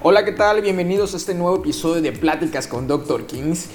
[0.00, 0.60] Hola, ¿qué tal?
[0.62, 3.26] Bienvenidos a este nuevo episodio de Pláticas con Dr.
[3.26, 3.66] Kings.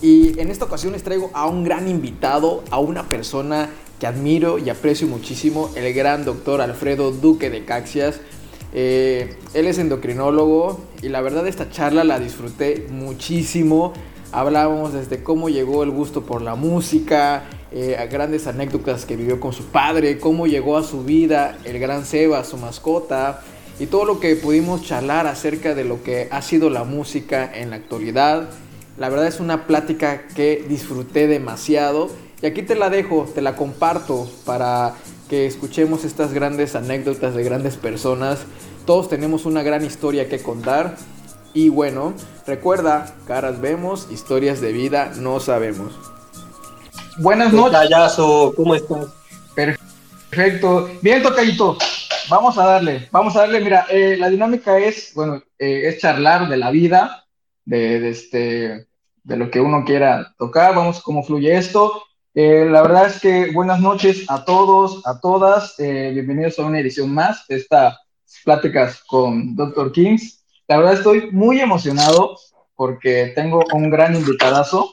[0.00, 4.60] Y en esta ocasión les traigo a un gran invitado, a una persona que admiro
[4.60, 8.20] y aprecio muchísimo, el gran doctor Alfredo Duque de Caxias.
[8.72, 13.94] Eh, él es endocrinólogo y la verdad esta charla la disfruté muchísimo.
[14.30, 19.40] Hablábamos desde cómo llegó el gusto por la música, eh, a grandes anécdotas que vivió
[19.40, 23.42] con su padre, cómo llegó a su vida el gran Seba, su mascota,
[23.78, 27.70] y todo lo que pudimos charlar acerca de lo que ha sido la música en
[27.70, 28.48] la actualidad.
[28.98, 33.56] La verdad es una plática que disfruté demasiado y aquí te la dejo, te la
[33.56, 34.94] comparto para
[35.28, 38.40] que escuchemos estas grandes anécdotas de grandes personas.
[38.86, 40.96] Todos tenemos una gran historia que contar
[41.52, 42.14] y bueno,
[42.46, 45.92] recuerda, caras vemos, historias de vida no sabemos.
[47.18, 47.78] Buenas noches.
[48.56, 49.06] ¿cómo estás?
[49.54, 50.88] Perfecto.
[51.00, 51.78] Bien, Tocayito
[52.28, 56.48] vamos a darle, vamos a darle, mira, eh, la dinámica es, bueno, eh, es charlar
[56.48, 57.26] de la vida,
[57.64, 58.86] de, este,
[59.22, 62.02] de lo que uno quiera tocar, vamos, cómo fluye esto.
[62.34, 67.12] Eh, la verdad es que buenas noches a todos, a todas, bienvenidos a una edición
[67.14, 67.96] más de estas
[68.44, 69.92] pláticas con Dr.
[69.92, 70.44] Kings.
[70.66, 72.36] La verdad estoy muy emocionado
[72.74, 74.92] porque tengo un gran invitadazo.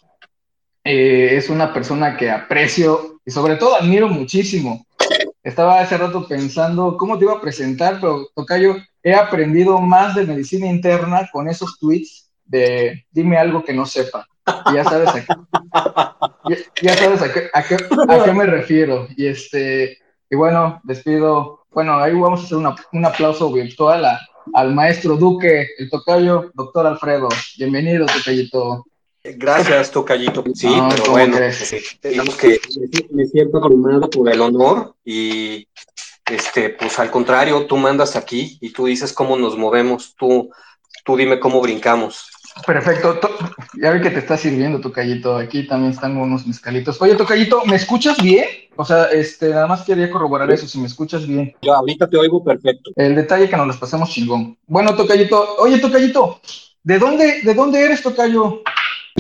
[0.84, 4.86] es una persona que aprecio y sobre todo admiro muchísimo
[5.44, 10.26] estaba hace rato pensando cómo te iba a presentar, pero Tocayo, he aprendido más de
[10.26, 14.28] medicina interna con esos tweets de dime algo que no sepa.
[14.74, 15.26] ya sabes a
[16.48, 19.08] qué, ya, sabes a qué, a, qué, me refiero.
[19.16, 19.98] Y este,
[20.30, 21.66] y bueno, despido.
[21.72, 24.06] Bueno, ahí vamos a hacer un aplauso virtual
[24.54, 27.30] al maestro Duque, el tocayo, doctor Alfredo.
[27.58, 28.86] Bienvenido, tocayito.
[29.24, 30.44] Gracias, Tocayito.
[30.54, 31.38] Sí, pero bueno,
[32.04, 32.60] digamos que
[33.12, 35.68] me siento abrumado por el honor y,
[36.26, 40.50] este, pues al contrario, tú mandas aquí y tú dices cómo nos movemos, tú,
[41.06, 42.30] tú dime cómo brincamos.
[42.66, 43.18] Perfecto,
[43.82, 45.38] ya vi que te está sirviendo, Tocayito.
[45.38, 47.02] Aquí también están unos mezcalitos.
[47.02, 48.46] Oye, Tocayito, ¿me escuchas bien?
[48.76, 51.56] O sea, este, nada más quería corroborar eso, si me escuchas bien.
[51.62, 52.92] Yo ahorita te oigo perfecto.
[52.96, 54.58] El detalle que nos los pasemos chingón.
[54.68, 56.42] Bueno, Tocayito, oye, Tocayito,
[56.84, 58.64] ¿de dónde, de dónde eres, Tocayo?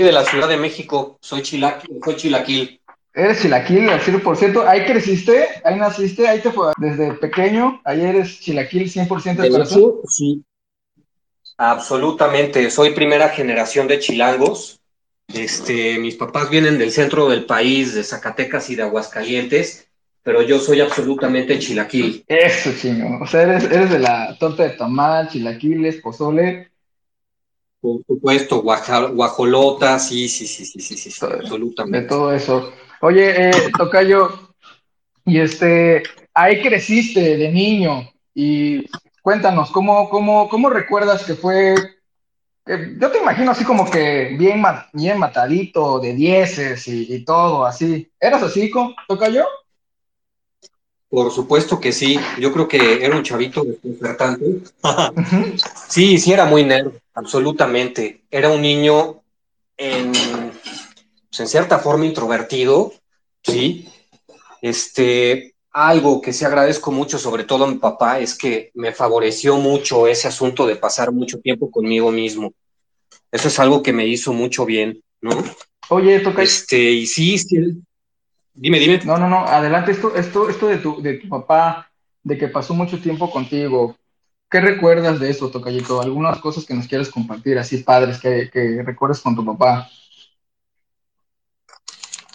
[0.01, 2.81] De la Ciudad de México, soy, chilaquil, soy chilaquil.
[3.13, 8.39] Eres chilaquil al 100%, ahí creciste, ahí naciste, ahí te fue desde pequeño, ahí eres
[8.39, 9.93] chilaquil 100% de corazón.
[10.07, 10.43] Sí,
[11.57, 14.79] absolutamente, soy primera generación de chilangos.
[15.27, 19.89] Este, mis papás vienen del centro del país, de Zacatecas y de Aguascalientes,
[20.23, 22.23] pero yo soy absolutamente chilaquil.
[22.27, 23.23] Eso, chingo.
[23.23, 26.70] O sea, eres, eres de la torta de tamal, chilaquiles, pozole,
[27.81, 32.01] por supuesto, guajolota, sí, sí, sí, sí, sí, sí, absolutamente.
[32.01, 32.71] De todo eso.
[33.01, 34.29] Oye, eh, Tocayo,
[35.25, 36.03] y este,
[36.33, 38.85] ahí creciste de niño, y
[39.23, 41.75] cuéntanos, ¿cómo, cómo, cómo recuerdas que fue?
[42.99, 44.63] yo te imagino así como que bien,
[44.93, 48.09] bien matadito, de dieces y, todo, así.
[48.19, 48.71] ¿Eras así,
[49.07, 49.45] Tocayo?
[51.11, 54.61] Por supuesto que sí, yo creo que era un chavito desconcertante.
[55.89, 56.93] sí, sí, era muy nerd.
[57.13, 58.21] Absolutamente.
[58.31, 59.21] Era un niño
[59.75, 62.93] en, pues, en cierta forma introvertido,
[63.43, 63.89] ¿sí?
[64.61, 69.57] Este, algo que sí agradezco mucho, sobre todo a mi papá, es que me favoreció
[69.57, 72.53] mucho ese asunto de pasar mucho tiempo conmigo mismo.
[73.29, 75.31] Eso es algo que me hizo mucho bien, ¿no?
[75.89, 76.41] Oye, toca.
[76.41, 77.57] Este, y sí, sí.
[78.53, 78.99] Dime, dime.
[79.05, 79.91] No, no, no, adelante.
[79.91, 81.89] Esto, esto, esto de tu, de tu papá,
[82.23, 83.97] de que pasó mucho tiempo contigo,
[84.51, 86.01] ¿Qué recuerdas de eso, Tocayito?
[86.01, 89.89] Algunas cosas que nos quieres compartir, así padres, que, que recuerdes con tu papá.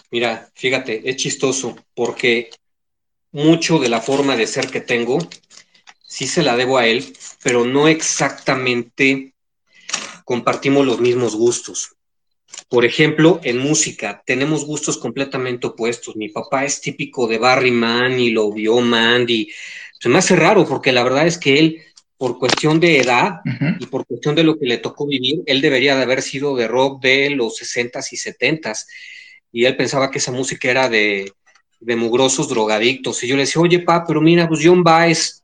[0.09, 2.49] Mira, fíjate, es chistoso porque
[3.31, 5.19] mucho de la forma de ser que tengo
[6.01, 7.05] sí se la debo a él,
[7.43, 9.35] pero no exactamente
[10.25, 11.96] compartimos los mismos gustos.
[12.69, 16.15] Por ejemplo, en música tenemos gustos completamente opuestos.
[16.15, 19.49] Mi papá es típico de Barry Man y lo vio Mandy.
[19.99, 21.81] Se me hace raro porque la verdad es que él
[22.17, 23.41] por cuestión de edad
[23.79, 26.67] y por cuestión de lo que le tocó vivir, él debería de haber sido de
[26.67, 28.87] rock de los 60s y 70s.
[29.51, 31.31] Y él pensaba que esa música era de,
[31.79, 33.23] de mugrosos drogadictos.
[33.23, 35.43] Y yo le decía, oye, pa, pero mira, pues John Baez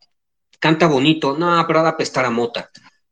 [0.59, 1.38] canta bonito.
[1.38, 2.69] No, pero ha de apestar a mota,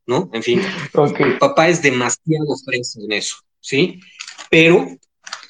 [0.08, 0.30] ¿no?
[0.34, 0.62] En fin,
[0.94, 1.38] okay.
[1.40, 4.02] papá es demasiado fresa en eso, ¿sí?
[4.50, 4.98] Pero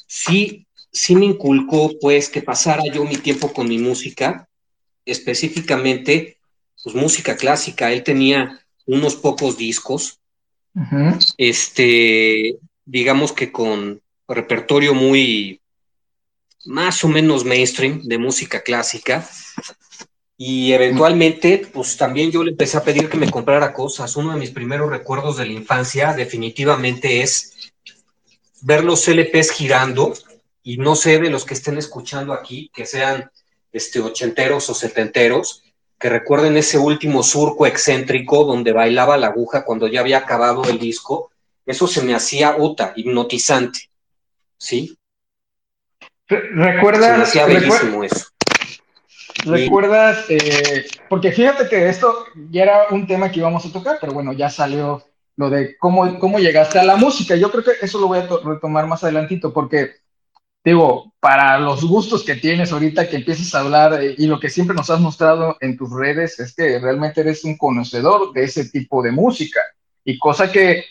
[0.06, 4.48] sí, sí me inculcó, pues, que pasara yo mi tiempo con mi música,
[5.06, 6.38] específicamente
[6.84, 7.92] pues, música clásica.
[7.92, 10.20] Él tenía unos pocos discos,
[11.38, 15.60] este, digamos que con repertorio muy
[16.66, 19.28] más o menos mainstream de música clásica.
[20.38, 24.16] Y eventualmente, pues también yo le empecé a pedir que me comprara cosas.
[24.16, 27.71] Uno de mis primeros recuerdos de la infancia definitivamente es
[28.62, 30.14] ver los LPs girando
[30.64, 33.30] y no sé de los que estén escuchando aquí, que sean
[33.72, 35.64] este, ochenteros o setenteros,
[35.98, 40.80] que recuerden ese último surco excéntrico donde bailaba la aguja cuando ya había acabado el
[40.80, 41.32] disco.
[41.66, 43.90] Eso se me hacía uta, hipnotizante.
[44.58, 44.98] ¿Sí?
[46.28, 47.06] ¿Recuerdas?
[47.06, 48.28] Se me hacía bellísimo eso.
[49.46, 50.26] ¿Recuerdas?
[50.30, 54.34] Eh, porque fíjate que esto ya era un tema que íbamos a tocar, pero bueno,
[54.34, 55.04] ya salió
[55.38, 57.36] lo de cómo, cómo llegaste a la música.
[57.36, 59.92] Yo creo que eso lo voy a retomar más adelantito, porque
[60.64, 64.50] digo, para los gustos que tienes ahorita que empieces a hablar eh, y lo que
[64.50, 68.70] siempre nos has mostrado en tus redes es que realmente eres un conocedor de ese
[68.70, 69.62] tipo de música
[70.04, 70.84] y cosa que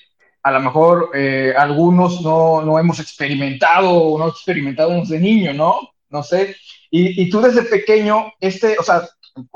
[0.42, 5.78] a lo mejor eh, algunos no, no, hemos experimentado o no experimentado de niño, ¿no?
[6.08, 6.56] No sé.
[6.90, 9.06] Y, y, tú desde pequeño, este, o sea,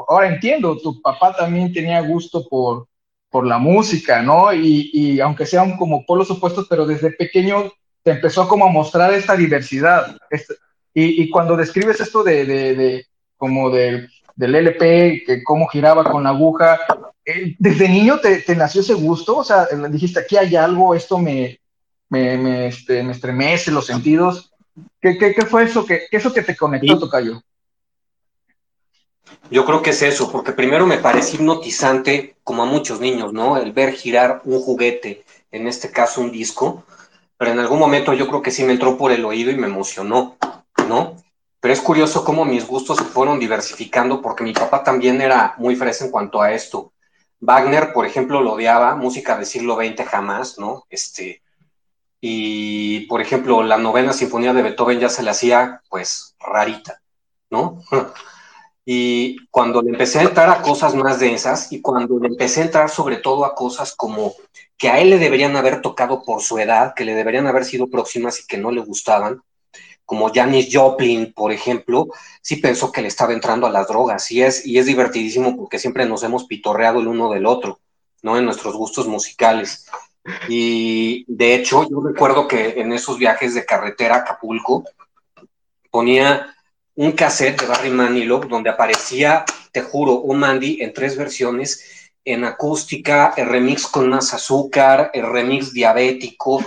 [0.08, 2.86] ahora entiendo, tu papá también tenía gusto por,
[3.34, 4.52] por la música, ¿no?
[4.52, 7.72] Y, y aunque sean como polos opuestos, pero desde pequeño
[8.04, 10.16] te empezó como a mostrar esta diversidad.
[10.30, 10.54] Este,
[10.94, 16.04] y, y, cuando describes esto de, de, de como del, del LP, que cómo giraba
[16.04, 16.78] con la aguja,
[17.24, 19.38] eh, ¿desde niño te, te, nació ese gusto?
[19.38, 21.58] O sea, dijiste, aquí hay algo, esto me,
[22.10, 24.52] me, me, este, me estremece los sentidos.
[25.00, 27.00] ¿Qué, qué, qué fue eso que, qué eso que te conectó, sí.
[27.00, 27.42] Tocayo?
[29.50, 33.56] Yo creo que es eso, porque primero me parece hipnotizante, como a muchos niños, ¿no?
[33.56, 36.84] El ver girar un juguete, en este caso un disco,
[37.36, 39.66] pero en algún momento yo creo que sí me entró por el oído y me
[39.66, 40.36] emocionó,
[40.88, 41.16] ¿no?
[41.60, 45.76] Pero es curioso cómo mis gustos se fueron diversificando porque mi papá también era muy
[45.76, 46.92] fresa en cuanto a esto.
[47.40, 50.84] Wagner, por ejemplo, lo odiaba, música del siglo XX jamás, ¿no?
[50.90, 51.42] Este,
[52.20, 57.00] y, por ejemplo, la novena sinfonía de Beethoven ya se le hacía, pues, rarita,
[57.50, 57.82] ¿no?
[58.84, 62.64] Y cuando le empecé a entrar a cosas más densas y cuando le empecé a
[62.64, 64.34] entrar sobre todo a cosas como
[64.76, 67.88] que a él le deberían haber tocado por su edad, que le deberían haber sido
[67.88, 69.40] próximas y que no le gustaban,
[70.04, 72.08] como Janis Joplin, por ejemplo,
[72.42, 75.78] sí pensó que le estaba entrando a las drogas y es, y es divertidísimo porque
[75.78, 77.80] siempre nos hemos pitorreado el uno del otro,
[78.22, 78.36] ¿no?
[78.36, 79.86] En nuestros gustos musicales.
[80.48, 84.84] Y de hecho, yo recuerdo que en esos viajes de carretera a Acapulco
[85.90, 86.54] ponía
[86.96, 92.44] un cassette de Barry Manilow donde aparecía, te juro, un Mandy en tres versiones, en
[92.44, 96.64] acústica, el remix con más azúcar, el remix diabético,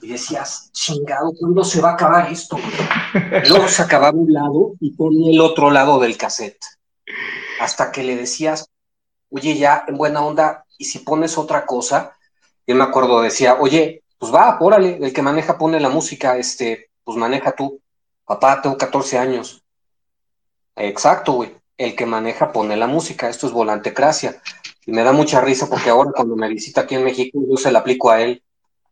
[0.00, 2.56] y decías, chingado, ¿cuándo se va a acabar esto?
[3.48, 6.64] Luego se acababa un lado y ponía el otro lado del cassette.
[7.60, 8.70] Hasta que le decías,
[9.30, 12.16] oye, ya, en buena onda, y si pones otra cosa,
[12.66, 16.90] yo me acuerdo, decía, oye, pues va, órale, el que maneja pone la música, este,
[17.02, 17.80] pues maneja tú.
[18.24, 19.63] Papá, tengo 14 años.
[20.76, 21.52] Exacto, güey.
[21.76, 23.28] El que maneja pone la música.
[23.28, 24.40] Esto es volantecracia.
[24.86, 27.72] Y me da mucha risa porque ahora cuando me visita aquí en México, yo se
[27.72, 28.42] la aplico a él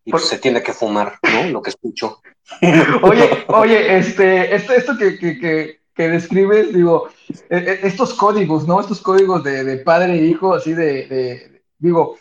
[0.04, 1.44] y pues se tiene que fumar, ¿no?
[1.50, 2.20] Lo que escucho.
[3.02, 7.08] Oye, oye, este, esto, esto que, que, que, que describes, digo,
[7.48, 8.80] estos códigos, ¿no?
[8.80, 12.18] Estos códigos de, de padre e hijo, así de, de, digo,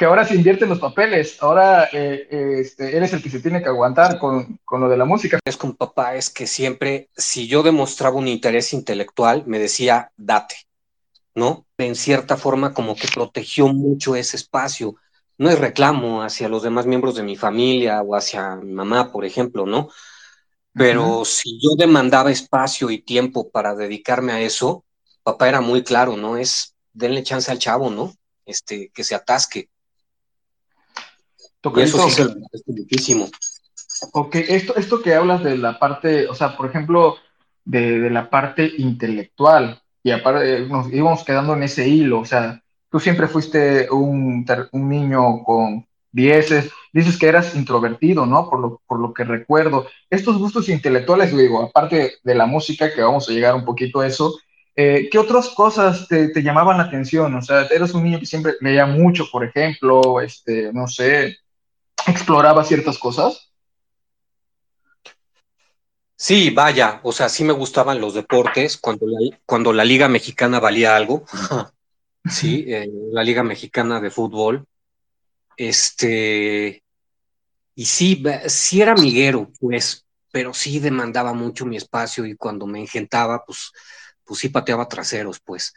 [0.00, 2.26] que ahora se invierten los papeles, ahora eh,
[2.62, 5.38] este, eres el que se tiene que aguantar con, con, lo de la música.
[5.44, 10.54] Es con papá, es que siempre, si yo demostraba un interés intelectual, me decía, date,
[11.34, 11.66] ¿no?
[11.76, 14.94] En cierta forma como que protegió mucho ese espacio.
[15.36, 19.26] No es reclamo hacia los demás miembros de mi familia o hacia mi mamá, por
[19.26, 19.90] ejemplo, ¿no?
[20.72, 21.24] Pero uh -huh.
[21.26, 24.82] si yo demandaba espacio y tiempo para dedicarme a eso,
[25.22, 26.38] papá era muy claro, ¿no?
[26.38, 28.14] Es denle chance al chavo, ¿no?
[28.46, 29.68] Este, que se atasque.
[31.62, 33.28] Y eso sí es muchísimo.
[34.12, 37.16] Ok, esto, esto que hablas de la parte, o sea, por ejemplo,
[37.64, 42.62] de, de la parte intelectual, y aparte nos íbamos quedando en ese hilo, o sea,
[42.90, 48.48] tú siempre fuiste un, un niño con dieces, dices que eras introvertido, ¿no?
[48.48, 49.86] Por lo, por lo que recuerdo.
[50.08, 54.06] Estos gustos intelectuales, digo, aparte de la música, que vamos a llegar un poquito a
[54.06, 54.36] eso,
[54.74, 57.34] eh, ¿qué otras cosas te, te, llamaban la atención?
[57.34, 61.36] O sea, eres un niño que siempre leía mucho, por ejemplo, este, no sé,
[62.06, 63.50] exploraba ciertas cosas.
[66.16, 70.60] Sí, vaya, o sea, sí me gustaban los deportes cuando la, cuando la Liga Mexicana
[70.60, 71.24] valía algo.
[72.28, 74.66] Sí, eh, la Liga Mexicana de Fútbol.
[75.56, 76.84] Este,
[77.74, 82.80] y sí, sí era amiguero, pues, pero sí demandaba mucho mi espacio y cuando me
[82.80, 83.72] engentaba, pues,
[84.22, 85.72] pues sí pateaba traseros, pues.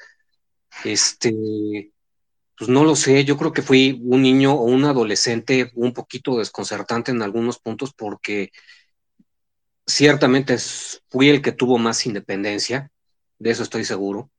[0.83, 1.91] Este,
[2.57, 6.37] pues no lo sé, yo creo que fui un niño o un adolescente un poquito
[6.37, 8.51] desconcertante en algunos puntos porque
[9.85, 10.57] ciertamente
[11.09, 12.91] fui el que tuvo más independencia,
[13.39, 14.29] de eso estoy seguro.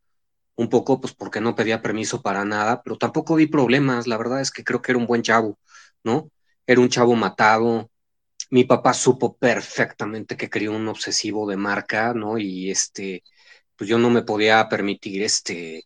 [0.56, 4.40] un poco pues porque no pedía permiso para nada, pero tampoco vi problemas, la verdad
[4.42, 5.59] es que creo que era un buen chavo,
[6.04, 6.30] ¿no?
[6.66, 7.90] Era un chavo matado,
[8.50, 12.38] mi papá supo perfectamente que quería un obsesivo de marca, ¿no?
[12.38, 13.25] Y este,
[13.76, 15.85] pues yo no me podía permitir este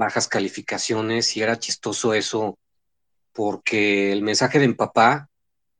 [0.00, 2.58] bajas calificaciones y era chistoso eso
[3.34, 5.28] porque el mensaje de mi papá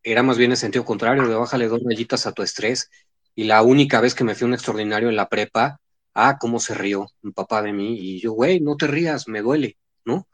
[0.02, 2.90] era más bien en sentido contrario, de bájale dos rayitas a tu estrés.
[3.34, 5.80] Y la única vez que me fui un extraordinario en la prepa,
[6.14, 7.98] ah, cómo se rió mi papá de mí.
[7.98, 10.28] Y yo, güey, no te rías, me duele, ¿no?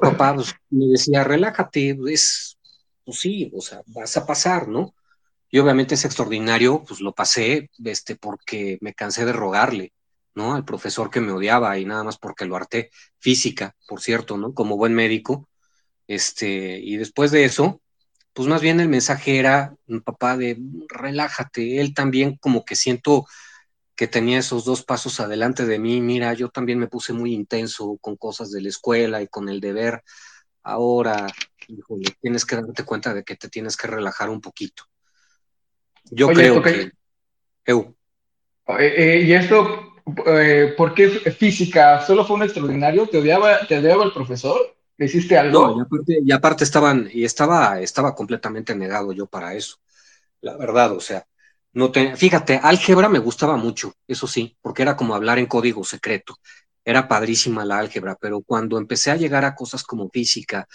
[0.00, 2.58] papá pues, me decía, relájate, es,
[3.04, 4.94] pues sí, o sea, vas a pasar, ¿no?
[5.50, 9.92] Y obviamente ese extraordinario, pues lo pasé, este, porque me cansé de rogarle,
[10.34, 10.54] ¿no?
[10.54, 12.90] Al profesor que me odiaba y nada más porque lo harté.
[13.18, 14.54] Física, por cierto, ¿no?
[14.54, 15.48] Como buen médico.
[16.06, 17.80] Este, y después de eso,
[18.32, 20.58] pues más bien el mensaje era, papá, de
[20.88, 21.80] relájate.
[21.80, 23.26] Él también como que siento
[23.94, 26.00] que tenía esos dos pasos adelante de mí.
[26.00, 29.60] Mira, yo también me puse muy intenso con cosas de la escuela y con el
[29.60, 30.02] deber.
[30.62, 31.26] Ahora,
[32.20, 34.84] tienes que darte cuenta de que te tienes que relajar un poquito.
[36.04, 36.92] Yo creo que...
[38.78, 39.89] Eh, y esto,
[40.26, 42.04] eh, ¿por qué física?
[42.04, 43.06] ¿Solo fue un extraordinario?
[43.06, 44.76] ¿Te odiaba, te odiaba el profesor?
[44.96, 45.76] ¿Le hiciste algo?
[45.76, 49.78] No, y aparte, estaban, y estaba, estaba completamente negado yo para eso.
[50.42, 51.26] La verdad, o sea,
[51.72, 55.84] no te, fíjate, álgebra me gustaba mucho, eso sí, porque era como hablar en código
[55.84, 56.36] secreto.
[56.84, 60.66] Era padrísima la álgebra, pero cuando empecé a llegar a cosas como física,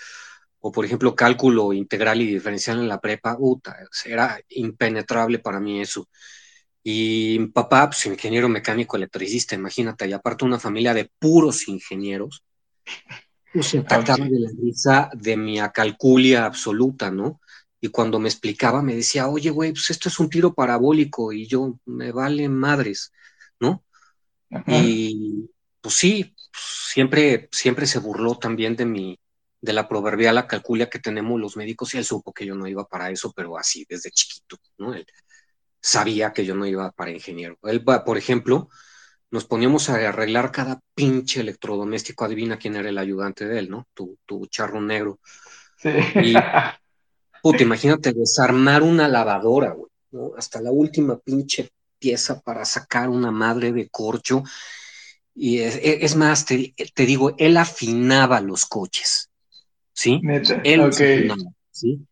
[0.59, 5.81] o por ejemplo cálculo integral y diferencial en la prepa, puta, era impenetrable para mí
[5.81, 6.07] eso.
[6.87, 12.43] Y mi papá, pues ingeniero mecánico electricista, imagínate, y aparte una familia de puros ingenieros,
[13.51, 17.41] pues se trataba de la risa de mi acalculia absoluta, ¿no?
[17.81, 21.47] Y cuando me explicaba, me decía, oye, güey, pues esto es un tiro parabólico y
[21.47, 23.11] yo, me vale madres,
[23.59, 23.83] ¿no?
[24.67, 25.49] Y
[25.81, 29.19] pues sí, siempre, siempre se burló también de mi,
[29.59, 32.87] de la proverbial acalculia que tenemos los médicos y él supo que yo no iba
[32.87, 34.93] para eso, pero así desde chiquito, ¿no?
[35.85, 37.59] Sabía que yo no iba para ingeniero.
[37.61, 38.69] Él, por ejemplo,
[39.29, 42.25] nos poníamos a arreglar cada pinche electrodoméstico.
[42.25, 43.87] Adivina quién era el ayudante de él, ¿no?
[43.93, 45.19] Tu, tu charro negro.
[45.77, 45.89] Sí.
[46.23, 46.33] Y,
[47.43, 50.31] puta, imagínate desarmar una lavadora, güey, ¿no?
[50.35, 54.41] Hasta la última pinche pieza para sacar una madre de corcho.
[55.35, 59.29] Y es, más, te, digo, él afinaba los coches,
[59.93, 60.19] ¿sí?
[60.63, 61.29] Él okay.
[61.69, 62.07] ¿sí?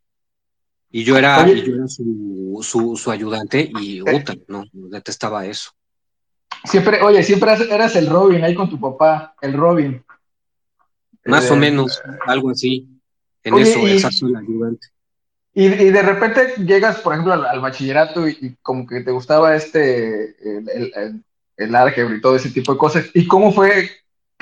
[0.95, 1.43] Y yo era,
[1.87, 5.71] su, su, ayudante y puta, no, detestaba eso.
[6.65, 10.05] Siempre, oye, siempre eras el Robin ahí con tu papá, el Robin.
[11.25, 12.87] Más o eh, menos, algo así.
[13.43, 14.87] En eso, exacto, el ayudante.
[15.55, 20.35] Y, y, de repente llegas, por ejemplo, al, bachillerato y, como que te gustaba este,
[20.47, 21.23] el, el,
[21.57, 23.09] el, álgebra y todo ese tipo de cosas.
[23.15, 23.89] ¿Y cómo fue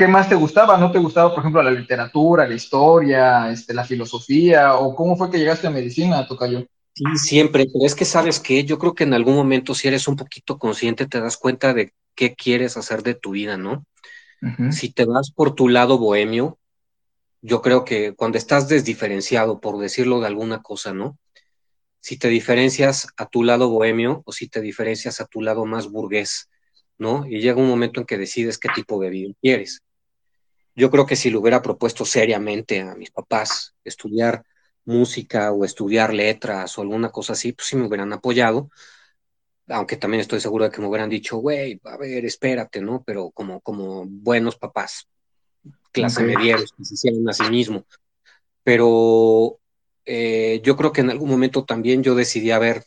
[0.01, 0.79] ¿qué más te gustaba?
[0.79, 4.73] ¿No te gustaba, por ejemplo, la literatura, la historia, este, la filosofía?
[4.73, 6.65] ¿O cómo fue que llegaste a medicina, Tocayo?
[6.95, 10.07] Sí, siempre, pero es que sabes que yo creo que en algún momento, si eres
[10.07, 13.85] un poquito consciente, te das cuenta de qué quieres hacer de tu vida, ¿no?
[14.71, 16.57] Si te vas por tu lado bohemio,
[17.43, 21.19] yo creo que cuando estás desdiferenciado, por decirlo de alguna cosa, ¿no?
[21.99, 25.91] Si te diferencias a tu lado bohemio o si te diferencias a tu lado más
[25.91, 26.49] burgués,
[26.97, 27.23] ¿no?
[27.27, 29.83] Y llega un momento en que decides qué tipo de vida quieres
[30.75, 34.43] yo creo que si lo hubiera propuesto seriamente a mis papás estudiar
[34.85, 38.69] música o estudiar letras o alguna cosa así, pues sí me hubieran apoyado,
[39.67, 43.03] aunque también estoy seguro de que me hubieran dicho, güey, a ver, espérate, ¿no?
[43.05, 45.07] Pero como, como buenos papás,
[45.91, 46.35] clase okay.
[46.77, 47.85] que se hicieron a sí mismo.
[48.63, 49.59] Pero
[50.05, 52.83] eh, yo creo que en algún momento también yo decidí, a ver,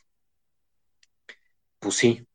[1.78, 2.26] pues sí,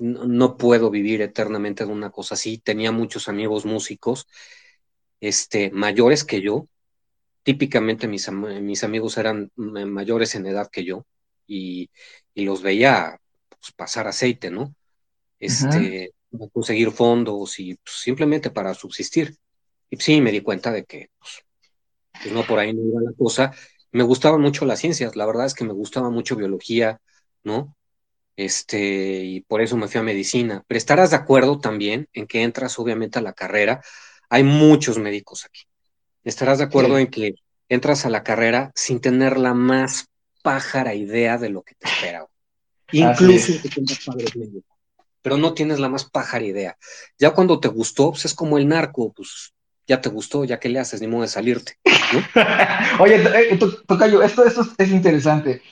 [0.00, 2.58] no puedo vivir eternamente de una cosa así.
[2.58, 4.26] Tenía muchos amigos músicos
[5.20, 6.66] este, mayores que yo.
[7.42, 11.06] Típicamente mis, mis amigos eran mayores en edad que yo
[11.46, 11.90] y,
[12.34, 14.74] los veía pues, pasar aceite, ¿no?
[15.40, 16.12] Este,
[16.52, 19.36] conseguir fondos y pues, simplemente para subsistir.
[19.90, 21.44] Y sí, me di cuenta de que pues,
[22.22, 23.52] pues, no por ahí no iba la cosa.
[23.90, 27.00] Me gustaban mucho las ciencias, la verdad es que me gustaba mucho biología,
[27.42, 27.74] ¿no?
[28.36, 30.62] Este, y por eso me fui a medicina.
[30.68, 33.82] Pero estarás de acuerdo también en que entras obviamente a la carrera
[34.28, 35.62] hay muchos médicos aquí.
[36.24, 37.34] Estarás de acuerdo en que
[37.68, 40.06] entras a la carrera sin tener la más
[40.42, 42.26] pájara idea de lo que te espera.
[42.92, 44.76] Incluso que tengas padres médicos.
[45.22, 46.76] Pero no tienes la más pájara idea.
[47.18, 49.52] Ya cuando te gustó, pues es como el narco, pues
[49.86, 51.78] ya te gustó, ya que le haces, ni modo de salirte.
[53.00, 55.62] Oye, eh, Tocayo, esto, esto es interesante.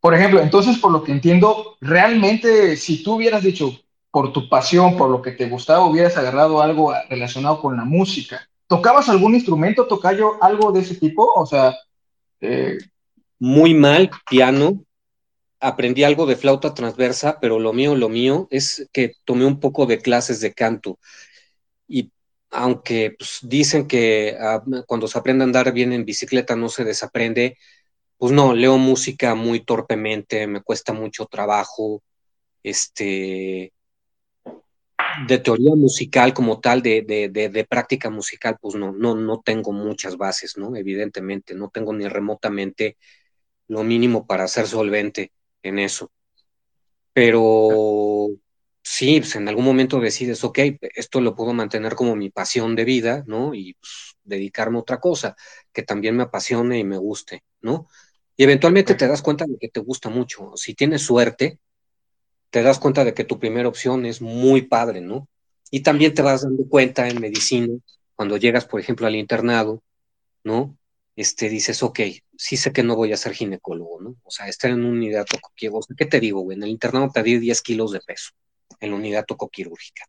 [0.00, 3.78] Por ejemplo, entonces, por lo que entiendo, realmente, si tú hubieras dicho,
[4.10, 8.48] por tu pasión, por lo que te gustaba, hubieras agarrado algo relacionado con la música.
[8.66, 11.32] ¿Tocabas algún instrumento, tocayo, algo de ese tipo?
[11.34, 11.76] O sea...
[12.40, 12.78] Eh,
[13.38, 14.84] Muy mal, piano.
[15.60, 19.86] Aprendí algo de flauta transversa, pero lo mío, lo mío es que tomé un poco
[19.86, 20.98] de clases de canto.
[21.86, 22.10] Y
[22.50, 26.84] aunque pues, dicen que ah, cuando se aprende a andar bien en bicicleta no se
[26.84, 27.58] desaprende,
[28.16, 32.02] pues no, leo música muy torpemente, me cuesta mucho trabajo,
[32.62, 33.72] este,
[35.26, 40.16] de teoría musical como tal, de, de, práctica musical, pues no, no, no tengo muchas
[40.16, 40.76] bases, ¿no?
[40.76, 42.96] Evidentemente, no tengo ni remotamente
[43.68, 46.10] lo mínimo para ser solvente en eso.
[47.12, 48.28] Pero
[48.82, 50.58] sí, pues en algún momento decides, ok,
[50.94, 53.54] esto lo puedo mantener como mi pasión de vida, ¿no?
[53.54, 55.36] Y pues, dedicarme a otra cosa
[55.72, 57.88] que también me apasione y me guste, ¿no?
[58.36, 60.52] Y eventualmente te das cuenta de que te gusta mucho.
[60.56, 61.58] Si tienes suerte,
[62.50, 65.28] te das cuenta de que tu primera opción es muy padre, ¿no?
[65.70, 67.72] Y también te vas dando cuenta en medicina,
[68.14, 69.82] cuando llegas, por ejemplo, al internado,
[70.44, 70.76] ¿no?
[71.16, 72.00] Este, dices, ok,
[72.36, 74.16] sí sé que no voy a ser ginecólogo, ¿no?
[74.24, 76.56] O sea, estar en una unidad tocoquirúrgica, ¿qué te digo, güey?
[76.56, 78.30] En el internado perdí 10 kilos de peso
[78.80, 80.06] en la unidad tocoquirúrgica,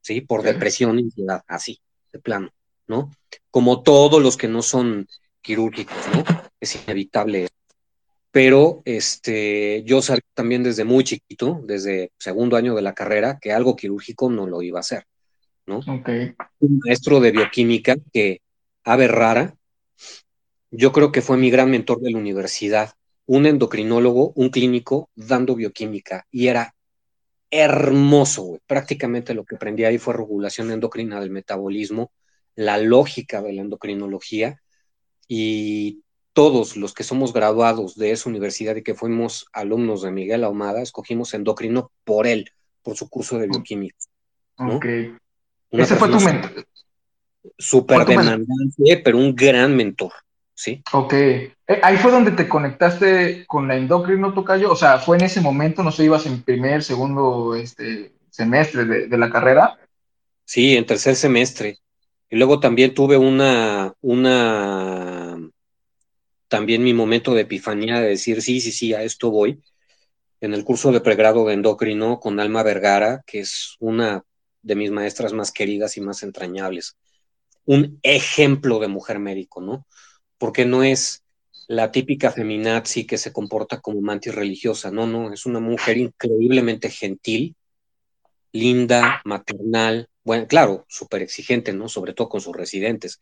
[0.00, 0.20] ¿sí?
[0.20, 1.80] Por depresión y ansiedad, así,
[2.12, 2.50] de plano,
[2.86, 3.10] ¿no?
[3.50, 5.08] Como todos los que no son
[5.40, 6.24] quirúrgicos, ¿no?
[6.60, 7.48] Es inevitable
[8.30, 13.52] pero este, yo sabía también desde muy chiquito, desde segundo año de la carrera, que
[13.52, 15.04] algo quirúrgico no lo iba a hacer,
[15.66, 15.78] ¿no?
[15.78, 16.34] Okay.
[16.60, 18.40] Un maestro de bioquímica que,
[18.84, 19.54] ave rara,
[20.70, 22.92] yo creo que fue mi gran mentor de la universidad,
[23.26, 26.74] un endocrinólogo, un clínico dando bioquímica, y era
[27.50, 28.60] hermoso.
[28.66, 32.12] Prácticamente lo que aprendí ahí fue regulación endocrina del metabolismo,
[32.54, 34.60] la lógica de la endocrinología,
[35.26, 40.44] y todos los que somos graduados de esa universidad y que fuimos alumnos de Miguel
[40.44, 42.50] Ahumada, escogimos endocrino por él,
[42.82, 43.96] por su curso de bioquímica.
[44.58, 44.86] Ok.
[45.70, 46.64] Ese fue tu mentor.
[47.58, 50.12] Súper demandante, pero un gran mentor,
[50.54, 50.82] ¿sí?
[50.92, 51.12] Ok.
[51.14, 54.70] Eh, ahí fue donde te conectaste con la endocrino, Tocayo.
[54.70, 59.06] O sea, fue en ese momento, no sé, ibas en primer, segundo este, semestre de,
[59.08, 59.78] de la carrera.
[60.44, 61.78] Sí, en tercer semestre.
[62.28, 65.49] Y luego también tuve una, una
[66.50, 69.62] también mi momento de epifanía de decir, sí, sí, sí, a esto voy,
[70.40, 74.24] en el curso de pregrado de endocrino con Alma Vergara, que es una
[74.60, 76.96] de mis maestras más queridas y más entrañables.
[77.66, 79.86] Un ejemplo de mujer médico, ¿no?
[80.38, 81.22] Porque no es
[81.68, 86.90] la típica feminazi que se comporta como mantis religiosa, no, no, es una mujer increíblemente
[86.90, 87.54] gentil,
[88.50, 91.88] linda, maternal, bueno, claro, súper exigente, ¿no?
[91.88, 93.20] Sobre todo con sus residentes,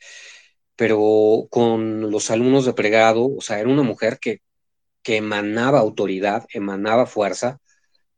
[0.79, 4.43] pero con los alumnos de pregado, o sea, era una mujer que,
[5.03, 7.59] que emanaba autoridad, emanaba fuerza,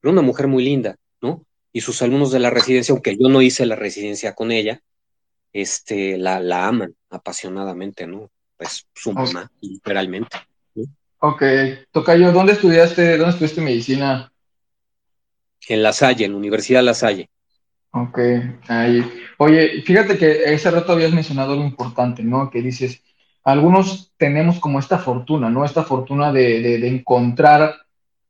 [0.02, 1.46] era una mujer muy linda, ¿no?
[1.72, 4.82] Y sus alumnos de la residencia, aunque yo no hice la residencia con ella,
[5.54, 8.30] este, la, la aman apasionadamente, ¿no?
[8.58, 10.36] Pues su mamá, literalmente.
[10.74, 10.84] ¿no?
[11.20, 11.42] Ok,
[11.92, 14.30] Tocayo, ¿dónde estudiaste, dónde estudiaste medicina?
[15.66, 17.30] En La Salle, en la Universidad de La Salle.
[17.92, 18.18] Ok,
[18.68, 19.04] ahí.
[19.38, 22.48] Oye, fíjate que ese rato habías mencionado algo importante, ¿no?
[22.48, 23.02] Que dices,
[23.42, 25.64] algunos tenemos como esta fortuna, ¿no?
[25.64, 27.74] Esta fortuna de, de, encontrar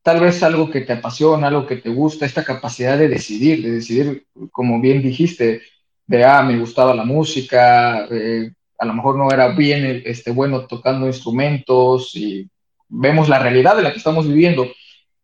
[0.03, 3.73] tal vez algo que te apasiona, algo que te gusta, esta capacidad de decidir, de
[3.73, 5.63] decidir, como bien dijiste,
[6.07, 10.67] de, ah, me gustaba la música, eh, a lo mejor no era bien este, bueno
[10.67, 12.49] tocando instrumentos y
[12.89, 14.67] vemos la realidad de la que estamos viviendo.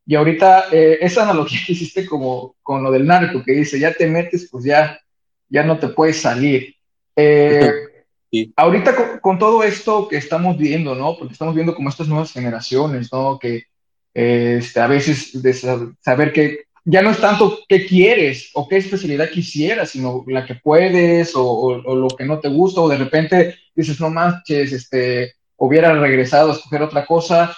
[0.07, 3.93] Y ahorita eh, esa analogía que hiciste como con lo del narco, que dice, ya
[3.93, 4.99] te metes, pues ya,
[5.49, 6.75] ya no te puedes salir.
[7.17, 7.73] Eh,
[8.57, 11.17] ahorita con, todo esto que estamos viendo, ¿no?
[11.19, 13.39] Porque estamos viendo como estas nuevas generaciones, ¿no?
[13.39, 13.65] Que
[14.15, 19.29] este, a veces de saber que ya no es tanto qué quieres o qué especialidad
[19.29, 23.57] quisieras, sino la que puedes o, o, lo que no te gusta, o de repente
[23.75, 27.55] dices, no manches, este, hubiera regresado a escoger otra cosa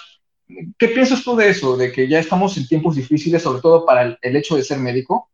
[0.77, 4.17] ¿Qué piensas tú de eso, de que ya estamos en tiempos difíciles, sobre todo para
[4.19, 5.29] el, hecho de ser médico?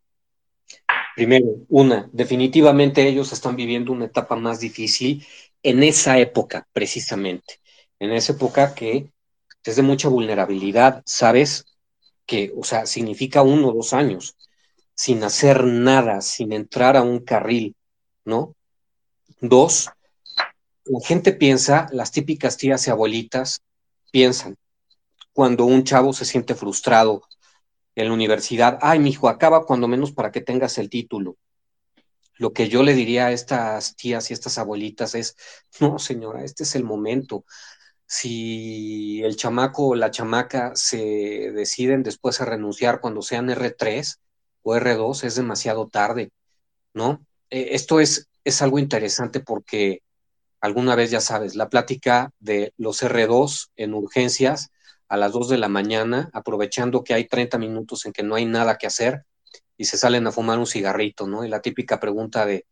[1.16, 5.26] Primero, una, definitivamente ellos están viviendo una etapa más difícil
[5.64, 7.62] en esa época, precisamente.
[8.00, 9.10] En esa época que
[9.64, 11.66] es de mucha vulnerabilidad, ¿sabes?
[12.26, 14.36] Que, o sea, significa uno o dos años
[14.96, 17.76] sin hacer nada, sin entrar a un carril,
[18.26, 18.56] ¿no?
[19.40, 19.90] Dos,
[20.86, 23.62] la gente piensa, las típicas tías y abuelitas
[24.12, 24.56] piensan,
[25.36, 27.22] cuando un chavo se siente frustrado
[27.94, 31.36] en la universidad, ay, mi hijo, acaba cuando menos para que tengas el título.
[32.36, 35.36] Lo que yo le diría a estas tías y estas abuelitas es,
[35.82, 37.44] no, señora, este es el momento.
[38.06, 44.16] Si el chamaco o la chamaca se deciden después a renunciar cuando sean R3,
[44.62, 46.32] o R2 es demasiado tarde,
[46.94, 47.26] ¿no?
[47.50, 50.02] Eh, esto es, es algo interesante porque
[50.62, 54.72] alguna vez ya sabes, la plática de los R2 en urgencias
[55.08, 58.46] a las 2 de la mañana, aprovechando que hay 30 minutos en que no hay
[58.46, 59.26] nada que hacer
[59.78, 61.46] y se salen a fumar un cigarrito, ¿no?
[61.46, 62.66] Y la típica pregunta de,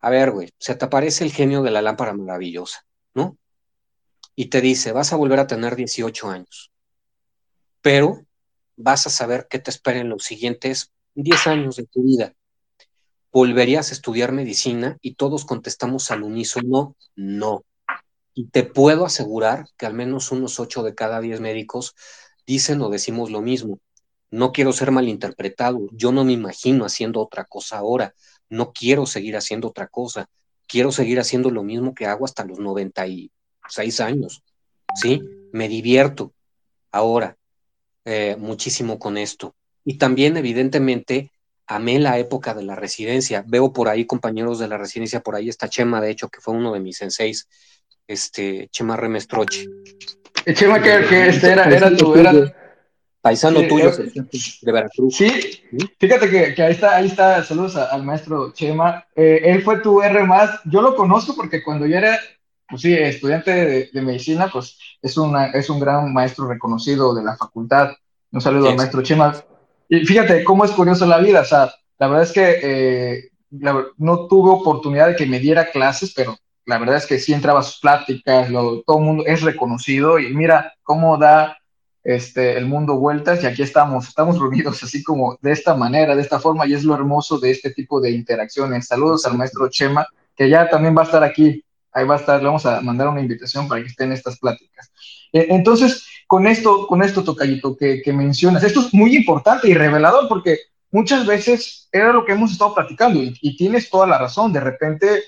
[0.00, 3.36] a ver, güey, se te aparece el genio de la lámpara maravillosa, ¿no?
[4.34, 6.72] Y te dice, vas a volver a tener 18 años,
[7.82, 8.24] pero
[8.76, 12.34] vas a saber qué te espera en los siguientes 10 años de tu vida.
[13.32, 14.96] ¿Volverías a estudiar medicina?
[15.02, 17.64] Y todos contestamos al unísono, no.
[18.34, 21.94] Y te puedo asegurar que al menos unos 8 de cada 10 médicos
[22.46, 23.78] dicen o decimos lo mismo.
[24.30, 28.14] No quiero ser malinterpretado, yo no me imagino haciendo otra cosa ahora,
[28.48, 30.28] no quiero seguir haciendo otra cosa,
[30.68, 34.44] quiero seguir haciendo lo mismo que hago hasta los 96 años,
[34.94, 35.20] ¿sí?
[35.52, 36.32] Me divierto
[36.92, 37.36] ahora
[38.04, 39.54] eh, muchísimo con esto.
[39.84, 41.32] Y también, evidentemente,
[41.66, 43.44] amé la época de la residencia.
[43.46, 46.54] Veo por ahí compañeros de la residencia, por ahí está Chema, de hecho, que fue
[46.54, 47.48] uno de mis senseis,
[48.10, 49.66] este, Chema Remestroche.
[50.54, 52.32] Chema, que, que este era, era tu, era,
[53.20, 55.16] Paisano tuyo de Veracruz.
[55.16, 55.30] Sí,
[55.98, 59.04] fíjate que, ahí está, ahí está, saludos al maestro Chema.
[59.14, 62.18] Eh, él fue tu R más, yo lo conozco porque cuando yo era,
[62.68, 67.36] pues sí, estudiante de, medicina, pues es, una, es un gran maestro reconocido de la
[67.36, 67.90] facultad.
[68.32, 69.36] Un saludo al maestro Chema.
[69.88, 74.26] Y fíjate cómo es curioso la vida, o sea, la verdad es que eh, no
[74.28, 77.64] tuve oportunidad de que me diera clases, pero la verdad es que sí entraba a
[77.64, 81.58] sus pláticas, todo el mundo es reconocido y mira cómo da
[82.02, 86.22] este, el mundo vueltas y aquí estamos, estamos reunidos así como de esta manera, de
[86.22, 88.86] esta forma y es lo hermoso de este tipo de interacciones.
[88.86, 92.40] Saludos al maestro Chema, que ya también va a estar aquí, ahí va a estar,
[92.40, 94.90] le vamos a mandar una invitación para que esté en estas pláticas.
[95.32, 99.74] Eh, entonces, con esto, con esto, Tocayito, que, que mencionas, esto es muy importante y
[99.74, 100.58] revelador porque
[100.90, 105.22] muchas veces era lo que hemos estado platicando y, tienes toda la razón, de repente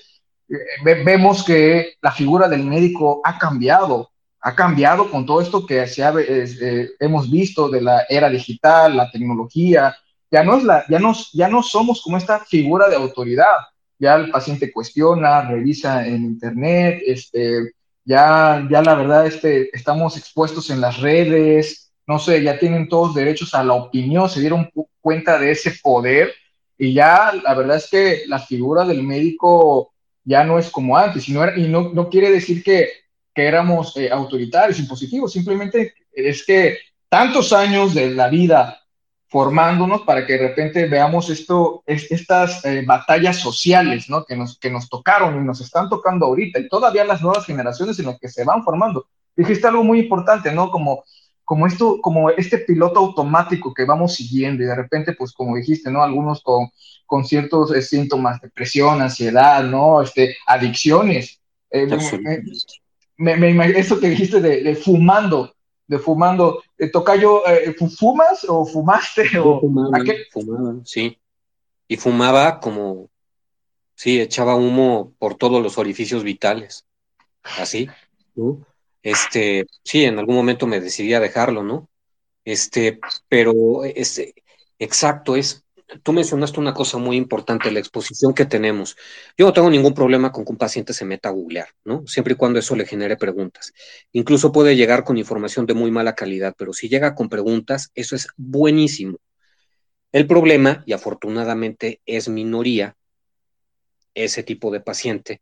[0.83, 6.03] vemos que la figura del médico ha cambiado, ha cambiado con todo esto que se
[6.03, 9.95] eh, hemos visto de la era digital, la tecnología.
[10.29, 13.55] Ya no, es la, ya, nos, ya no somos como esta figura de autoridad.
[13.99, 20.69] Ya el paciente cuestiona, revisa en internet, este, ya, ya la verdad este, estamos expuestos
[20.69, 25.37] en las redes, no sé, ya tienen todos derechos a la opinión, se dieron cuenta
[25.39, 26.33] de ese poder
[26.77, 29.92] y ya la verdad es que la figura del médico
[30.23, 34.79] ya no es como antes, y no, no quiere decir que que éramos eh, autoritarios,
[34.79, 36.77] impositivos, simplemente es que
[37.09, 38.79] tantos años de la vida
[39.27, 44.23] formándonos para que de repente veamos esto, estas eh, batallas sociales, ¿no?
[44.25, 47.97] Que nos, que nos tocaron y nos están tocando ahorita y todavía las nuevas generaciones
[47.97, 49.07] en las que se van formando.
[49.35, 50.69] Dijiste algo muy importante, ¿no?
[50.69, 51.03] Como,
[51.45, 55.91] como esto, como este piloto automático que vamos siguiendo y de repente, pues como dijiste,
[55.91, 56.03] ¿no?
[56.03, 56.69] Algunos con,
[57.05, 60.01] con ciertos eh, síntomas, depresión, ansiedad, ¿no?
[60.01, 61.41] Este, adicciones.
[61.69, 61.87] Eh,
[63.17, 65.53] me, me, eso que dijiste de, fumando,
[65.87, 69.37] de fumando, eh, Tocayo, eh, ¿fumas o fumaste?
[69.39, 69.99] O, fumaba,
[70.85, 71.17] sí.
[71.87, 73.09] Y fumaba como,
[73.95, 76.85] sí, echaba humo por todos los orificios vitales,
[77.43, 77.89] así,
[78.35, 78.65] ¿no?
[79.03, 81.89] Este, sí, en algún momento me decidí a dejarlo, ¿no?
[82.45, 84.33] Este, pero, este,
[84.79, 85.63] exacto, es
[86.01, 88.95] tú mencionaste una cosa muy importante, la exposición que tenemos.
[89.37, 92.05] Yo no tengo ningún problema con que un paciente se meta a googlear, ¿no?
[92.07, 93.73] Siempre y cuando eso le genere preguntas.
[94.11, 98.15] Incluso puede llegar con información de muy mala calidad, pero si llega con preguntas, eso
[98.15, 99.17] es buenísimo.
[100.11, 102.95] El problema, y afortunadamente es minoría,
[104.15, 105.41] ese tipo de paciente,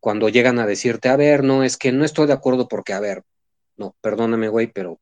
[0.00, 3.00] cuando llegan a decirte, a ver, no, es que no estoy de acuerdo porque, a
[3.00, 3.22] ver,
[3.76, 5.00] no, perdóname, güey, pero,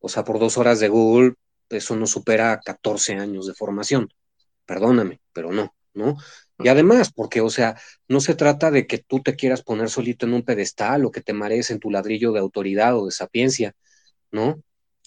[0.00, 1.34] o sea, por dos horas de Google,
[1.70, 4.08] eso no supera 14 años de formación.
[4.66, 6.16] Perdóname, pero no, ¿no?
[6.58, 10.26] Y además, porque, o sea, no se trata de que tú te quieras poner solito
[10.26, 13.74] en un pedestal o que te marees en tu ladrillo de autoridad o de sapiencia,
[14.32, 14.62] ¿no?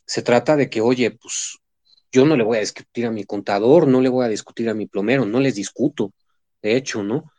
[0.05, 1.59] Se trata de que, oye, pues
[2.11, 4.73] yo no le voy a discutir a mi contador, no le voy a discutir a
[4.73, 6.13] mi plomero, no les discuto,
[6.61, 7.31] de hecho, ¿no?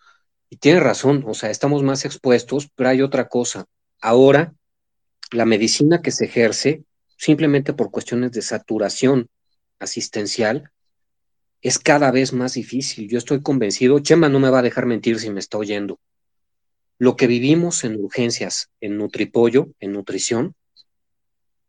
[0.53, 3.65] Y tiene razón, o sea, estamos más expuestos, pero hay otra cosa.
[4.03, 4.53] Ahora,
[5.31, 6.85] la medicina que se ejerce
[7.17, 9.29] simplemente por cuestiones de saturación
[9.79, 10.71] asistencial,
[11.63, 13.09] es cada vez más difícil.
[13.09, 15.99] Yo estoy convencido, Chema no me va a dejar mentir si me está oyendo.
[16.99, 20.55] Lo que vivimos en urgencias, en Nutripollo, en nutrición,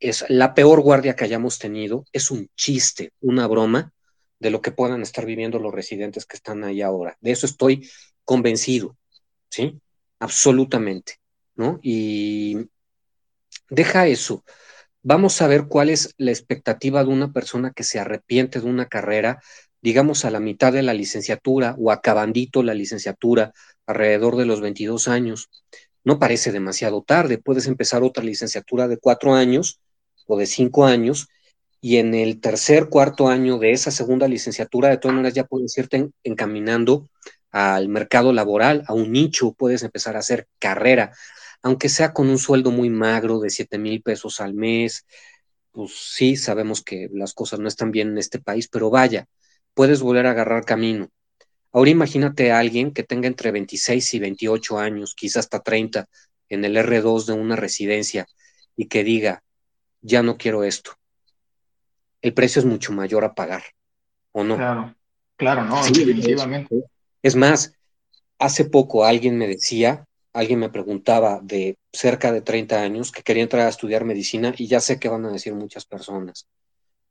[0.01, 3.93] es la peor guardia que hayamos tenido, es un chiste, una broma
[4.39, 7.15] de lo que puedan estar viviendo los residentes que están ahí ahora.
[7.21, 7.87] De eso estoy
[8.25, 8.95] convencido,
[9.49, 9.79] ¿sí?
[10.19, 11.15] Absolutamente,
[11.55, 11.79] ¿no?
[11.81, 12.57] Y
[13.69, 14.43] deja eso
[15.05, 18.87] vamos a ver cuál es la expectativa de una persona que se arrepiente de una
[18.87, 19.41] carrera
[19.83, 23.51] digamos a la mitad de la licenciatura o acabandito la licenciatura,
[23.85, 25.49] alrededor de los 22 años.
[26.05, 29.81] No parece demasiado tarde, puedes empezar otra licenciatura de cuatro años
[30.25, 31.27] o de cinco años
[31.81, 35.77] y en el tercer, cuarto año de esa segunda licenciatura, de todas maneras ya puedes
[35.77, 37.09] irte encaminando
[37.53, 41.13] al mercado laboral, a un nicho, puedes empezar a hacer carrera,
[41.61, 45.05] aunque sea con un sueldo muy magro de 7 mil pesos al mes,
[45.71, 49.27] pues sí, sabemos que las cosas no están bien en este país, pero vaya,
[49.73, 51.09] puedes volver a agarrar camino.
[51.71, 56.07] Ahora imagínate a alguien que tenga entre 26 y 28 años, quizás hasta 30,
[56.49, 58.27] en el R2 de una residencia
[58.75, 59.43] y que diga,
[60.01, 60.97] ya no quiero esto
[62.23, 63.63] el precio es mucho mayor a pagar,
[64.31, 64.55] ¿o no?
[64.55, 64.95] Claro,
[65.35, 66.75] claro, no, definitivamente.
[66.75, 66.83] Es
[67.35, 67.73] más,
[68.39, 73.43] hace poco alguien me decía, alguien me preguntaba de cerca de 30 años que quería
[73.43, 76.47] entrar a estudiar medicina y ya sé que van a decir muchas personas,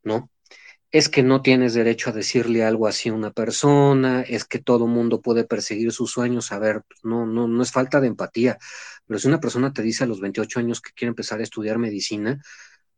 [0.03, 0.31] ¿no?
[0.91, 4.87] Es que no tienes derecho a decirle algo así a una persona, es que todo
[4.87, 6.53] mundo puede perseguir sus sueños.
[6.53, 8.59] A ver, pues no, no, no es falta de empatía,
[9.07, 11.79] pero si una persona te dice a los 28 años que quiere empezar a estudiar
[11.79, 12.43] medicina,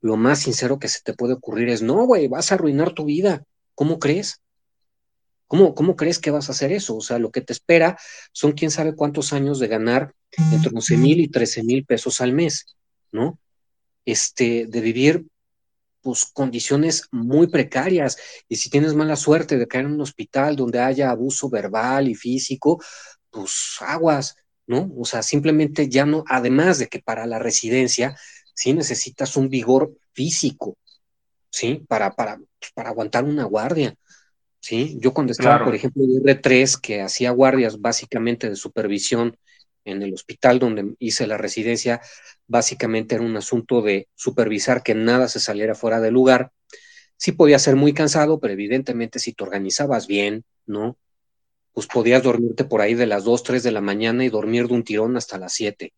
[0.01, 3.05] lo más sincero que se te puede ocurrir es, no, güey, vas a arruinar tu
[3.05, 3.45] vida.
[3.75, 4.44] ¿Cómo crees?
[5.47, 6.97] ¿Cómo, ¿Cómo crees que vas a hacer eso?
[6.97, 7.99] O sea, lo que te espera
[8.33, 10.15] son quién sabe cuántos años de ganar
[10.53, 12.77] entre 11 mil y 13 mil pesos al mes,
[13.13, 13.39] ¿no?
[14.05, 15.27] Este, de vivir
[16.05, 20.79] pues condiciones muy precarias y si tienes mala suerte de caer en un hospital donde
[20.79, 22.83] haya abuso verbal y físico,
[23.31, 24.93] pues aguas, ¿no?
[24.99, 28.17] O sea, simplemente ya no, además de que para la residencia
[28.55, 30.77] sí necesitas un vigor físico,
[31.51, 31.83] ¿sí?
[31.89, 32.39] Para, para,
[32.75, 33.95] para aguantar una guardia,
[34.65, 34.97] ¿sí?
[34.99, 39.37] Yo cuando estaba, por ejemplo, en R3, que hacía guardias básicamente de supervisión
[39.85, 42.01] en el hospital donde hice la residencia,
[42.47, 46.51] básicamente era un asunto de supervisar que nada se saliera fuera del lugar.
[47.19, 50.97] Sí podía ser muy cansado, pero evidentemente si te organizabas bien, ¿no?
[51.75, 54.75] Pues podías dormirte por ahí de las 2, 3 de la mañana y dormir de
[54.75, 55.93] un tirón hasta las 7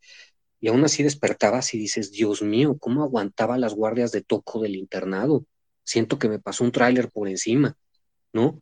[0.58, 4.74] y aún así despertabas y dices, Dios mío, ¿cómo aguantaba las guardias de toco del
[4.74, 5.44] internado?
[5.84, 7.76] Siento que me pasó un tráiler por encima,
[8.36, 8.60] ¿no?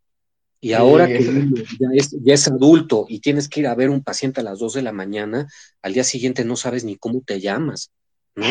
[0.60, 4.02] Y ahora que ya es, ya es, adulto y tienes que ir a ver un
[4.02, 5.46] paciente a las 2 de la mañana,
[5.82, 7.90] al día siguiente no sabes ni cómo te llamas,
[8.34, 8.46] ¿no?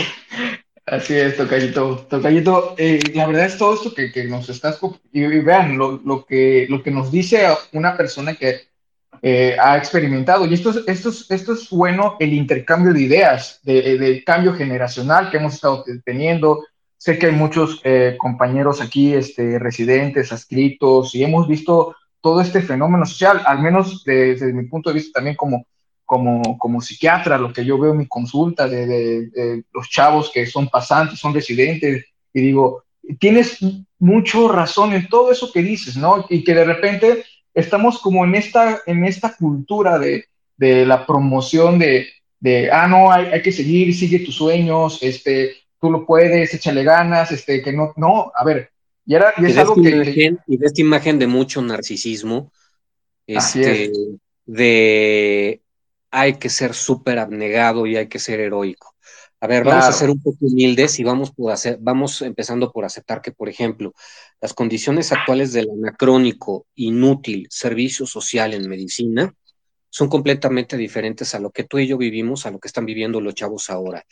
[0.85, 2.05] Así es, Tocayito.
[2.09, 4.79] Tocayito, eh, la verdad es todo esto que, que nos estás...
[5.11, 8.67] Y, y vean, lo, lo, que, lo que nos dice una persona que
[9.21, 10.45] eh, ha experimentado.
[10.45, 14.53] Y esto es, esto, es, esto es bueno, el intercambio de ideas, del de cambio
[14.53, 16.63] generacional que hemos estado teniendo.
[17.03, 22.61] Sé que hay muchos eh, compañeros aquí, este, residentes, adscritos, y hemos visto todo este
[22.61, 25.65] fenómeno social, al menos desde, mi punto de vista también como,
[26.05, 30.45] como, como psiquiatra, lo que yo veo en mi consulta de, de los chavos que
[30.45, 32.85] son pasantes, son residentes, y digo,
[33.19, 33.57] tienes
[33.99, 36.25] mucho razón en todo eso que dices, ¿no?
[36.29, 41.79] Y que de repente estamos como en esta, en esta cultura de, de la promoción
[41.79, 42.07] de,
[42.39, 46.81] de, ah, no, hay, hay, que seguir, sigue tus sueños, este, tú lo puedes, échale
[46.81, 48.71] ganas, este, que no, no, a ver,
[49.05, 49.89] y, era, y es algo que...
[49.89, 52.53] Imagen, y de esta imagen de mucho narcisismo,
[53.27, 53.91] este,
[54.45, 55.61] de
[56.09, 58.95] hay que ser súper abnegado y hay que ser heroico.
[59.41, 62.85] A ver, vamos a ser un poco humildes y vamos, por hacer, vamos empezando por
[62.85, 63.93] aceptar que, por ejemplo,
[64.39, 69.33] las condiciones actuales del anacrónico, inútil servicio social en medicina
[69.89, 73.19] son completamente diferentes a lo que tú y yo vivimos, a lo que están viviendo
[73.19, 74.05] los chavos ahora.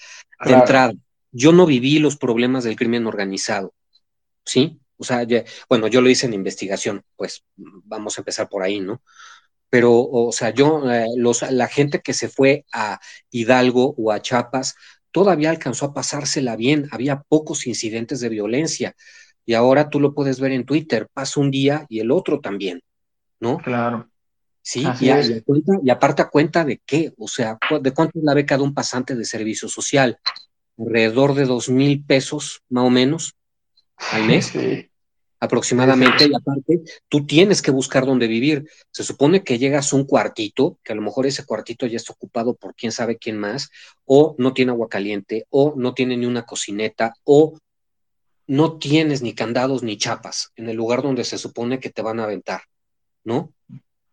[0.44, 0.94] De entrada,
[1.32, 3.74] yo no viví los problemas del crimen organizado,
[4.46, 4.80] ¿sí?
[4.98, 5.26] O sea,
[5.68, 9.02] bueno, yo lo hice en investigación, pues vamos a empezar por ahí, ¿no?
[9.70, 13.00] Pero, o sea, yo, eh, los, la gente que se fue a
[13.32, 14.76] Hidalgo o a Chiapas,
[15.12, 18.96] todavía alcanzó a pasársela bien, había pocos incidentes de violencia
[19.46, 22.82] y ahora tú lo puedes ver en Twitter, pasa un día y el otro también,
[23.40, 23.58] ¿no?
[23.58, 24.10] Claro.
[24.62, 25.10] Sí, y,
[25.84, 28.76] y, aparte a cuenta de qué, o sea, ¿de cuánto es la beca de un
[28.76, 30.20] pasante de servicio social?
[30.86, 33.36] Alrededor de dos mil pesos, más o menos,
[34.12, 34.48] al mes.
[34.48, 34.88] Sí
[35.42, 38.70] aproximadamente, y aparte, tú tienes que buscar dónde vivir.
[38.92, 42.14] Se supone que llegas a un cuartito, que a lo mejor ese cuartito ya está
[42.14, 43.72] ocupado por quién sabe quién más,
[44.06, 47.58] o no tiene agua caliente, o no tiene ni una cocineta, o
[48.46, 52.20] no tienes ni candados ni chapas en el lugar donde se supone que te van
[52.20, 52.62] a aventar,
[53.24, 53.52] ¿no?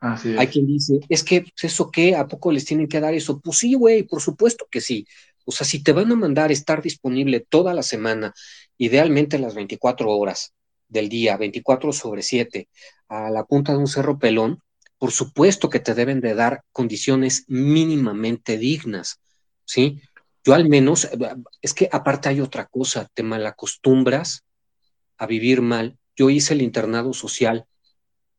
[0.00, 2.16] Así Hay quien dice, es que, pues, ¿eso qué?
[2.16, 3.38] ¿A poco les tienen que dar eso?
[3.40, 5.06] Pues sí, güey, por supuesto que sí.
[5.48, 8.34] O sea, si te van a mandar estar disponible toda la semana,
[8.76, 10.52] idealmente las 24 horas,
[10.88, 12.68] del día, 24 sobre 7,
[13.08, 14.62] a la punta de un cerro pelón,
[14.98, 19.20] por supuesto que te deben de dar condiciones mínimamente dignas,
[19.64, 20.02] ¿sí?
[20.44, 21.18] Yo al menos, eh,
[21.62, 24.44] es que aparte hay otra cosa, te malacostumbras
[25.16, 25.96] a vivir mal.
[26.14, 27.64] Yo hice el internado social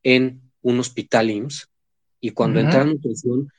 [0.04, 1.66] en un hospital IMSS
[2.20, 3.50] y cuando entré a nutrición,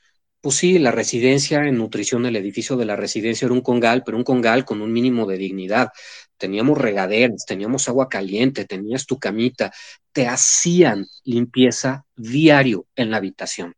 [0.42, 4.16] pues sí, la residencia en nutrición, el edificio de la residencia era un congal, pero
[4.18, 5.90] un congal con un mínimo de dignidad.
[6.36, 9.72] Teníamos regaderas, teníamos agua caliente, tenías tu camita,
[10.10, 13.76] te hacían limpieza diario en la habitación.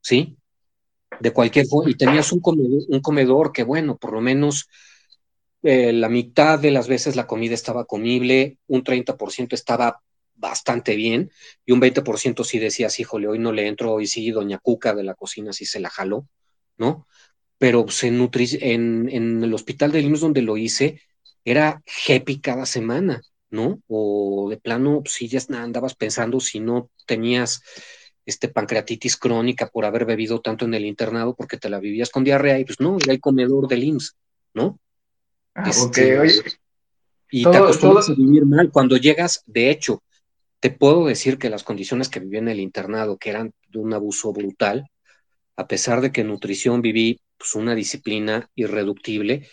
[0.00, 0.36] ¿Sí?
[1.18, 4.68] De cualquier forma, y tenías un comedor, un comedor que, bueno, por lo menos
[5.64, 10.00] eh, la mitad de las veces la comida estaba comible, un 30% estaba
[10.34, 11.30] bastante bien
[11.64, 15.04] y un 20% sí decías, híjole, hoy no le entro, hoy sí, doña Cuca de
[15.04, 16.26] la cocina sí se la jaló,
[16.76, 17.06] ¿no?
[17.58, 21.00] Pero se pues, en, en, el hospital de IMSS donde lo hice,
[21.44, 23.80] era happy cada semana, ¿no?
[23.86, 27.62] O de plano, si pues, ya andabas pensando si no tenías
[28.26, 32.24] este pancreatitis crónica por haber bebido tanto en el internado porque te la vivías con
[32.24, 34.16] diarrea y pues no, era el comedor del IMSS,
[34.54, 34.78] ¿no?
[35.54, 36.42] Ah, este, oye.
[37.30, 38.70] Y te acostumbras a vivir mal.
[38.70, 40.02] Cuando llegas, de hecho,
[40.64, 43.92] te puedo decir que las condiciones que viví en el internado, que eran de un
[43.92, 44.88] abuso brutal,
[45.56, 49.46] a pesar de que en nutrición viví pues, una disciplina irreductible,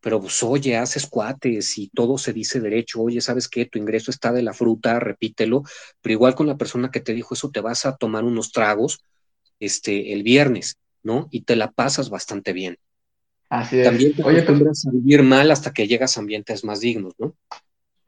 [0.00, 3.66] pero pues oye, haces cuates y todo se dice derecho, oye, ¿sabes qué?
[3.66, 5.62] Tu ingreso está de la fruta, repítelo,
[6.00, 8.98] pero igual con la persona que te dijo eso, te vas a tomar unos tragos
[9.60, 11.28] este, el viernes, ¿no?
[11.30, 12.78] Y te la pasas bastante bien.
[13.48, 13.84] Así es.
[13.84, 17.36] También te oye, acostumbras a vivir mal hasta que llegas a ambientes más dignos, ¿no?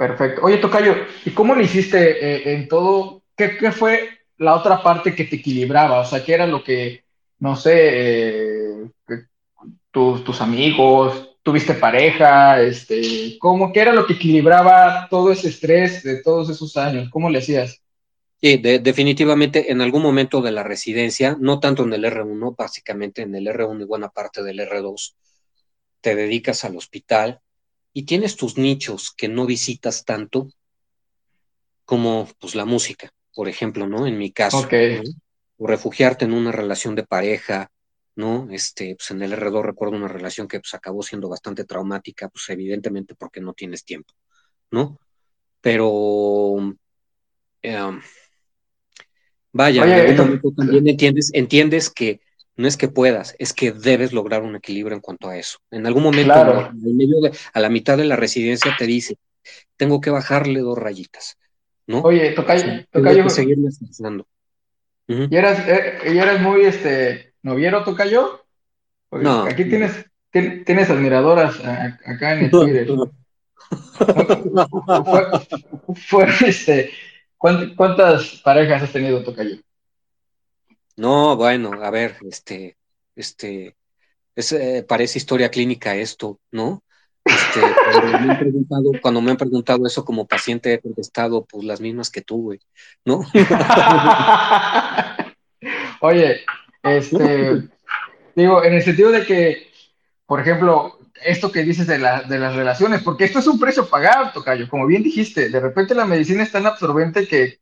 [0.00, 0.40] Perfecto.
[0.42, 0.94] Oye, Tocayo,
[1.26, 3.22] ¿y cómo le hiciste eh, en todo?
[3.36, 4.08] ¿Qué, fue
[4.38, 6.00] la otra parte que te equilibraba?
[6.00, 7.04] O sea, ¿qué era lo que,
[7.38, 8.90] no sé, eh,
[9.90, 16.02] tus, tus amigos, tuviste pareja, este, ¿cómo, qué era lo que equilibraba todo ese estrés
[16.02, 17.10] de todos esos años?
[17.10, 17.82] ¿Cómo le hacías?
[18.40, 23.34] Sí, definitivamente en algún momento de la residencia, no tanto en el R1, básicamente en
[23.34, 25.14] el R1 y buena parte del R2,
[26.00, 27.42] te dedicas al hospital,
[27.92, 30.48] y tienes tus nichos que no visitas tanto,
[31.84, 34.06] como pues la música, por ejemplo, ¿no?
[34.06, 34.68] En mi caso,
[35.56, 37.70] o refugiarte en una relación de pareja,
[38.16, 38.48] ¿no?
[38.50, 42.48] Este, pues en el R2 recuerdo una relación que pues acabó siendo bastante traumática, pues
[42.48, 44.14] evidentemente porque no tienes tiempo,
[44.70, 44.98] ¿no?
[45.60, 46.56] Pero
[47.60, 48.00] em,
[49.52, 52.20] vaya, en algún momento también entiendes, entiendes que
[52.60, 55.60] no es que puedas, es que debes lograr un equilibrio en cuanto a eso.
[55.70, 59.16] En algún momento, a la mitad de la residencia te dice,
[59.78, 61.38] tengo que bajarle dos rayitas,
[61.86, 62.02] ¿no?
[62.02, 63.24] Oye, tocayo, tocayo.
[63.24, 63.56] Que.
[65.30, 68.44] ¿Y, eras, eh, ¿Y eras muy, este, noviero, tocayo?
[69.10, 69.44] no.
[69.44, 72.88] Aquí tienes, tienes admiradoras acá en el Twitter.
[75.94, 76.90] fue, este,
[77.38, 79.56] ¿cuántas parejas has tenido, tocayo?
[81.00, 82.76] No, bueno, a ver, este,
[83.16, 83.74] este,
[84.36, 86.84] eh, parece historia clínica esto, ¿no?
[87.24, 87.62] Este,
[89.00, 92.60] cuando, me han preguntado, eso como paciente he contestado, pues las mismas que tú, güey,
[93.06, 93.24] ¿no?
[96.02, 96.42] Oye,
[96.82, 97.70] este,
[98.36, 99.70] digo, en el sentido de que,
[100.26, 104.32] por ejemplo, esto que dices de, de las relaciones, porque esto es un precio pagado,
[104.34, 107.58] Tocayo, como bien dijiste, de repente la medicina es tan absorbente que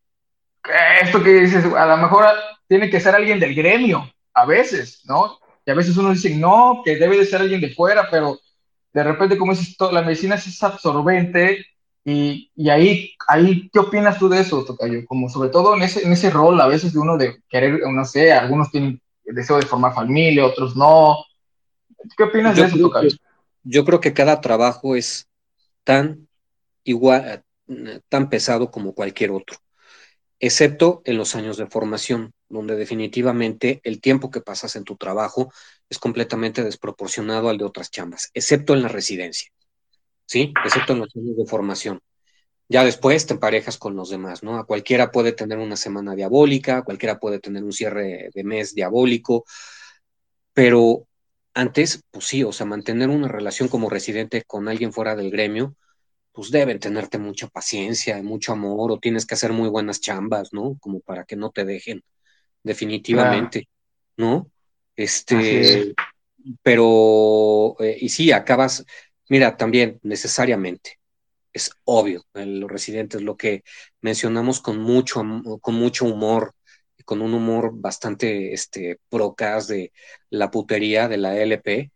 [1.03, 2.27] esto que dices, a lo mejor
[2.66, 5.38] tiene que ser alguien del gremio, a veces, ¿no?
[5.64, 8.38] Y a veces uno dice, no, que debe de ser alguien de fuera, pero
[8.92, 11.66] de repente, como dices, la medicina es absorbente
[12.05, 15.05] y, y, ahí, ahí, ¿qué opinas tú de eso, Tocayo?
[15.07, 18.05] Como sobre todo en ese, en ese rol, a veces de uno de querer, no
[18.05, 21.18] sé, algunos tienen el deseo de formar familia, otros no.
[22.16, 23.11] ¿Qué opinas de eso, Tocayo?
[23.62, 25.29] yo creo que cada trabajo es
[25.85, 26.27] tan
[26.85, 27.44] igual,
[28.09, 29.59] tan pesado como cualquier otro
[30.40, 35.53] excepto en los años de formación, donde definitivamente el tiempo que pasas en tu trabajo
[35.88, 39.51] es completamente desproporcionado al de otras chambas, excepto en la residencia,
[40.27, 40.53] ¿sí?
[40.64, 42.01] Excepto en los años de formación.
[42.68, 44.59] Ya después te emparejas con los demás, ¿no?
[44.59, 49.44] A cualquiera puede tener una semana diabólica, cualquiera puede tener un cierre de mes diabólico,
[50.53, 51.07] pero
[51.55, 55.74] antes, pues sí, o sea, mantener una relación como residente con alguien fuera del gremio,
[56.38, 60.79] pues deben tenerte mucha paciencia, mucho amor, o tienes que hacer muy buenas chambas, ¿no?
[60.79, 62.05] Como para que no te dejen,
[62.63, 63.69] definitivamente,
[64.17, 64.48] ¿no?
[64.94, 65.96] Este,
[66.63, 68.87] pero, eh, y sí, acabas,
[69.29, 71.00] mira, también necesariamente,
[71.52, 73.65] es obvio, en los residentes, lo que
[74.00, 75.25] mencionamos con mucho,
[75.60, 76.54] con mucho humor,
[77.04, 79.90] con un humor bastante, este, procas de
[80.31, 81.90] la putería de la LP,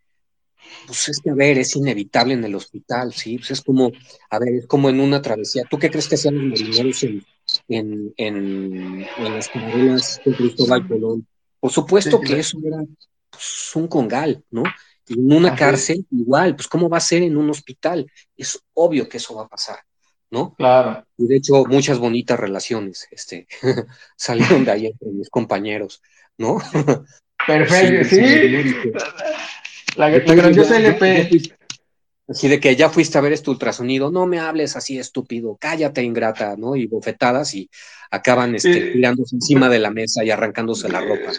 [0.87, 3.39] pues es que, a ver, es inevitable en el hospital, ¿sí?
[3.39, 3.93] Pues es como,
[4.31, 5.65] a ver, es como en una travesía.
[5.69, 7.25] ¿Tú qué crees que sean los marineros en,
[7.69, 11.27] en, en, en las carabelas de Cristóbal Colón?
[11.61, 12.79] Por supuesto que eso era
[13.31, 14.65] pues, un congal, ¿no?
[15.09, 18.11] Y en una cárcel, igual, pues ¿cómo va a ser en un hospital?
[18.37, 19.79] Es obvio que eso va a pasar,
[20.31, 20.55] ¿no?
[20.55, 21.05] Claro.
[21.17, 23.47] Y de hecho, muchas bonitas relaciones este,
[24.17, 26.03] salieron de ahí entre mis compañeros,
[26.39, 26.59] ¿no?
[27.47, 28.93] Perfecto, sí.
[29.97, 31.31] La, la grandiosa LP.
[32.29, 36.03] Así de que ya fuiste a ver este ultrasonido, no me hables así estúpido, cállate
[36.03, 36.77] ingrata, ¿no?
[36.77, 37.69] Y bofetadas y
[38.11, 41.33] acaban este, tirándose encima de la mesa y arrancándose la ropa.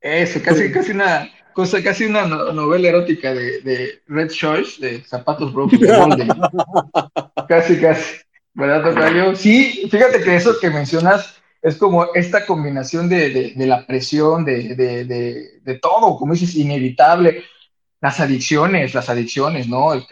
[0.00, 5.54] Eso, casi, casi una cosa, casi una novela erótica de, de Red Choice, de Zapatos
[5.54, 6.28] Broken, de Golden.
[7.48, 8.16] casi, casi.
[8.52, 9.36] ¿Verdad, Tocayo?
[9.36, 14.44] Sí, fíjate que eso que mencionas es como esta combinación de, de, de la presión,
[14.44, 17.42] de, de, todo, como dices, inevitable
[18.00, 19.92] las adicciones, las adicciones, ¿no?
[19.92, 20.04] El,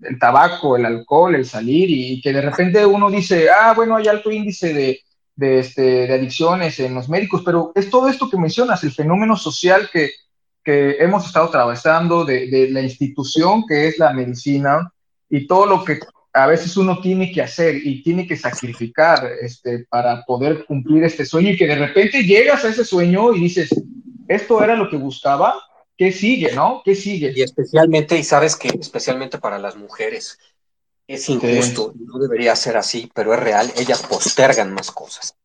[0.00, 4.08] el tabaco, el alcohol, el salir y, que de repente uno dice, ah, bueno, hay
[4.08, 5.00] alto índice de,
[5.36, 9.36] de, este, de adicciones en los médicos, pero es todo esto que mencionas, el fenómeno
[9.36, 10.10] social que,
[10.62, 14.90] que hemos estado atravesando, de, de, la institución que es la medicina
[15.28, 16.00] y todo lo que
[16.32, 21.24] a veces uno tiene que hacer y tiene que sacrificar este, para poder cumplir este
[21.24, 23.70] sueño y que de repente llegas a ese sueño y dices,
[24.26, 25.54] esto era lo que buscaba,
[25.96, 26.82] ¿qué sigue, no?
[26.84, 27.32] ¿Qué sigue?
[27.34, 30.38] Y especialmente, y sabes que especialmente para las mujeres,
[31.06, 35.36] es injusto, no debería ser así, pero es real, ellas postergan más cosas.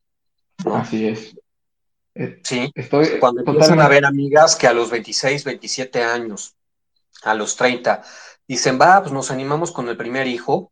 [0.66, 1.36] Así es.
[2.16, 6.56] Eh, sí, Estoy cuando empiezan a ver amigas que a los 26, 27 años,
[7.24, 8.04] a los 30,
[8.48, 10.72] dicen, va, pues nos animamos con el primer hijo.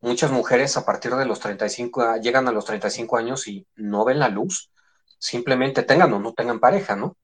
[0.00, 4.18] Muchas mujeres a partir de los 35, llegan a los 35 años y no ven
[4.18, 4.70] la luz.
[5.18, 7.16] Simplemente tengan o no tengan pareja, ¿no?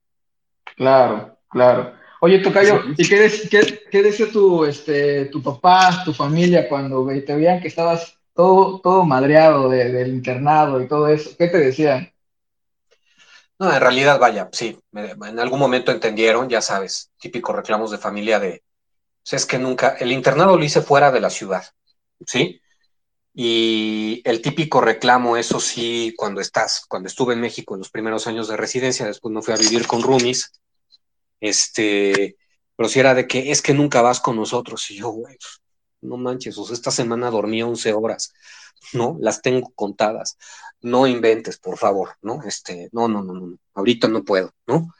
[0.77, 1.95] Claro, Claro.
[2.21, 3.31] Oye, Tocayo, ¿y qué,
[3.91, 9.05] qué, decía tu, este, tu papá, tu familia cuando te veían que estabas todo, todo
[9.05, 11.31] madreado del internado y todo eso?
[11.39, 12.13] ¿Qué te decían?
[13.61, 18.39] No, en realidad, vaya, sí, en algún momento entendieron, ya sabes, típicos reclamos de familia
[18.39, 18.63] de,
[19.23, 21.65] pues es que nunca, el internado lo hice fuera de la ciudad,
[22.25, 22.61] ¿sí?
[23.35, 28.27] Y el típico reclamo, eso sí, cuando estás, cuando estuve en México en los primeros
[28.27, 30.53] años de residencia, después me fui a vivir con Rumis,
[31.41, 32.37] este,
[32.77, 34.91] pero si era de que es que nunca vas con nosotros.
[34.91, 35.37] Y yo, güey,
[36.01, 38.33] no manches, esta semana dormí 11 horas,
[38.93, 39.17] ¿no?
[39.21, 40.37] Las tengo contadas.
[40.81, 42.41] No inventes, por favor, ¿no?
[42.45, 44.95] Este, no, no, no, no, ahorita no puedo, ¿no?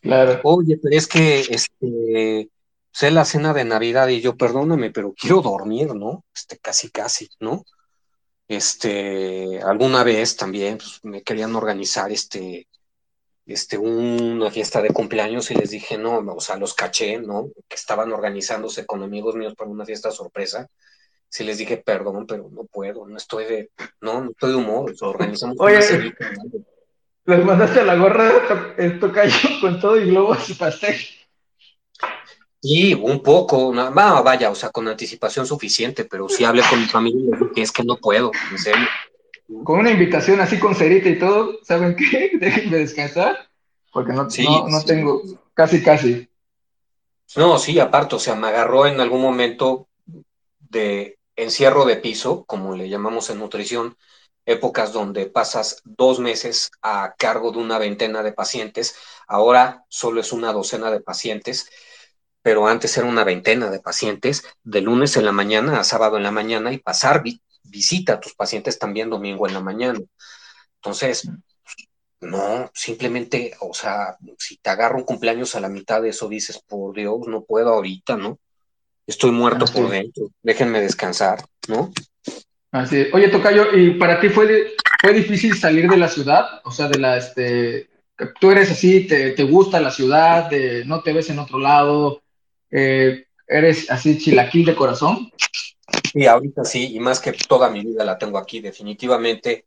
[0.00, 0.40] Claro.
[0.44, 2.50] Oye, pero es que, este,
[2.90, 6.24] sé la cena de Navidad y yo, perdóname, pero quiero dormir, ¿no?
[6.34, 7.64] Este, casi, casi, ¿no?
[8.48, 12.68] Este, alguna vez también pues, me querían organizar, este,
[13.46, 17.50] este, una fiesta de cumpleaños y les dije, no, o sea, los caché, ¿no?
[17.68, 20.68] Que estaban organizándose con amigos míos para una fiesta sorpresa.
[21.28, 23.70] Sí les dije, perdón, pero no puedo, no estoy de,
[24.00, 25.80] no, no estoy de humor, organizamos Oye,
[27.26, 28.30] les mandaste a la gorra
[28.76, 30.96] el tocayo con todo y globos y pastel.
[32.60, 36.86] Sí, un poco, no, vaya, o sea, con anticipación suficiente, pero sí hablé con mi
[36.86, 38.86] familia y les dije, es que no puedo, en serio
[39.62, 42.32] con una invitación así con cerita y todo, ¿saben qué?
[42.40, 43.48] Déjenme descansar,
[43.92, 44.26] porque no,
[44.68, 45.22] no, tengo,
[45.54, 46.28] casi, casi.
[47.36, 49.88] No, sí, aparte, o sea, me agarró en algún momento
[50.58, 53.96] de encierro de piso, como le llamamos en nutrición,
[54.46, 58.94] épocas donde pasas dos meses a cargo de una veintena de pacientes,
[59.26, 61.70] ahora solo es una docena de pacientes,
[62.42, 66.22] pero antes era una veintena de pacientes, de lunes en la mañana a sábado en
[66.22, 67.22] la mañana y pasar
[67.64, 70.00] visita a tus pacientes también domingo en la mañana.
[70.76, 71.28] Entonces,
[72.20, 76.60] no, simplemente, o sea, si te agarro un cumpleaños a la mitad de eso, dices,
[76.66, 78.38] por Dios, no puedo ahorita, ¿no?
[79.06, 81.92] Estoy muerto por dentro, déjenme descansar, ¿no?
[82.70, 86.60] Así Oye, Tocayo, ¿y para ti fue, fue difícil salir de la ciudad?
[86.64, 87.88] O sea, de la, este,
[88.40, 90.50] tú eres así, te, te gusta la ciudad,
[90.86, 92.22] no te ves en otro lado,
[92.70, 95.30] eh, eres así chilaquil de corazón.
[96.14, 99.66] Sí, ahorita sí, y más que toda mi vida la tengo aquí, definitivamente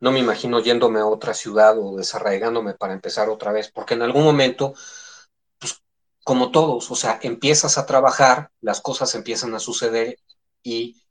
[0.00, 4.02] no me imagino yéndome a otra ciudad o desarraigándome para empezar otra vez, porque en
[4.02, 4.74] algún momento,
[5.58, 5.82] pues
[6.24, 10.18] como todos, o sea, empiezas a trabajar, las cosas empiezan a suceder
[10.62, 11.02] y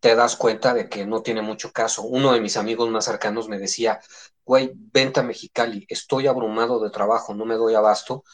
[0.00, 2.02] te das cuenta de que no tiene mucho caso.
[2.02, 4.00] Uno de mis amigos más cercanos me decía,
[4.44, 8.24] güey, venta Mexicali, estoy abrumado de trabajo, no me doy abasto.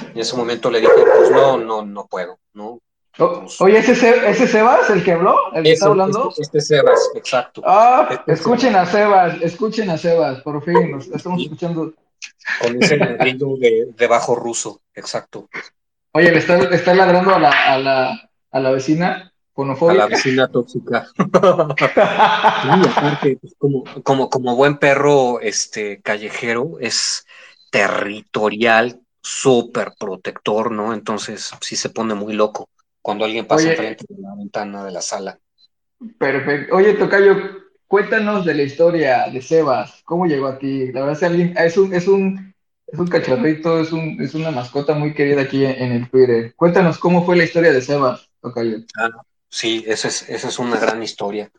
[0.00, 2.80] En ese momento le dije, pues no, no, no puedo, ¿no?
[3.18, 5.36] Oye, ¿ese, ¿ese Sebas, el que habló?
[5.52, 6.30] ¿El que está hablando?
[6.30, 7.62] Este, este, Sebas, exacto.
[7.64, 11.92] Ah, este escuchen a Sebas, escuchen a Sebas, por fin, nos estamos escuchando.
[12.60, 15.48] Con ese de, de, bajo ruso, exacto.
[16.12, 20.48] Oye, le está, está ladrando a la, a la, a la vecina A la vecina
[20.48, 21.08] tóxica.
[21.18, 21.78] aparte,
[23.40, 27.26] pues, como, como, como buen perro este, callejero, es
[27.70, 30.94] territorial, súper protector, ¿no?
[30.94, 32.68] Entonces sí se pone muy loco
[33.02, 35.38] cuando alguien pasa frente de la ventana de la sala.
[36.18, 36.76] Perfecto.
[36.76, 37.36] Oye, Tocayo,
[37.86, 40.02] cuéntanos de la historia de Sebas.
[40.04, 40.92] ¿Cómo llegó aquí?
[40.92, 42.54] La verdad es, alguien- es un, es un,
[42.86, 46.54] es un cachorrito, es un, es una mascota muy querida aquí en, en el Twitter.
[46.56, 48.78] Cuéntanos cómo fue la historia de Sebas, Tocayo.
[48.96, 49.10] Ah,
[49.48, 51.50] sí, esa es, esa es una gran historia,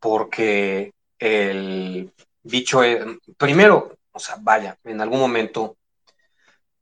[0.00, 2.12] porque el
[2.42, 5.76] bicho, eh, primero, o sea, vaya, en algún momento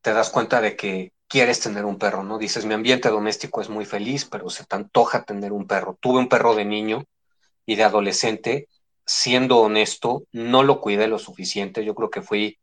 [0.02, 2.38] te das cuenta de que quieres tener un perro, ¿no?
[2.38, 5.96] Dices, mi ambiente doméstico es muy feliz, pero se te antoja tener un perro.
[6.00, 7.04] Tuve un perro de niño
[7.64, 8.66] y de adolescente,
[9.06, 11.84] siendo honesto, no lo cuidé lo suficiente.
[11.84, 12.58] Yo creo que fui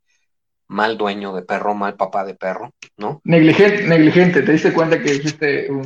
[0.66, 3.22] mal dueño de perro, mal papá de perro, ¿no?
[3.24, 5.80] Negligente, negligente, ¿te diste cuenta que hiciste un...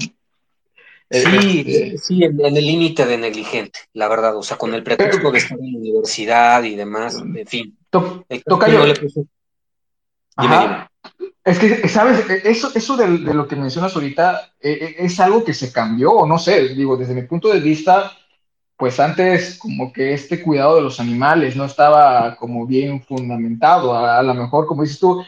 [1.09, 4.74] eh, Sí, este, sí, en, en el límite de negligente, la verdad, o sea, con
[4.74, 7.78] el pretexto de estar en la universidad y demás, en fin.
[7.91, 9.26] to- que Tocayo, no le puse-
[10.37, 10.91] Dime, Ajá.
[11.45, 12.28] Es que, ¿sabes?
[12.30, 16.12] E- Eso, eso de, lo que mencionas ahorita eh, eh, es algo que se cambió,
[16.12, 18.12] o no sé, digo, desde mi punto de vista,
[18.76, 23.97] pues antes como que este cuidado de los animales no estaba como bien fundamentado.
[23.97, 25.22] A, lo mejor, como dices tú,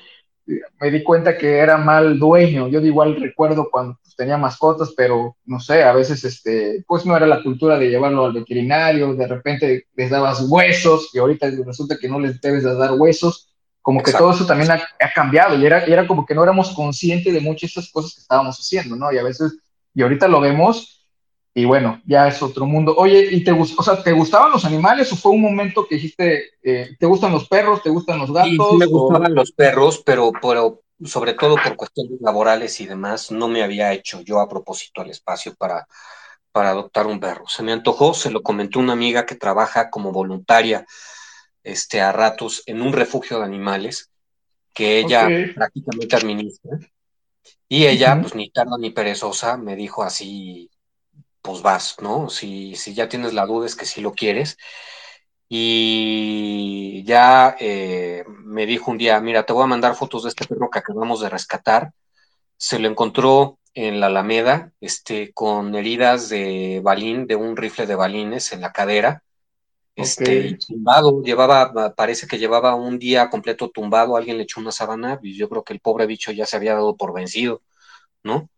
[0.46, 2.68] eh, me di cuenta que era mal dueño.
[2.68, 7.06] Yo de igual recuerdo cuando pues, tenía mascotas, pero no sé, a veces este, pues
[7.06, 11.48] no era la cultura de llevarlo al veterinario, de repente les dabas huesos y ahorita
[11.66, 13.53] resulta que no les debes de dar huesos.
[13.84, 14.44] Como que todo Exacto.
[14.44, 17.40] eso también ha, ha cambiado y era, y era como que no éramos conscientes de
[17.42, 19.12] muchas de esas cosas que estábamos haciendo, ¿no?
[19.12, 19.58] Y a veces,
[19.94, 21.06] y ahorita lo vemos
[21.52, 22.94] y bueno, ya es otro mundo.
[22.96, 26.52] Oye, ¿y te, o sea, ¿te gustaban los animales o fue un momento que dijiste,
[26.62, 28.88] eh, ¿te gustan los perros, te gustan los Sí, sí me gatos?
[28.90, 29.00] O...
[29.00, 33.92] gustaban los perros, pero, pero sobre todo por cuestiones laborales y demás, no me había
[33.92, 35.86] hecho yo a propósito al espacio para,
[36.52, 37.46] para adoptar un perro.
[37.48, 40.86] Se me antojó, se lo comenté a una amiga que trabaja como voluntaria
[41.64, 44.10] este, a ratos en un refugio de animales
[44.72, 46.78] que ella prácticamente administra.
[47.68, 50.70] Y ella, pues ni tarda ni perezosa, me dijo así,
[51.42, 52.28] pues vas, ¿no?
[52.30, 54.56] Si, si ya tienes la duda es que sí lo quieres.
[55.48, 60.46] Y ya eh, me dijo un día, mira, te voy a mandar fotos de este
[60.46, 61.92] perro que acabamos de rescatar.
[62.56, 67.94] Se lo encontró en la Alameda, este, con heridas de balín, de un rifle de
[67.94, 69.22] balines en la cadera.
[69.96, 75.18] Este, tumbado, llevaba, parece que llevaba un día completo tumbado, alguien le echó una sábana
[75.22, 77.62] y yo creo que el pobre bicho ya se había dado por vencido,
[78.22, 78.48] ¿no?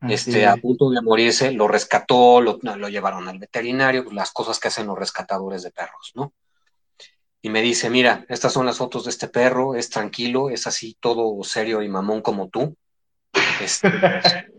[0.00, 4.60] Así Este, a punto de morirse, lo rescató, lo, lo llevaron al veterinario, las cosas
[4.60, 6.32] que hacen los rescatadores de perros, ¿no?
[7.46, 10.96] y me dice, mira, estas son las fotos de este perro, es tranquilo, es así
[10.98, 12.76] todo serio y mamón como tú.
[13.60, 13.88] Este,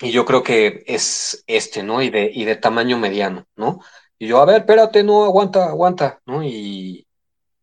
[0.00, 2.02] y yo creo que es este, ¿no?
[2.02, 3.78] Y de, y de tamaño mediano, ¿no?
[4.18, 6.42] Y yo, a ver, espérate, no, aguanta, aguanta, ¿no?
[6.42, 7.06] Y,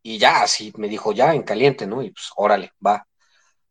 [0.04, 2.02] y ya, así me dijo, ya, en caliente, ¿no?
[2.02, 3.06] Y pues, órale, va,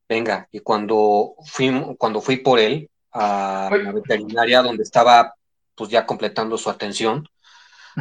[0.08, 0.48] venga.
[0.50, 5.34] Y cuando fui, cuando fui por él a la veterinaria donde estaba,
[5.74, 7.28] pues ya completando su atención,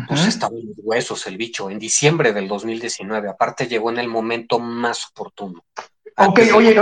[0.07, 3.29] pues estaba en los huesos el bicho, en diciembre del 2019.
[3.29, 5.63] Aparte llegó en el momento más oportuno,
[6.15, 6.75] Ok, oye.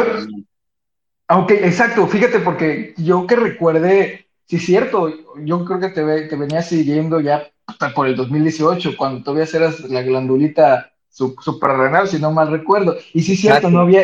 [1.28, 6.28] Ah, Ok, exacto, fíjate, porque yo que recuerde, sí es cierto, yo creo que te,
[6.28, 12.08] te venía siguiendo ya hasta por el 2018, cuando todavía eras la glandulita su- suprarrenal,
[12.08, 12.98] si no mal recuerdo.
[13.14, 14.04] Y sí es cierto, no había,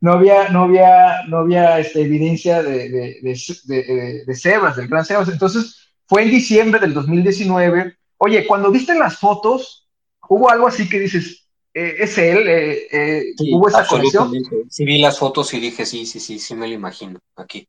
[0.00, 2.88] no había, no había, no había este, evidencia de,
[3.22, 5.28] de, Sebas, del gran Sebas.
[5.28, 7.96] Entonces, fue en diciembre del 2019.
[8.18, 9.88] Oye, cuando viste las fotos,
[10.28, 12.46] ¿hubo algo así que dices, eh, es él?
[12.46, 14.32] Eh, eh, Sí, ¿hubo esa conexión?
[14.68, 17.66] Sí vi las fotos y dije, sí, sí, sí, sí me lo imagino aquí.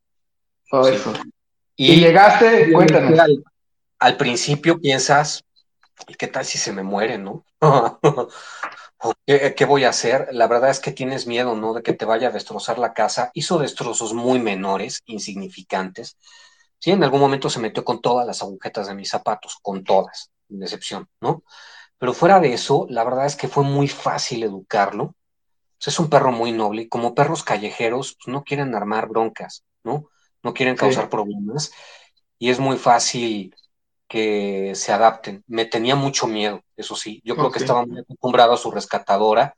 [0.70, 0.96] Todo Sí.
[0.96, 1.14] eso.
[1.86, 3.20] Y Y llegaste, obviamente cuéntanos.
[3.22, 3.44] al,
[4.00, 5.44] al principio piensas,
[6.08, 7.46] ¿y qué tal si se me muere, no?
[7.62, 8.00] ¿O
[9.26, 10.28] ¿Qué, qué voy a hacer?
[10.32, 11.74] La verdad es que tienes miedo, ¿no?
[11.74, 13.32] De que te vaya a destrozar la casa.
[13.34, 16.18] Hizo destrozos muy menores, insignificantes.
[16.80, 20.32] Sí, en algún momento se metió con todas las agujetas de mis zapatos, con todas,
[20.48, 21.44] sin excepción, ¿no?
[21.98, 25.16] Pero fuera de eso, la verdad es que fue muy fácil educarlo.
[25.78, 29.64] Pues es un perro muy noble y como perros callejeros, pues no quieren armar broncas,
[29.84, 30.10] ¿no?
[30.44, 31.72] No quieren causar Sí, problemas
[32.40, 33.54] y es muy fácil
[34.08, 35.44] que se adapten.
[35.48, 37.22] Me tenía mucho miedo, eso sí.
[37.24, 39.56] Yo creo que estaba muy acostumbrado a su rescatadora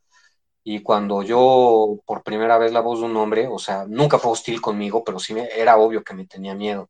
[0.64, 4.32] y cuando yo por primera vez la voz de un hombre, o sea, nunca fue
[4.32, 6.90] hostil conmigo, pero sí me, era obvio que me tenía miedo.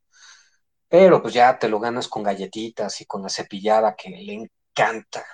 [0.87, 5.25] Pero pues ya te lo ganas con galletitas y con la cepillada que le encanta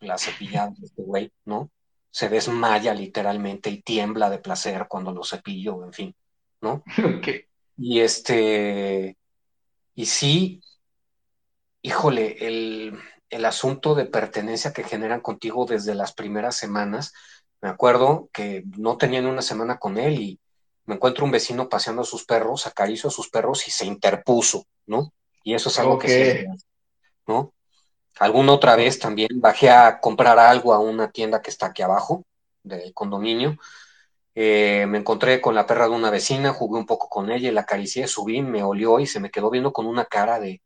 [0.00, 1.70] la cepillada de este güey, ¿no?
[2.10, 6.16] Se desmaya literalmente y tiembla de placer cuando lo cepillo, en fin,
[6.60, 6.82] ¿no?
[7.78, 9.16] Y este,
[9.94, 10.60] y sí,
[11.80, 12.98] híjole, el,
[13.30, 17.14] el asunto de pertenencia que generan contigo desde las primeras semanas,
[17.60, 20.40] me acuerdo que no tenía ni una semana con él y
[20.84, 24.66] me encuentro un vecino paseando a sus perros, acaricio a sus perros y se interpuso,
[24.86, 25.12] ¿no?
[25.44, 26.48] Y eso es algo que siempre.
[27.26, 27.52] ¿no?
[28.18, 32.24] Alguna otra vez también bajé a comprar algo a una tienda que está aquí abajo
[32.62, 33.56] del condominio.
[34.40, 37.62] Eh, me encontré con la perra de una vecina, jugué un poco con ella, la
[37.62, 40.62] acaricié, subí, me olió y se me quedó viendo con una cara de,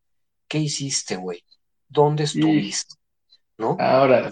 [0.46, 1.42] ¿qué hiciste, güey?
[1.88, 2.96] ¿Dónde estuviste?
[3.56, 3.78] ¿No?
[3.80, 4.30] Ahora.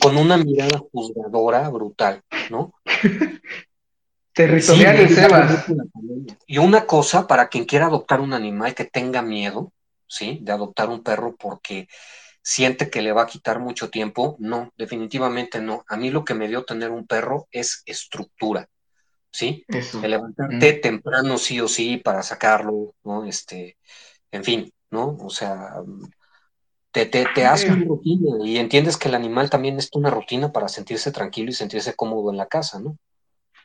[0.00, 2.72] con una mirada juzgadora brutal, ¿no?
[4.32, 5.66] Territorial Sebas.
[6.46, 9.70] Y una cosa, para quien quiera adoptar un animal que tenga miedo,
[10.06, 10.38] ¿sí?
[10.40, 11.88] De adoptar un perro porque
[12.40, 15.84] siente que le va a quitar mucho tiempo, no, definitivamente no.
[15.88, 18.66] A mí lo que me dio tener un perro es estructura,
[19.30, 19.64] ¿sí?
[19.68, 20.00] Eso.
[20.00, 23.24] De levantarte temprano sí o sí para sacarlo, ¿no?
[23.24, 23.76] Este,
[24.30, 25.16] en fin, ¿no?
[25.20, 25.82] O sea,
[26.90, 30.52] te, te, te hace una rutina y entiendes que el animal también es una rutina
[30.52, 32.96] para sentirse tranquilo y sentirse cómodo en la casa, ¿no?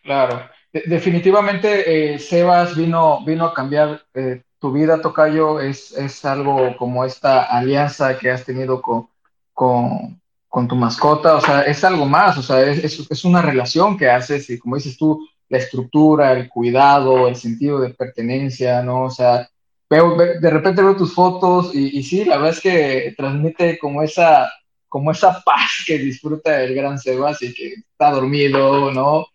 [0.04, 6.76] Claro, definitivamente eh, Sebas vino, vino a cambiar eh, tu vida, Tocayo, es, es algo
[6.78, 9.08] como esta alianza que has tenido con,
[9.54, 13.98] con, con tu mascota, o sea, es algo más, o sea, es, es, una relación
[13.98, 19.04] que haces y como dices tú, la estructura, el cuidado, el sentido de pertenencia, ¿no?
[19.04, 19.48] O sea,
[19.88, 24.02] veo, de repente veo tus fotos y, y sí, la verdad es que transmite como
[24.02, 24.52] esa,
[24.90, 29.28] como esa paz que disfruta el gran Sebas y que está dormido, ¿no?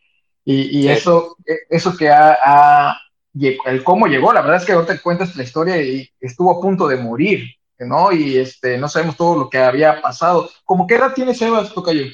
[0.45, 2.97] Y, eso, e, eso que ha,
[3.35, 6.89] el cómo llegó, la verdad es que ahorita cuentas la historia y estuvo a punto
[6.89, 7.45] de morir,
[7.79, 8.11] ¿no?
[8.11, 10.51] Y este, no sabemos todo lo que había pasado.
[10.65, 12.07] ¿Cómo qué edad tiene Sebas, Tocayo?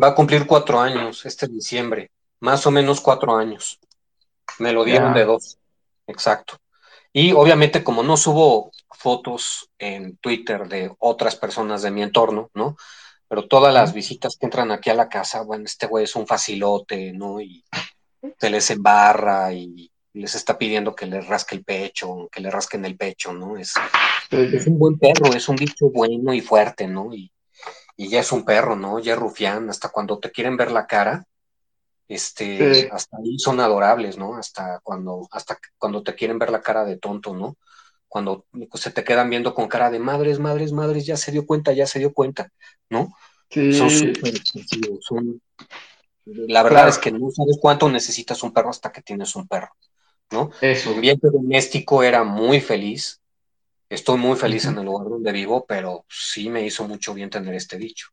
[0.00, 3.78] Va a cumplir cuatro años este diciembre, más o menos cuatro años.
[4.58, 5.58] Me lo dieron de dos,
[6.06, 6.58] exacto.
[7.12, 12.76] Y obviamente como no subo fotos en Twitter de otras personas de mi entorno, ¿no?
[13.28, 16.26] pero todas las visitas que entran aquí a la casa, bueno, este güey es un
[16.26, 17.40] facilote, ¿no?
[17.40, 17.62] Y
[18.38, 22.86] se les embarra y les está pidiendo que le rasque el pecho, que le rasquen
[22.86, 23.58] el pecho, ¿no?
[23.58, 23.74] Es,
[24.30, 27.14] es un buen perro, es un bicho bueno y fuerte, ¿no?
[27.14, 27.30] Y,
[27.98, 28.98] y, ya es un perro, ¿no?
[28.98, 31.26] Ya es rufián, hasta cuando te quieren ver la cara,
[32.08, 34.36] este, hasta ahí son adorables, ¿no?
[34.36, 37.56] Hasta cuando, hasta cuando te quieren ver la cara de tonto, ¿no?
[38.08, 41.72] cuando se te quedan viendo con cara de madres, madres, madres, ya se dio cuenta,
[41.72, 42.50] ya se dio cuenta,
[42.88, 43.14] ¿no?
[43.50, 43.72] Sí.
[43.72, 44.34] Son súper
[45.00, 45.40] son...
[46.24, 49.70] La verdad es que no sabes cuánto necesitas un perro hasta que tienes un perro,
[50.30, 50.50] ¿no?
[50.60, 50.90] Eso.
[50.90, 53.20] Mi ambiente doméstico era muy feliz,
[53.88, 57.54] estoy muy feliz en el lugar donde vivo, pero sí me hizo mucho bien tener
[57.54, 58.08] este dicho.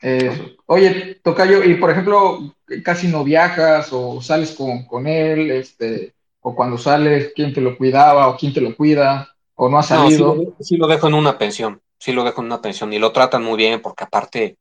[0.00, 0.44] Eso.
[0.66, 6.54] Oye, Tocayo, y por ejemplo, casi no viajas o sales con, con él, este, o
[6.54, 9.34] cuando sales, ¿quién te lo cuidaba o quién te lo cuida?
[9.54, 10.34] ¿O no ha salido?
[10.34, 13.12] No, sí, lo, dejo en una pensión, sí lo dejo en una pensión y lo
[13.12, 14.58] tratan muy bien porque aparte,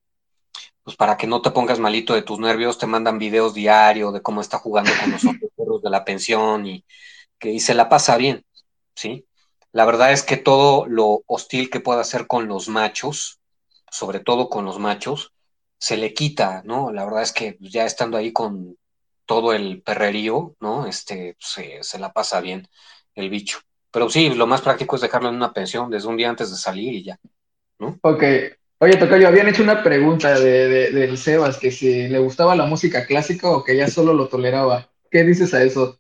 [0.83, 4.21] pues para que no te pongas malito de tus nervios, te mandan videos diario de
[4.21, 6.85] cómo está jugando con los otros perros de la pensión y
[7.37, 8.43] que y se la pasa bien,
[8.95, 9.25] ¿sí?
[9.73, 13.41] La verdad es que todo lo hostil que pueda hacer con los machos,
[13.91, 15.33] sobre todo con los machos,
[15.77, 16.91] se le quita, ¿no?
[16.91, 18.77] La verdad es que ya estando ahí con
[19.25, 20.85] todo el perrerío, ¿no?
[20.87, 22.67] Este, se, se la pasa bien
[23.15, 23.59] el bicho.
[23.91, 26.57] Pero sí, lo más práctico es dejarlo en una pensión desde un día antes de
[26.57, 27.19] salir y ya,
[27.79, 27.99] ¿no?
[28.01, 28.23] Ok.
[28.79, 32.65] Oye, Tocayo, habían hecho una pregunta de, de, del Sebas, que si le gustaba la
[32.65, 34.91] música clásica o que ya solo lo toleraba.
[35.09, 35.99] ¿Qué dices a eso?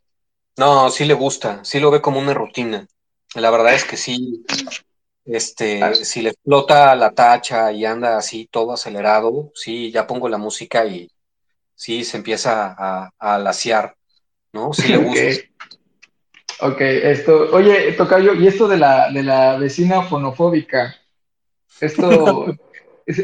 [0.57, 2.87] No, sí le gusta, sí lo ve como una rutina.
[3.35, 4.45] La verdad es que sí,
[5.25, 5.95] este, ah.
[5.95, 10.85] si le explota la tacha y anda así todo acelerado, sí, ya pongo la música
[10.85, 11.11] y
[11.73, 13.95] sí se empieza a, a laciar,
[14.53, 14.73] ¿no?
[14.73, 15.55] Sí le gusta.
[16.61, 20.95] Ok, esto, oye, Tocayo, y esto de la, de la vecina fonofóbica,
[21.81, 22.45] esto,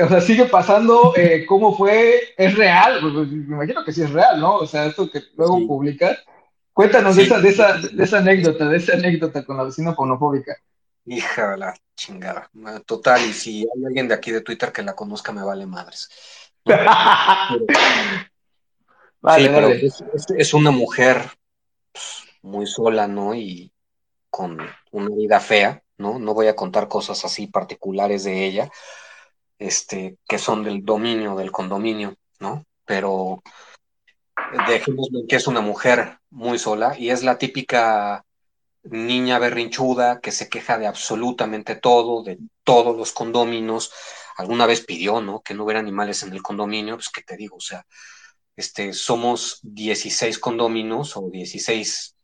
[0.03, 2.33] o sea, sigue pasando, eh, ¿cómo fue?
[2.37, 2.99] ¿Es real?
[2.99, 4.57] Pues, pues, me imagino que sí es real, ¿no?
[4.57, 6.19] O sea, esto que luego publicas.
[6.73, 10.57] Cuéntanos de, esa, de, esa, de esa anécdota, de esa anécdota con la vecina fonofóbica.
[11.05, 12.49] Hija de la chingada.
[12.85, 16.09] Total, y si hay alguien de aquí de Twitter que la conozca, me vale madres.
[19.21, 20.03] vale, sí, pero es,
[20.37, 21.23] es, una mujer
[22.43, 23.33] muy sola, ¿no?
[23.33, 23.71] Y
[24.29, 24.59] con
[24.91, 26.19] una vida fea, ¿no?
[26.19, 28.71] No voy a contar cosas así particulares de ella,
[29.57, 32.63] este, que son del dominio, del condominio, ¿no?
[32.85, 33.41] Pero
[34.67, 38.25] dejémoslo que es una mujer muy sola y es la típica
[38.83, 43.91] niña berrinchuda que se queja de absolutamente todo, de todos los condominios.
[44.37, 45.41] Alguna vez pidió, ¿no?
[45.41, 47.85] Que no hubiera animales en el condominio, pues que te digo, o sea,
[48.55, 52.15] este, somos 16 condominios o 16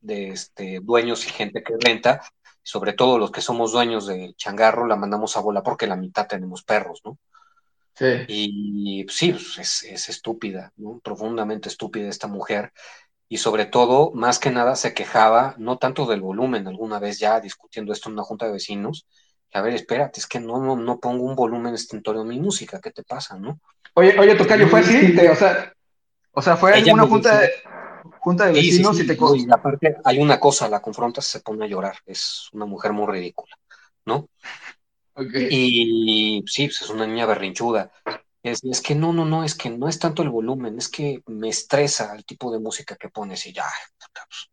[0.00, 2.22] de este, dueños y gente que renta,
[2.62, 6.26] sobre todo los que somos dueños del changarro, la mandamos a bola porque la mitad
[6.26, 7.18] tenemos perros, ¿no?
[7.94, 8.06] Sí.
[8.26, 10.98] Y sí, pues, es, es, estúpida, ¿no?
[10.98, 12.72] Profundamente estúpida esta mujer.
[13.34, 17.40] Y sobre todo, más que nada, se quejaba, no tanto del volumen, alguna vez ya
[17.40, 19.08] discutiendo esto en una junta de vecinos,
[19.52, 22.78] A ver, espérate, es que no, no, no pongo un volumen extintorio en mi música,
[22.80, 23.58] ¿qué te pasa, no?
[23.94, 25.18] Oye, oye, Tocayo, ¿fue así?
[25.28, 25.72] o, sea,
[26.30, 27.50] o sea, ¿fue alguna junta de,
[28.20, 29.14] junta de vecinos y te...
[29.14, 33.12] Y aparte, hay una cosa, la confrontas, se pone a llorar, es una mujer muy
[33.12, 33.56] ridícula,
[34.06, 34.28] ¿no?
[35.50, 37.90] Y sí, pues es una niña berrinchuda.
[38.44, 41.48] Es, que no, no, no, es que no es tanto el volumen, es que me
[41.48, 43.64] estresa el tipo de música que pones y ya,
[44.28, 44.50] pues,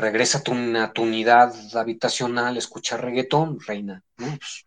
[0.00, 0.42] regresa a
[0.92, 4.02] tu, unidad habitacional, escucha reggaetón, reina.
[4.16, 4.64] Pues,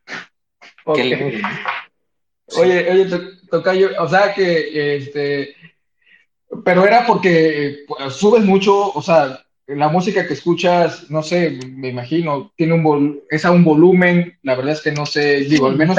[2.55, 3.19] oye, oye,
[3.49, 5.55] Tocayo, o sea que, este,
[6.63, 11.89] pero era porque pues, subes mucho, o sea, la música que escuchas, no sé, me
[11.89, 15.77] imagino, tiene un es a un volumen, la verdad es que no sé, digo, al
[15.77, 15.97] menos.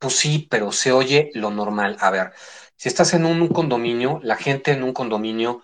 [0.00, 1.96] Pues sí, pero se oye lo normal.
[2.00, 2.32] A ver,
[2.76, 5.62] si estás en un condominio, la gente en un condominio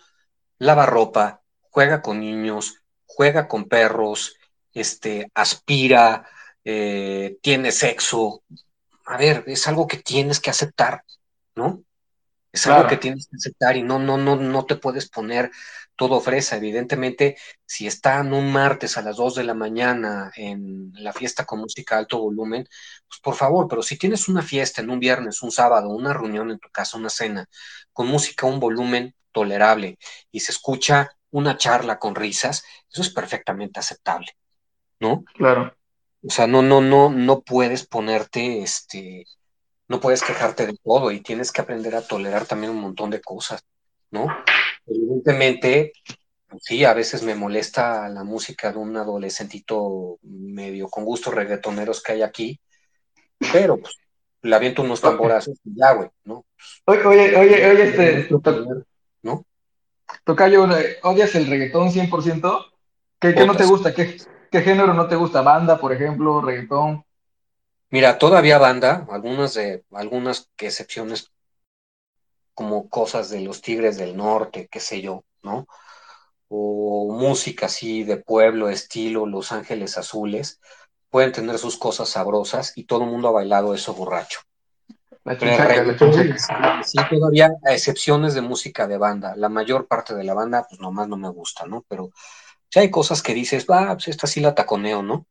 [0.58, 4.36] lava ropa, juega con niños, juega con perros,
[4.74, 6.28] este, aspira,
[6.64, 8.42] eh, tiene sexo.
[9.06, 11.02] A ver, es algo que tienes que aceptar,
[11.54, 11.82] ¿no?
[12.52, 15.50] Es algo que tienes que aceptar y no, no, no, no te puedes poner
[15.96, 16.56] todo fresa.
[16.56, 21.60] Evidentemente, si están un martes a las 2 de la mañana en la fiesta con
[21.60, 22.68] música alto volumen,
[23.08, 26.50] pues por favor, pero si tienes una fiesta en un viernes, un sábado, una reunión
[26.50, 27.46] en tu casa, una cena,
[27.92, 29.98] con música a un volumen tolerable
[30.30, 34.28] y se escucha una charla con risas, eso es perfectamente aceptable,
[35.00, 35.24] ¿no?
[35.34, 35.74] Claro.
[36.26, 39.26] O sea, no, no, no, no puedes ponerte, este,
[39.88, 43.20] no puedes quejarte de todo y tienes que aprender a tolerar también un montón de
[43.20, 43.64] cosas,
[44.10, 44.26] ¿no?
[44.86, 45.92] Evidentemente,
[46.48, 52.02] pues sí, a veces me molesta la música de un adolescentito medio con gustos reggaetoneros
[52.02, 52.60] que hay aquí,
[53.52, 53.94] pero pues
[54.42, 56.44] le aviento unos tamborazos y ya, güey, ¿no?
[56.84, 58.28] Oye, oye, oye, oye, este,
[59.22, 59.44] ¿no?
[60.24, 60.66] Tocayo,
[61.02, 62.66] ¿odias el reggaetón 100%?
[63.18, 63.92] ¿Qué, qué no te gusta?
[63.92, 64.18] ¿Qué,
[64.50, 65.42] ¿Qué género no te gusta?
[65.42, 67.04] ¿Banda, por ejemplo, reggaetón?
[67.90, 71.32] Mira, todavía banda, algunas de, algunas excepciones
[72.56, 75.66] como cosas de los Tigres del Norte, qué sé yo, ¿no?
[76.48, 80.58] O música así de pueblo, estilo Los Ángeles Azules,
[81.10, 84.40] pueden tener sus cosas sabrosas y todo el mundo ha bailado eso borracho.
[86.82, 89.34] sí, todavía a excepciones de música de banda.
[89.36, 91.84] La mayor parte de la banda, pues nomás no me gusta, ¿no?
[91.86, 92.10] Pero
[92.70, 95.26] si hay cosas que dices, va, pues esta sí la taconeo, ¿no?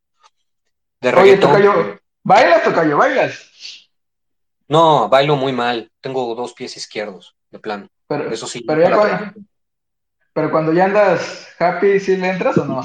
[1.02, 3.85] De Oye, tocayo, ¿bailas, tocayo, bailas?
[4.68, 5.92] No, bailo muy mal.
[6.02, 7.88] Tengo dos pies izquierdos, de plano.
[8.08, 8.66] Pero, Eso sí.
[8.66, 12.84] Pero, cuando, ya andas happy, ¿sí le entras o no?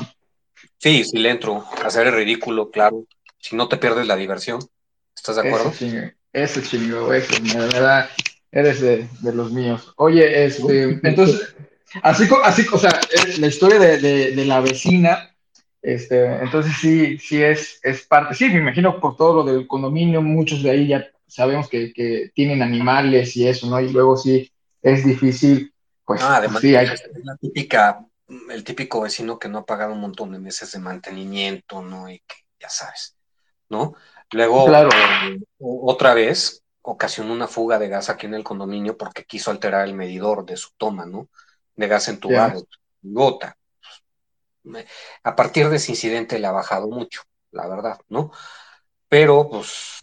[0.78, 1.64] Sí, sí le entro.
[1.85, 3.05] Hacer el ridículo, claro.
[3.39, 4.61] Si no te pierdes la diversión.
[5.16, 5.72] ¿Estás de acuerdo?
[6.33, 8.09] Ese chingo, eso, de verdad,
[8.53, 9.93] eres de, los míos.
[9.97, 11.55] Oye, este, entonces,
[12.03, 13.01] así, así, o sea,
[13.39, 15.35] la historia de, la vecina,
[15.83, 20.22] este, entonces sí, sí es, es parte, sí, me imagino por todo lo del condominio,
[20.22, 23.81] muchos de ahí ya sabemos que, tienen animales y eso, ¿no?
[23.81, 24.51] Y luego sí
[24.83, 25.72] es difícil,
[26.05, 26.87] pues, ah, además, sí hay...
[27.22, 28.05] la típica,
[28.51, 32.11] el típico vecino que no ha pagado un montón de meses de mantenimiento, ¿no?
[32.11, 33.16] Y que ya sabes,
[33.68, 33.95] ¿no?
[34.33, 34.91] Luego, claro.
[35.26, 39.87] Eh, otra vez, ocasionó una fuga de gas aquí en el condominio porque quiso alterar
[39.87, 41.28] el medidor de su toma, ¿no?
[41.74, 42.66] De gas entubado,
[43.03, 43.57] gota.
[45.24, 48.31] A partir de ese incidente le ha bajado mucho, la verdad, ¿no?
[49.09, 49.99] Pero, pues,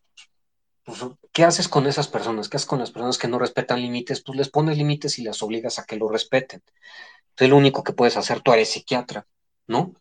[0.87, 2.47] pues, ¿qué haces con esas personas?
[2.47, 4.21] ¿Qué haces con las personas que no respetan límites?
[4.21, 6.63] Pues les pones límites y las obligas a que lo respeten.
[7.31, 9.27] Entonces, lo único que puedes hacer, tú eres psiquiatra,
[9.67, 9.93] ¿no?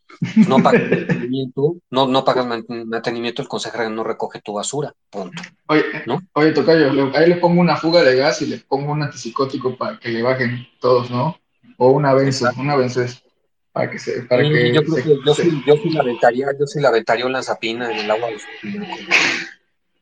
[0.48, 5.42] No pagas mantenimiento, no, no pagas mantenimiento, el consejero no recoge tu basura, punto.
[5.66, 6.20] Oye, ¿no?
[6.34, 9.98] oye, Tocayo, ahí le pongo una fuga de gas y le pongo un antipsicótico para
[9.98, 11.36] que le bajen todos, ¿no?
[11.78, 13.24] O una vez, una vez
[13.72, 16.78] para que se, para que yo, creo que yo, sí, yo la aventaría, yo sí
[16.80, 18.38] la aventaría una zapina en el agua de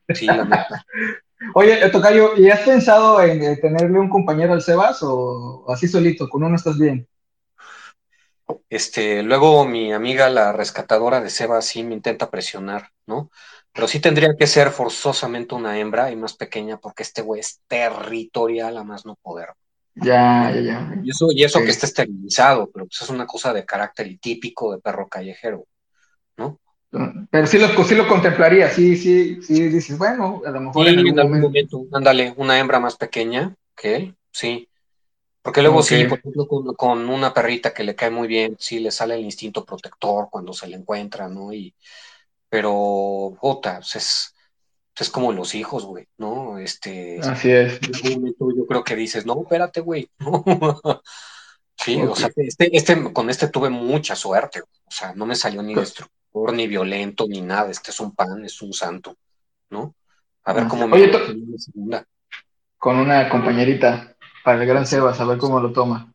[0.09, 0.67] Sí, la
[1.55, 6.29] Oye, Tocayo, ¿y has pensado en eh, tenerle un compañero al Sebas o así solito,
[6.29, 7.07] con uno estás bien?
[8.69, 13.31] Este, luego mi amiga, la rescatadora de Sebas, sí me intenta presionar, ¿no?
[13.73, 17.61] Pero sí tendría que ser forzosamente una hembra y más pequeña, porque este güey es
[17.67, 19.49] territorial a más no poder.
[19.97, 20.95] Ya, ya, ya.
[21.03, 24.19] Y eso, y eso que está esterilizado, pero pues es una cosa de carácter y
[24.19, 25.67] típico de perro callejero,
[26.37, 26.61] ¿no?
[27.31, 31.19] Pero sí lo, sí lo contemplaría, sí, sí, sí, dices, bueno, a lo mejor en
[31.19, 31.87] algún, momento.
[31.93, 34.69] Ándale, una hembra más pequeña que él, sí.
[35.43, 38.91] Porque luego sí, por ejemplo, con, una perrita que le cae muy bien, sí le
[38.91, 41.53] sale el instinto protector cuando se le encuentra, ¿no?
[41.53, 41.75] Y,
[42.49, 44.35] pero, jota, pues es,
[44.99, 46.59] es como los hijos, güey, ¿no?
[46.59, 47.79] Este, Así es.
[47.83, 50.09] En algún momento yo creo que dices, no, espérate, güey,
[51.77, 55.63] Sí, o sea, este, este, con este tuve mucha suerte, o sea, no me salió
[55.63, 55.87] ni de
[56.53, 57.71] ni violento, ni nada.
[57.71, 59.17] Este es un pan, es un santo,
[59.71, 59.95] ¿no?
[60.45, 60.69] A ver Ah.
[60.69, 62.05] cómo Oye, me segunda.
[62.79, 64.15] Con una compañerita
[64.45, 66.13] para el gran Sebas, a ver cómo lo toma.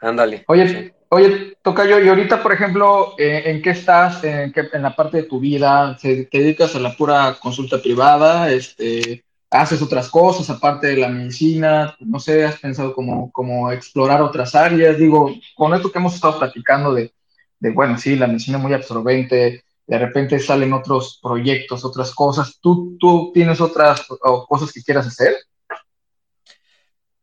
[0.00, 0.44] Ándale.
[0.48, 0.92] Oye, sí.
[1.08, 4.22] oye, Tocayo, y ahorita, por ejemplo, eh, ¿en qué estás?
[4.22, 5.96] ¿En qué, en la parte de tu vida?
[5.98, 8.50] ¿Se- ¿Te dedicas a la pura consulta privada?
[8.52, 9.23] Este,
[9.54, 11.96] ¿haces otras cosas aparte de la medicina?
[12.00, 14.98] No sé, ¿has pensado como, como explorar otras áreas?
[14.98, 17.12] Digo, con esto que hemos estado platicando de,
[17.60, 22.58] de, bueno, sí, la medicina es muy absorbente, de repente salen otros proyectos, otras cosas.
[22.60, 24.04] ¿Tú, tú tienes otras
[24.48, 25.36] cosas que quieras hacer?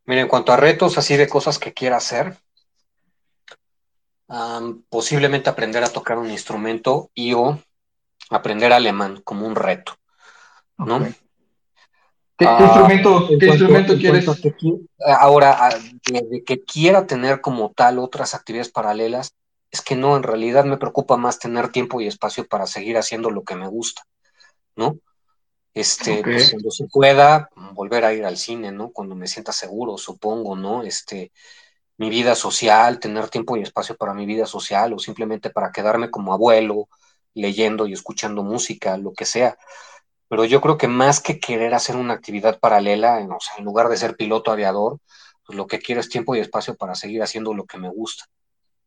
[0.06, 2.36] Mira, en cuanto a retos así de cosas que quiera hacer,
[4.88, 7.60] posiblemente aprender a tocar un instrumento y o
[8.30, 9.98] aprender alemán como un reto,
[10.78, 11.06] ¿no?
[12.42, 12.88] ¿Qué, Ah,
[13.46, 14.24] instrumento, qué quieres?
[14.40, 14.54] que
[15.06, 15.70] ahora,
[16.10, 19.34] de, de que quiera tener como tal otras actividades paralelas,
[19.70, 23.30] es que no, en realidad me preocupa más tener tiempo y espacio para seguir haciendo
[23.30, 24.02] lo que me gusta,
[24.76, 24.98] ¿no?
[25.74, 28.90] Este, pues cuando se pueda, volver a ir al cine, ¿no?
[28.90, 30.82] Cuando me sienta seguro, supongo, ¿no?
[30.82, 31.32] Este,
[31.96, 36.10] mi vida social, tener tiempo y espacio para mi vida social, o simplemente para quedarme
[36.10, 36.88] como abuelo,
[37.34, 39.56] leyendo y escuchando música, lo que sea.
[40.32, 43.66] Pero yo creo que más que querer hacer una actividad paralela, en, o sea, en
[43.66, 44.96] lugar de ser piloto aviador,
[45.44, 48.24] pues lo que quiero es tiempo y espacio para seguir haciendo lo que me gusta.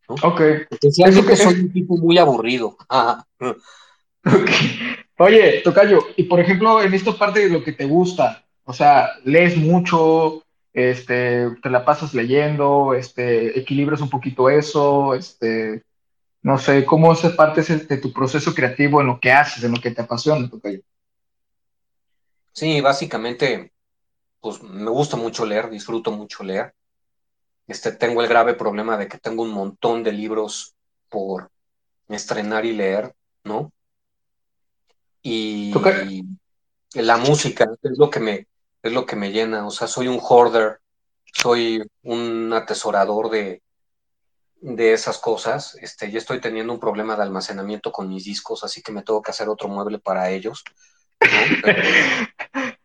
[0.10, 0.16] ¿no?
[0.28, 0.42] Ok.
[0.72, 2.76] Esencialmente Eso que- soy un tipo muy aburrido.
[2.90, 3.28] Ajá.
[3.40, 4.50] Ok.
[5.20, 9.10] Oye, Tocayo, y por ejemplo, en esta parte de lo que te gusta, o sea,
[9.24, 10.42] lees mucho,
[10.74, 15.84] este, te la pasas leyendo, este, equilibras un poquito eso, este,
[16.42, 19.74] no sé, ¿cómo parte es el- de tu proceso creativo en lo que haces, en
[19.74, 20.82] lo que te apasiona, Tocayo?
[22.56, 23.74] Sí, básicamente,
[24.40, 26.74] pues me gusta mucho leer, disfruto mucho leer.
[27.68, 30.74] Este, tengo el grave problema de que tengo un montón de libros
[31.10, 31.52] por
[32.08, 33.74] estrenar y leer, ¿no?
[35.22, 35.74] Y
[36.94, 38.48] la música es lo que me,
[38.84, 39.68] es lo que me llena.
[39.68, 40.80] O sea, soy un hoarder,
[41.26, 43.64] soy un atesorador de,
[44.62, 45.76] de esas cosas.
[45.82, 49.22] Este, ya estoy teniendo un problema de almacenamiento con mis discos, así que me tengo
[49.22, 50.64] que hacer otro mueble para ellos.
[51.20, 51.28] ¿no?
[51.62, 51.82] Pero-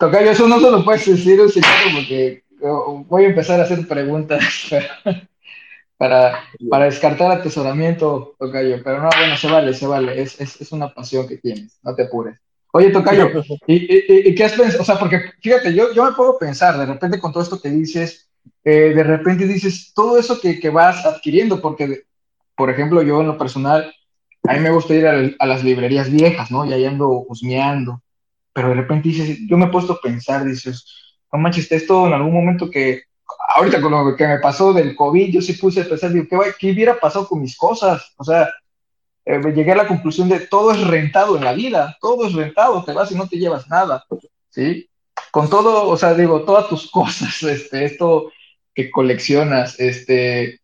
[0.00, 1.50] Tocayo, eso no se lo puedes decir un
[1.94, 4.42] porque oh, voy a empezar a hacer preguntas
[5.98, 8.82] para, para descartar atesoramiento, Tocayo.
[8.82, 10.22] Pero no, bueno, se vale, se vale.
[10.22, 12.40] Es, es, es una pasión que tienes, no te apures.
[12.72, 13.30] Oye, Tocayo,
[13.66, 14.80] ¿y, y, y qué has pensado?
[14.80, 17.68] O sea, porque fíjate, yo, yo me puedo pensar, de repente con todo esto que
[17.68, 18.30] dices,
[18.64, 22.04] eh, de repente dices todo eso que, que vas adquiriendo, porque,
[22.56, 23.92] por ejemplo, yo en lo personal,
[24.48, 26.64] a mí me gusta ir a, a las librerías viejas, ¿no?
[26.64, 28.00] Y ahí ando husmeando
[28.52, 30.84] pero de repente dices, yo me he puesto a pensar, dices,
[31.32, 33.02] no manches, esto en algún momento que,
[33.54, 36.38] ahorita con lo que me pasó del COVID, yo sí puse a pensar, digo, ¿qué,
[36.58, 38.12] qué hubiera pasado con mis cosas?
[38.16, 38.48] O sea,
[39.24, 42.84] eh, llegué a la conclusión de todo es rentado en la vida, todo es rentado,
[42.84, 44.04] te vas y no te llevas nada,
[44.48, 44.88] ¿sí?
[45.30, 48.32] Con todo, o sea, digo, todas tus cosas, este, esto
[48.74, 50.59] que coleccionas, este,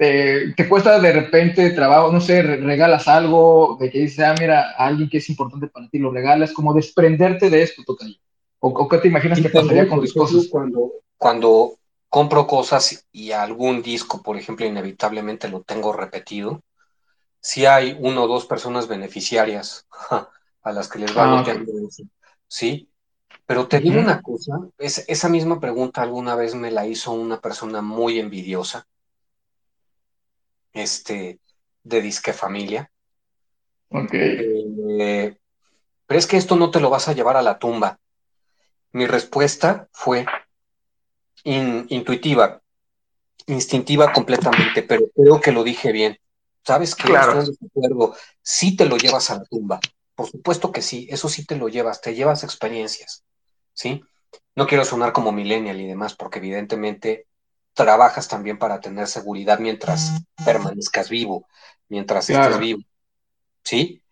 [0.00, 4.70] te, te, cuesta de repente trabajo, no sé, regalas algo, de que dices, ah, mira,
[4.70, 8.14] a alguien que es importante para ti lo regalas, como desprenderte de esto, Tocayo.
[8.60, 10.48] ¿O, o qué te imaginas Sí, que pasaría con tus cosas?
[10.50, 11.74] Cuando, cuando
[12.08, 16.62] compro cosas y algún disco, por ejemplo, inevitablemente lo tengo repetido,
[17.38, 19.86] sí hay uno o dos personas beneficiarias
[20.62, 22.04] a las que les va Ah, eso,
[22.48, 22.88] ¿sí?
[23.44, 27.38] Pero te digo una cosa, es, esa misma pregunta alguna vez me la hizo una
[27.38, 28.86] persona muy envidiosa,
[30.72, 31.40] este,
[31.82, 32.90] de disque familia.
[33.90, 34.14] Ok.
[34.14, 35.36] Eh,
[36.06, 37.98] pero es que esto no te lo vas a llevar a la tumba.
[38.92, 40.26] Mi respuesta fue
[41.44, 42.60] in, intuitiva,
[43.46, 46.18] instintiva completamente, pero creo que lo dije bien.
[46.64, 47.04] ¿Sabes qué?
[47.04, 47.40] Claro.
[47.40, 48.08] Estoy de.
[48.42, 49.80] Sí te lo llevas a la tumba.
[50.14, 53.24] Por supuesto que sí, eso sí te lo llevas, te llevas experiencias,
[53.72, 54.02] ¿sí?
[54.54, 57.26] No quiero sonar como millennial y demás, porque evidentemente
[57.84, 61.46] trabajas también para tener seguridad mientras permanezcas vivo,
[61.88, 62.44] mientras Claro.
[62.46, 62.80] estés vivo,
[63.64, 64.02] ¿sí?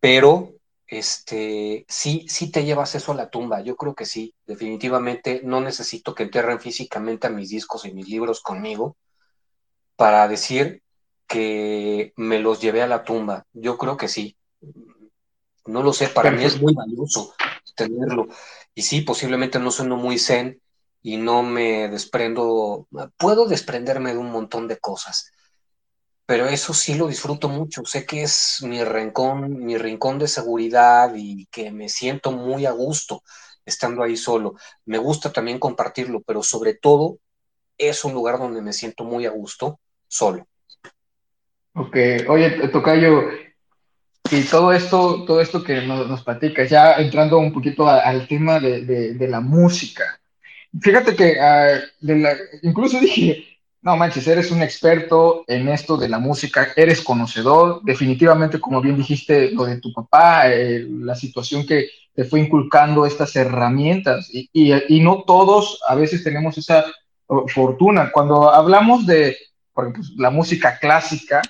[0.00, 0.54] Pero
[0.86, 5.60] este, sí, sí te llevas eso a la tumba, yo creo que sí, definitivamente no
[5.60, 8.96] necesito que enterren físicamente a mis discos y mis libros conmigo
[9.96, 10.82] para decir
[11.26, 14.36] que me los llevé a la tumba, yo creo que sí,
[15.66, 16.48] no lo sé, para Perfecto.
[16.48, 17.34] mí es muy valioso
[17.76, 18.28] tenerlo,
[18.74, 20.60] y sí, posiblemente no sueno muy zen
[21.02, 22.86] y no me desprendo,
[23.16, 25.32] puedo desprenderme de un montón de cosas,
[26.26, 27.84] pero eso sí lo disfruto mucho.
[27.84, 32.70] Sé que es mi rincón, mi rincón de seguridad y que me siento muy a
[32.70, 33.22] gusto
[33.64, 34.54] estando ahí solo.
[34.84, 37.18] Me gusta también compartirlo, pero sobre todo
[37.76, 40.46] es un lugar donde me siento muy a gusto solo.
[41.74, 41.96] Ok,
[42.28, 43.22] oye, Tocayo,
[44.30, 48.60] y todo esto, todo esto que nos, nos platicas, ya entrando un poquito al tema
[48.60, 48.84] de,
[49.14, 50.19] de, la música.
[50.78, 53.44] Fíjate que uh, incluso dije,
[53.82, 58.96] no manches, eres un experto en esto de la música, eres conocedor, definitivamente, como bien
[58.96, 65.24] dijiste, lo de tu papá, la situación que te fue inculcando estas herramientas, y, no
[65.24, 66.84] todos a veces tenemos esa
[67.48, 68.10] fortuna.
[68.12, 69.36] Cuando hablamos de
[69.72, 71.40] por pues, la música clásica,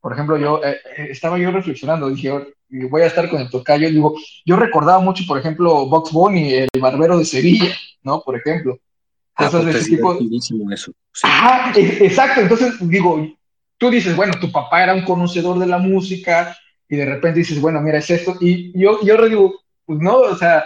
[0.00, 2.32] por ejemplo, yo eh, eh, estaba yo reflexionando, dije,
[2.70, 4.14] voy a estar con el tocayo, y digo,
[4.44, 8.22] yo recordaba mucho, por ejemplo, Box Bunny, el barbero de Sevilla, ¿no?
[8.22, 8.78] Por ejemplo.
[9.34, 10.18] Ah, cosas de pues, ese tipo.
[10.72, 10.92] Eso.
[11.24, 12.40] Ah, exacto.
[12.40, 13.26] Entonces, digo,
[13.78, 16.56] tú dices, bueno, tu papá era un conocedor de la música,
[16.88, 18.36] y de repente dices, bueno, mira, es esto.
[18.40, 20.64] Y yo, yo digo, pues no, o sea,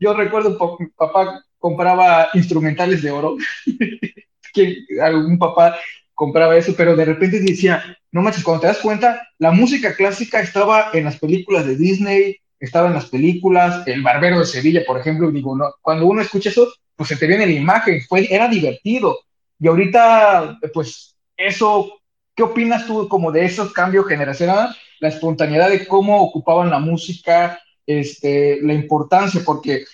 [0.00, 3.36] yo recuerdo, mi papá compraba instrumentales de oro.
[4.54, 5.76] que algún papá
[6.14, 10.40] compraba eso, pero de repente decía, no manches, cuando te das cuenta, la música clásica
[10.40, 14.98] estaba en las películas de Disney, estaba en las películas, El Barbero de Sevilla, por
[14.98, 19.18] ejemplo, digo, cuando uno escucha eso, pues se te viene la imagen, fue, era divertido.
[19.58, 22.00] Y ahorita, pues, eso,
[22.34, 24.76] ¿qué opinas tú como de esos cambios generacionales?
[25.00, 29.84] La espontaneidad de cómo ocupaban la música, este, la importancia, porque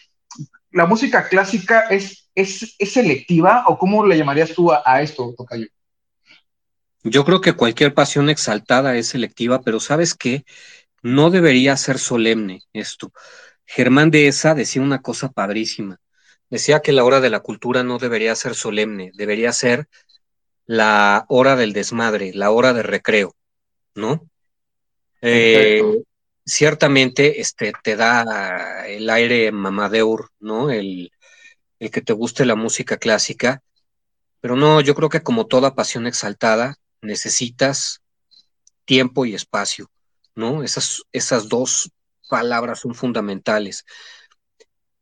[0.71, 5.35] la música clásica es, es, es selectiva, o cómo le llamarías tú a, a esto,
[5.37, 5.67] Tocayo?
[7.03, 10.45] Yo creo que cualquier pasión exaltada es selectiva, pero ¿sabes qué?
[11.03, 13.13] No debería ser solemne esto.
[13.67, 15.99] Germán de esa decía una cosa padrísima.
[16.51, 19.87] Decía que la hora de la cultura no debería ser solemne, debería ser
[20.67, 23.35] la hora del desmadre, la hora de recreo,
[23.95, 24.29] ¿no?
[25.23, 25.83] Eh,
[26.45, 30.71] ciertamente este, te da el aire mamadeur, ¿no?
[30.71, 31.13] El,
[31.79, 33.63] el que te guste la música clásica,
[34.41, 38.03] pero no, yo creo que como toda pasión exaltada, necesitas
[38.85, 39.91] tiempo y espacio,
[40.35, 40.63] ¿no?
[40.63, 41.91] Esas, esas dos
[42.29, 43.85] palabras son fundamentales.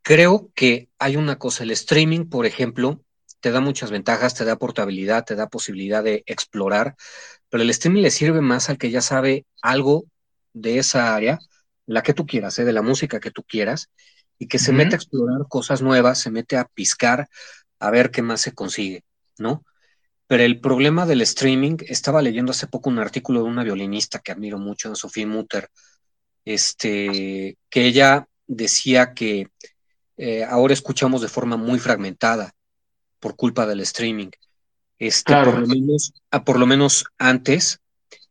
[0.03, 3.03] Creo que hay una cosa, el streaming, por ejemplo,
[3.41, 6.97] te da muchas ventajas, te da portabilidad, te da posibilidad de explorar,
[7.49, 10.05] pero el streaming le sirve más al que ya sabe algo
[10.53, 11.39] de esa área,
[11.87, 12.65] la que tú quieras, ¿eh?
[12.65, 13.91] de la música que tú quieras,
[14.39, 17.29] y que se mete a explorar cosas nuevas, se mete a piscar,
[17.81, 19.05] a ver qué más se consigue,
[19.39, 19.65] ¿no?
[20.29, 24.31] Pero el problema del streaming, estaba leyendo hace poco un artículo de una violinista que
[24.31, 25.70] admiro mucho, Sophie Mutter,
[26.45, 29.49] este, que ella decía que
[30.18, 32.53] eh, ahora escuchamos de forma muy fragmentada
[33.18, 34.31] por culpa del streaming.
[34.99, 37.81] Este, por, lo menos, ah, por lo menos antes,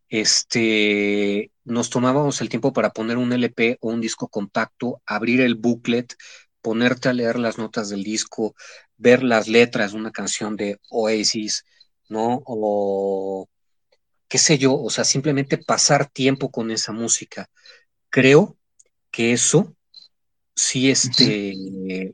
[0.08, 5.56] este, nos tomábamos el tiempo para poner un LP o un disco compacto, abrir el
[5.56, 6.16] booklet,
[6.62, 8.54] ponerte a leer las notas del disco,
[8.98, 11.66] ver las letras de una canción de Oasis,
[12.10, 12.42] ¿no?
[12.46, 13.48] O
[14.28, 17.50] qué sé yo, o sea, simplemente pasar tiempo con esa música.
[18.10, 18.58] Creo
[19.12, 19.76] que eso
[20.56, 21.54] sí este,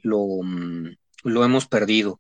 [0.04, 0.28] lo,
[1.24, 2.20] lo hemos perdido.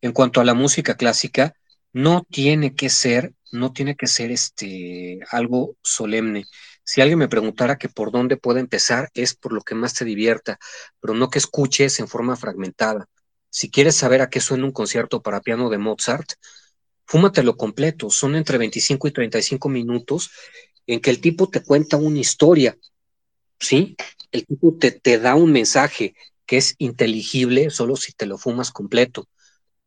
[0.00, 1.54] En cuanto a la música clásica,
[1.92, 6.44] no tiene que ser, no tiene que ser este, algo solemne.
[6.82, 10.04] Si alguien me preguntara que por dónde puede empezar, es por lo que más te
[10.04, 10.58] divierta,
[11.00, 13.06] pero no que escuches en forma fragmentada.
[13.50, 16.32] Si quieres saber a qué suena un concierto para piano de Mozart,
[17.10, 20.30] fúmatelo completo, son entre 25 y 35 minutos
[20.86, 22.78] en que el tipo te cuenta una historia,
[23.58, 23.96] ¿sí?
[24.30, 26.14] El tipo te, te da un mensaje
[26.46, 29.26] que es inteligible solo si te lo fumas completo.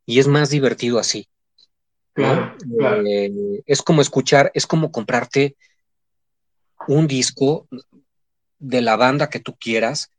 [0.04, 1.26] Y es más divertido así.
[2.12, 3.02] Claro, claro.
[3.06, 5.56] Eh, es como escuchar, es como comprarte
[6.88, 7.66] un disco
[8.58, 10.10] de la banda que tú quieras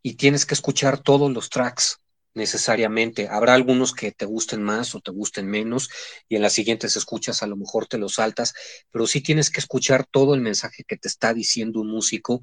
[0.00, 1.98] y tienes que escuchar todos los tracks
[2.34, 3.28] necesariamente.
[3.28, 5.90] Habrá algunos que te gusten más o te gusten menos
[6.28, 8.54] y en las siguientes escuchas a lo mejor te los saltas,
[8.90, 12.42] pero sí tienes que escuchar todo el mensaje que te está diciendo un músico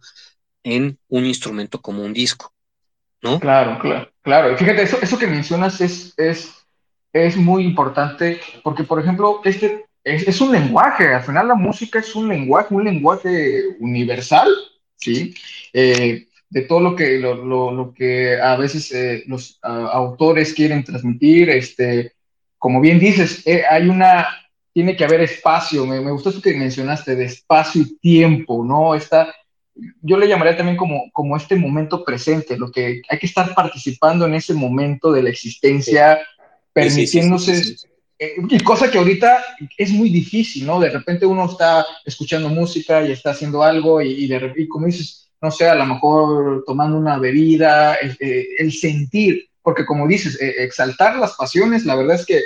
[0.63, 2.53] en un instrumento como un disco,
[3.21, 3.39] ¿no?
[3.39, 4.57] Claro, claro, claro.
[4.57, 6.53] Fíjate, eso, eso que mencionas es, es,
[7.13, 12.15] es muy importante porque, por ejemplo, este es, un lenguaje, al final la música es
[12.15, 14.49] un lenguaje, un lenguaje universal,
[14.95, 15.35] ¿sí?
[15.73, 20.83] Eh, de todo lo que, lo, lo, lo que a veces eh, los autores quieren
[20.83, 21.49] transmitir.
[21.49, 22.13] Este,
[22.57, 24.27] como bien dices, eh, hay una,
[24.73, 25.85] tiene que haber espacio.
[25.85, 28.95] Me, me, gustó eso que mencionaste de espacio y tiempo, ¿no?
[28.95, 29.33] Esta,
[30.01, 34.25] yo le llamaría también como, como este momento presente, lo que hay que estar participando
[34.25, 36.19] en ese momento de la existencia,
[36.73, 37.63] permitiéndose.
[37.63, 37.87] Sí, sí,
[38.17, 39.41] eh, y cosa que ahorita
[39.77, 40.79] es muy difícil, ¿no?
[40.79, 44.87] De repente uno está escuchando música y está haciendo algo y, y, de, y como
[44.87, 50.39] dices, no sé, a lo mejor tomando una bebida, el, eh, sentir, porque como dices,
[50.41, 52.41] eh, exaltar las pasiones, la verdad es que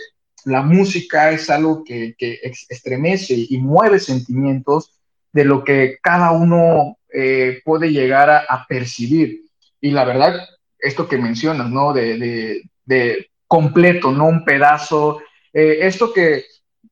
[0.46, 2.40] la música es algo que, que
[2.70, 4.92] estremece y mueve sentimientos
[5.32, 9.46] de lo que cada uno eh, puede llegar a, percibir.
[9.80, 10.36] Y la verdad,
[10.78, 11.94] esto que mencionas, ¿no?
[11.94, 15.22] De, de, completo, no un pedazo.
[15.54, 16.44] Esto que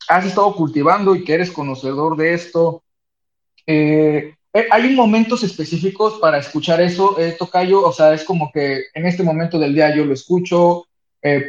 [0.08, 2.84] has estado cultivando y que eres conocedor de esto,
[4.54, 7.84] ¿hay momentos específicos para escuchar eso, Tocayo?
[7.86, 10.88] O sea, es como que en este momento del día yo lo escucho,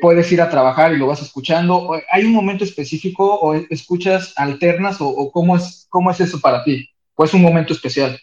[0.00, 1.92] puedes ir a trabajar y lo vas escuchando.
[2.10, 6.88] ¿Hay un momento específico o escuchas alternas o, cómo, es, cómo es eso para ti?
[7.14, 8.20] ¿O es un momento especial?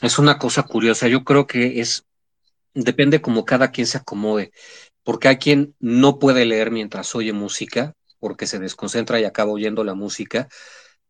[0.00, 1.08] Es una cosa curiosa.
[1.08, 2.04] Yo creo que es,
[2.74, 4.52] depende como cada quien se acomode,
[5.04, 9.84] porque hay quien no puede leer mientras oye música, porque se desconcentra y acaba oyendo
[9.84, 10.48] la música.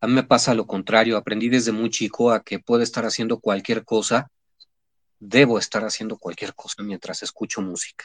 [0.03, 1.15] A mí me pasa lo contrario.
[1.15, 4.29] Aprendí desde muy chico a que puedo estar haciendo cualquier cosa,
[5.17, 8.03] debo estar haciendo cualquier cosa mientras escucho música,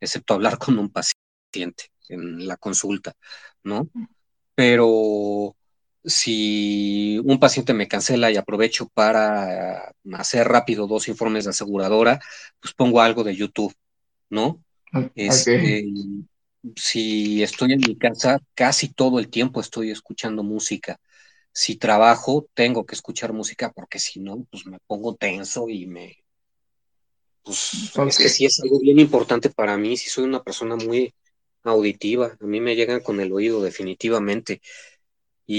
[0.00, 3.12] excepto hablar con un paciente en la consulta,
[3.62, 3.88] ¿no?
[4.56, 5.54] Pero
[6.04, 12.18] si un paciente me cancela y aprovecho para hacer rápido dos informes de aseguradora,
[12.58, 13.72] pues pongo algo de YouTube,
[14.28, 14.60] ¿no?
[15.14, 15.86] Este,
[16.74, 20.98] si estoy en mi casa, casi todo el tiempo estoy escuchando música.
[21.58, 26.22] Si trabajo, tengo que escuchar música porque si no, pues me pongo tenso y me...
[27.42, 31.12] Pues es que sí es algo bien importante para mí, si soy una persona muy
[31.64, 34.60] auditiva, a mí me llegan con el oído definitivamente.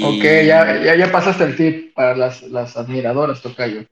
[0.01, 3.85] Ok, ya, ya, ya, pasaste el tip para las, las admiradoras, Tocayo.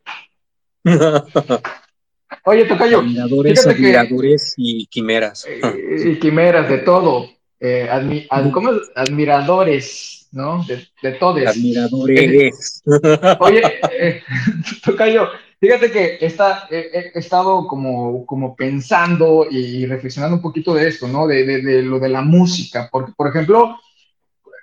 [2.46, 3.00] Oye, Tocayo.
[3.00, 5.46] Admiradores, admiradores y quimeras.
[5.46, 5.60] Eh,
[6.06, 7.30] y quimeras, de todo.
[7.60, 7.90] Eh,
[8.54, 8.78] ¿Cómo es?
[8.96, 10.64] Admiradores, ¿no?
[10.66, 11.48] De, de.
[11.48, 12.84] Admiradores.
[13.40, 13.62] Oye,
[14.00, 14.22] eh,
[14.84, 21.08] Tocayo, fíjate que está, he estado como, como pensando y reflexionando un poquito de esto,
[21.08, 21.28] ¿no?
[21.28, 22.90] De, de, de lo de la música.
[22.92, 23.78] Porque, por ejemplo,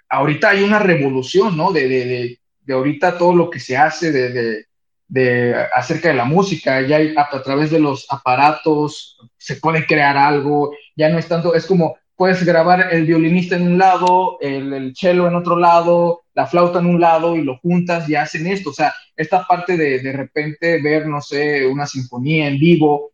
[0.09, 1.73] ahorita hay una revolución, ¿no?
[1.73, 4.67] De, de, de, ahorita todo lo que se hace de,
[5.09, 10.17] de, acerca de la música, ya hay, a, través de los aparatos se puede crear
[10.17, 14.73] algo, ya no es tanto, es como puedes grabar el violinista en un lado, el,
[14.73, 18.47] el cello en otro lado, la flauta en un lado y lo juntas y hacen
[18.47, 23.13] esto, o sea, esta parte de de repente ver, no sé, una sinfonía en vivo,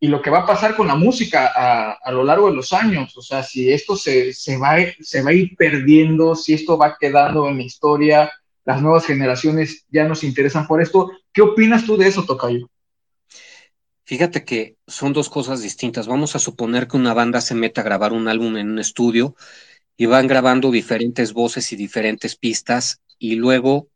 [0.00, 2.72] y lo que va a pasar con la música a, a lo largo de los
[2.72, 3.16] años.
[3.16, 6.96] O sea, si esto se, se, va, se va a ir perdiendo, si esto va
[6.98, 8.30] quedando en la historia,
[8.64, 11.10] las nuevas generaciones ya nos interesan por esto.
[11.32, 12.68] ¿Qué opinas tú de eso, Tocayo?
[14.08, 16.06] Fíjate que son dos cosas distintas.
[16.06, 19.36] Vamos a suponer que una banda se mete a grabar un álbum en un estudio
[19.98, 23.88] y van grabando diferentes voces y diferentes pistas y luego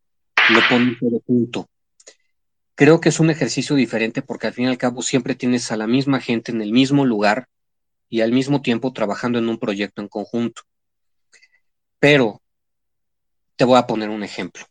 [0.51, 1.71] lo ponen todo junto.
[2.75, 5.79] Creo que es un ejercicio diferente porque al fin y al cabo siempre tienes a
[5.79, 7.49] la misma gente en el mismo lugar
[8.11, 10.61] y al mismo tiempo trabajando en un proyecto en conjunto.
[11.99, 12.43] Pero
[13.57, 14.67] te voy a poner un ejemplo.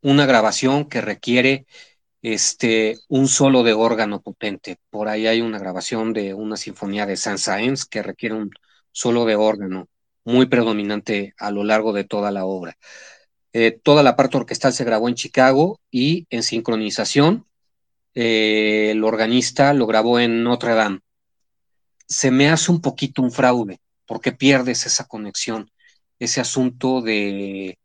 [0.00, 1.66] Una grabación que requiere
[2.26, 4.78] este, un solo de órgano potente.
[4.90, 8.50] Por ahí hay una grabación de una sinfonía de Saint-Saëns que requiere un
[8.90, 9.88] solo de órgano
[10.24, 12.76] muy predominante a lo largo de toda la obra.
[13.52, 17.46] Eh, toda la parte orquestal se grabó en Chicago y en sincronización
[18.14, 20.98] eh, el organista lo grabó en Notre Dame.
[22.08, 25.70] Se me hace un poquito un fraude porque pierdes esa conexión,
[26.18, 27.78] ese asunto de,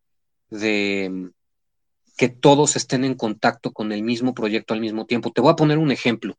[0.49, 1.31] de
[2.21, 5.31] que todos estén en contacto con el mismo proyecto al mismo tiempo.
[5.31, 6.37] Te voy a poner un ejemplo.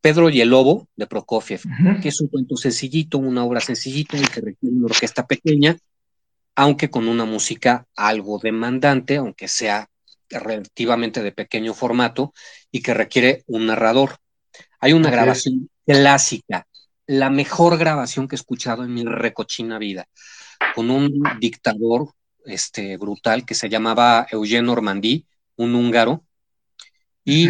[0.00, 1.62] Pedro y el Lobo de Prokofiev,
[2.02, 5.78] que es un cuento sencillito, una obra sencillita y que requiere una orquesta pequeña,
[6.56, 9.88] aunque con una música algo demandante, aunque sea
[10.28, 12.34] relativamente de pequeño formato
[12.72, 14.16] y que requiere un narrador.
[14.80, 16.66] Hay una grabación clásica,
[17.06, 20.08] la mejor grabación que he escuchado en mi recochina vida,
[20.74, 22.08] con un dictador
[22.46, 25.24] este, brutal que se llamaba Eugène Normandie,
[25.56, 26.24] un húngaro,
[27.24, 27.48] y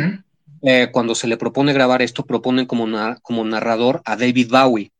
[0.62, 2.86] eh, cuando se le propone grabar esto, proponen como,
[3.22, 4.92] como narrador a David Bowie.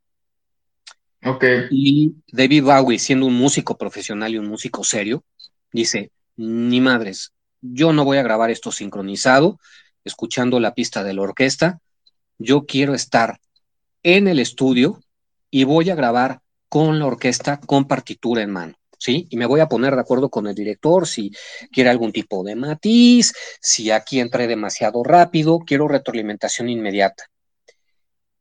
[1.71, 5.25] Y David Bowie, siendo un músico profesional y un músico serio,
[5.73, 9.61] dice, ni madres, yo no voy a grabar esto sincronizado,
[10.05, 11.81] escuchando la pista de la orquesta,
[12.39, 13.39] yo quiero estar
[14.03, 15.01] en el estudio
[15.51, 18.75] y voy a grabar con la orquesta con partitura en mano.
[19.03, 19.27] ¿Sí?
[19.31, 21.33] Y me voy a poner de acuerdo con el director si
[21.73, 27.29] quiere algún tipo de matiz, si aquí entré demasiado rápido, quiero retroalimentación inmediata.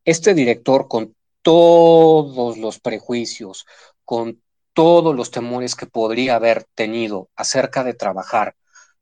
[0.06, 3.66] Este director, con todos los prejuicios,
[4.06, 4.40] con
[4.74, 8.56] todos los temores que podría haber tenido acerca de trabajar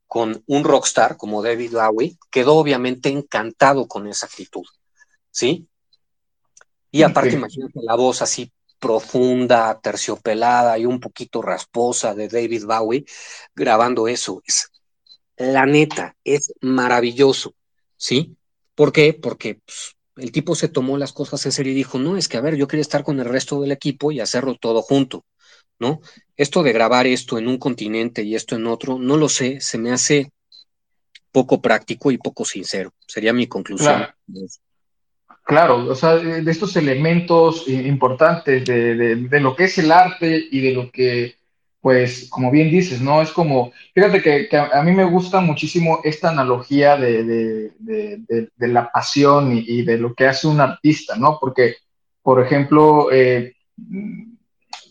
[0.08, 4.64] con un rockstar como David Bowie, quedó obviamente encantado con esa actitud,
[5.30, 5.68] ¿sí?
[6.90, 8.50] Y aparte, imagínate la voz así
[8.80, 13.06] profunda, terciopelada y un poquito rasposa de David Bowie
[13.54, 14.42] grabando eso.
[14.46, 14.72] Es,
[15.38, 17.54] la neta, es maravilloso.
[18.00, 18.36] ¿sí?
[18.74, 19.14] ¿Por qué?
[19.14, 22.38] Porque pues, el tipo se tomó las cosas en serio y dijo, no, es que
[22.38, 25.26] a ver, yo quería estar con el resto del equipo y hacerlo todo junto,
[25.78, 26.02] ¿no?
[26.36, 29.78] Esto de grabar esto en un continente y esto en otro, no lo sé, se
[29.78, 30.32] me hace
[31.32, 32.92] poco práctico y poco sincero.
[33.06, 33.94] Sería mi conclusión.
[33.96, 34.14] Claro,
[35.58, 40.72] o sea, de estos elementos importantes de, de, lo que es el arte y de
[40.74, 41.36] lo que,
[41.82, 43.22] pues, como bien dices, ¿no?
[43.22, 49.52] Es como, fíjate que, a, mí me gusta muchísimo esta analogía de, de la pasión
[49.54, 51.38] y, de lo que hace un artista, ¿no?
[51.40, 51.78] Porque,
[52.22, 53.54] por ejemplo, eh,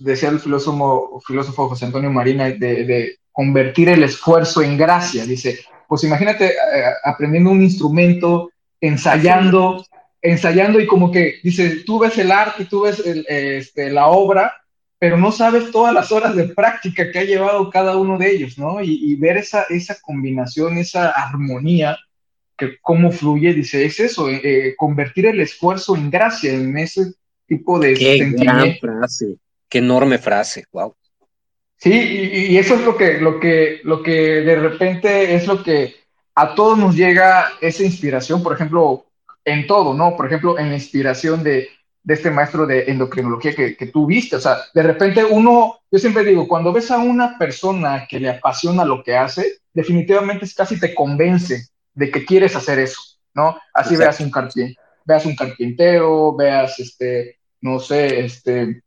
[0.01, 6.03] decía el filósofo, filósofo José Antonio Marina de, convertir el esfuerzo en gracia, dice, pues
[6.03, 9.85] imagínate eh, aprendiendo un instrumento, ensayando,
[10.21, 14.53] ensayando y como que dice, tú ves el arte, tú ves este, la obra,
[14.99, 18.59] pero no sabes todas las horas de práctica que ha llevado cada uno de ellos,
[18.59, 18.83] ¿no?
[18.83, 21.97] Y, ver esa, esa combinación, esa armonía,
[22.57, 27.13] que cómo fluye, dice, es eso, eh, eh, convertir el esfuerzo en gracia, en ese
[27.47, 29.37] tipo de Qué gran frase,
[29.69, 30.93] qué enorme frase, wow.
[31.77, 35.95] Sí, y, eso es lo que, lo, que, lo que de repente es lo que
[36.35, 39.08] a todos nos llega esa inspiración, por ejemplo,
[39.53, 40.17] en todo, ¿no?
[40.17, 41.69] Por ejemplo, en la inspiración de,
[42.03, 44.37] de este maestro de endocrinología que, que, tú viste.
[44.37, 48.31] O sea, de repente uno, yo siempre digo, cuando ves a una persona que le
[48.31, 53.01] apasiona lo que hace, definitivamente es casi te convence de que quieres hacer eso,
[53.35, 53.59] ¿no?
[53.75, 58.83] Así veas un carpintero, veas un carpintero, veas, este, no sé, este,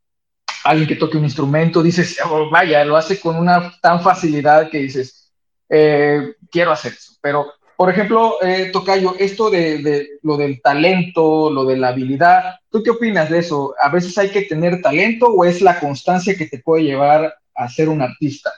[0.63, 4.79] alguien que toque un instrumento, dices, oh, vaya, lo hace con una tan facilidad que
[4.79, 5.31] dices,
[5.69, 7.13] eh, quiero hacer eso.
[7.21, 7.51] Pero,
[7.81, 12.91] por ejemplo, eh, Tocayo, esto de, lo del talento, lo de la habilidad, ¿tú qué
[12.91, 13.73] opinas de eso?
[13.81, 17.69] ¿A veces hay que tener talento o es la constancia que te puede llevar a
[17.69, 18.51] ser un artista?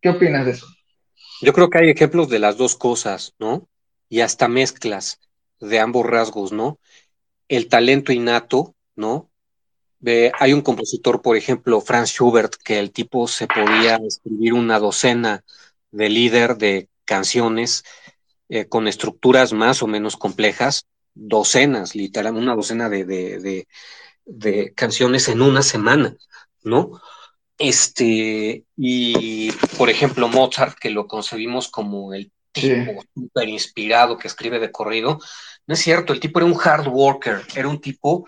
[0.00, 0.68] ¿Qué opinas de eso?
[1.42, 3.66] Yo creo que hay ejemplos de las dos cosas, ¿no?
[4.08, 5.18] Y hasta mezclas
[5.58, 6.78] de ambos rasgos, ¿no?
[7.48, 9.28] El talento innato, ¿no?
[10.38, 15.42] hay un compositor, por ejemplo, Franz Schubert, que el tipo se podía escribir una docena
[15.90, 17.82] de líder de canciones
[18.48, 23.04] eh, con estructuras más o menos complejas, docenas, literalmente una docena de,
[24.24, 26.16] de, canciones en una semana,
[26.62, 27.00] ¿no?
[27.58, 34.58] Este, y por ejemplo, Mozart, que lo concebimos como el tipo súper inspirado que escribe
[34.58, 35.18] de corrido,
[35.66, 38.24] no es cierto, el tipo era un hard worker, era un tipo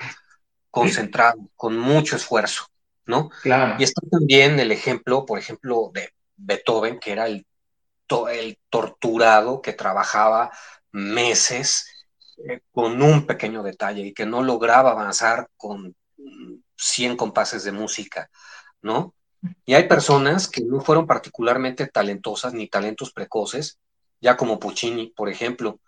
[0.70, 2.66] concentrado, con mucho esfuerzo,
[3.06, 3.30] ¿no?
[3.42, 3.76] Claro.
[3.78, 7.46] Y está también el ejemplo, por ejemplo, de Beethoven, que era el,
[8.28, 10.50] el torturado que trabajaba
[10.92, 11.86] meses
[12.48, 15.94] eh, con un pequeño detalle y que no lograba avanzar con
[16.76, 18.30] 100 compases de música,
[18.82, 19.14] ¿no?
[19.64, 23.78] Y hay personas que no fueron particularmente talentosas ni talentos precoces,
[24.20, 25.80] ya como Puccini, por ejemplo,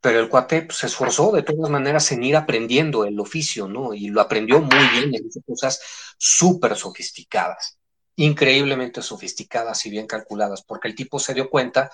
[0.00, 3.94] pero el cuate pues, se esforzó de todas maneras en ir aprendiendo el oficio, ¿no?
[3.94, 5.80] Y lo aprendió muy bien, en cosas
[6.18, 7.78] súper sofisticadas,
[8.16, 11.90] increíblemente sofisticadas y bien calculadas, porque el tipo se dio cuenta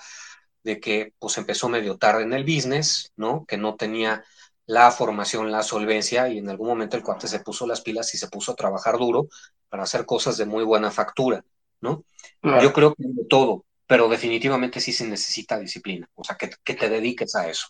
[0.63, 3.45] de que pues empezó medio tarde en el business, ¿no?
[3.45, 4.23] Que no tenía
[4.65, 8.17] la formación, la solvencia, y en algún momento el cuate se puso las pilas y
[8.17, 9.27] se puso a trabajar duro
[9.69, 11.43] para hacer cosas de muy buena factura,
[11.81, 12.03] ¿no?
[12.43, 16.75] Yo creo que de todo, pero definitivamente sí se necesita disciplina, o sea, que, que
[16.75, 17.67] te dediques a eso.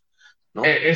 [0.63, 0.93] Eh,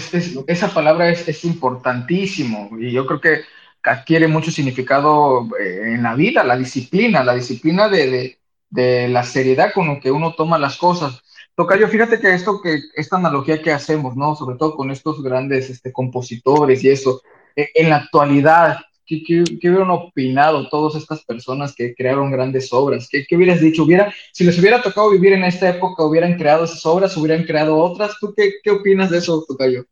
[0.48, 3.41] esa palabra es, importantísimo y yo creo que
[3.86, 8.38] adquiere mucho significado eh, en la vida, la disciplina, la disciplina de,
[8.72, 11.22] la seriedad con lo que uno toma las cosas.
[11.56, 14.36] Tocayo, fíjate que esto que esta analogía que hacemos, ¿no?
[14.36, 17.22] Sobre todo con estos grandes este, compositores y eso,
[17.56, 23.07] eh, en la actualidad, ¿Qué, hubieran opinado todas estas personas que crearon grandes obras?
[23.07, 23.84] ¿Qué, hubieras dicho?
[23.84, 27.78] Hubiera, si les hubiera tocado vivir en esta época, hubieran creado esas obras, hubieran creado
[27.78, 28.16] otras.
[28.20, 29.86] ¿Tú qué, qué opinas de eso, Tocayo?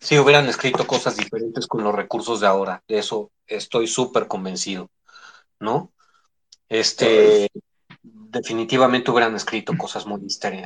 [0.00, 2.82] Sí, hubieran escrito cosas diferentes con los recursos de ahora.
[2.86, 4.90] De eso estoy súper convencido,
[5.58, 5.92] ¿no?
[6.68, 7.48] Este,
[8.02, 10.20] definitivamente hubieran escrito cosas muy,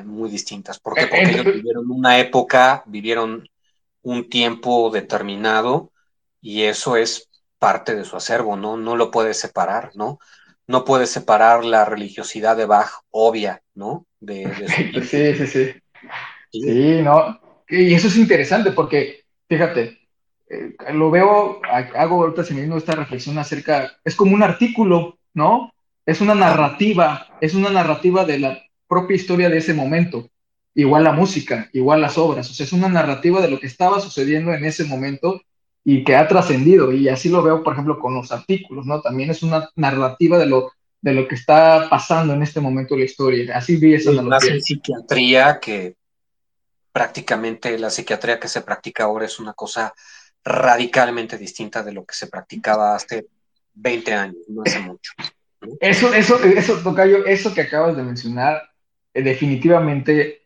[0.04, 0.78] muy distintas.
[0.78, 1.02] ¿Por qué?
[1.02, 3.48] Eh, Porque ellos vivieron una época, vivieron
[4.02, 5.90] un tiempo determinado
[6.40, 8.76] y eso es parte de su acervo, ¿no?
[8.76, 10.18] No lo puede separar, ¿no?
[10.66, 14.06] No puede separar la religiosidad de Bach, obvia, ¿no?
[14.20, 14.44] De,
[15.08, 15.74] sí, sí, sí.
[16.52, 17.40] Sí, ¿no?
[17.68, 19.98] Y eso es interesante porque, fíjate,
[20.48, 25.18] eh, lo veo, hago ahorita se me vino esta reflexión acerca, es como un artículo,
[25.32, 25.72] ¿no?
[26.06, 30.28] Es una narrativa, es una narrativa de la propia historia de ese momento.
[30.74, 34.00] Igual la música, igual las obras, o sea, es una narrativa de lo que estaba
[34.00, 35.40] sucediendo en ese momento
[35.84, 36.92] y que ha trascendido.
[36.92, 39.00] Y así lo veo, por ejemplo, con los artículos, ¿no?
[39.00, 43.00] También es una narrativa de lo, de lo que está pasando en este momento en
[43.00, 43.56] la historia.
[43.56, 45.94] Así vi esa Más en psiquiatría que
[46.94, 49.92] prácticamente la psiquiatría que se practica ahora es una cosa
[50.44, 53.26] radicalmente distinta de lo que se practicaba hace
[53.74, 55.12] 20 años, no hace mucho.
[55.80, 58.62] Eso, eso, eso, Tocayo, eso que acabas de mencionar,
[59.12, 60.42] eh, definitivamente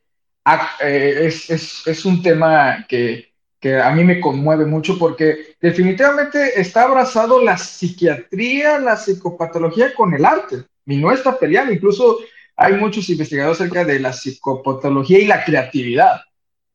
[0.80, 6.58] eh, es, es, es, un tema que, que, a mí me conmueve mucho porque definitivamente
[6.58, 11.74] está abrazado la psiquiatría, la psicopatología con el arte y no está peleando.
[11.74, 12.20] Incluso
[12.56, 16.22] hay muchos investigadores acerca de la psicopatología y la creatividad,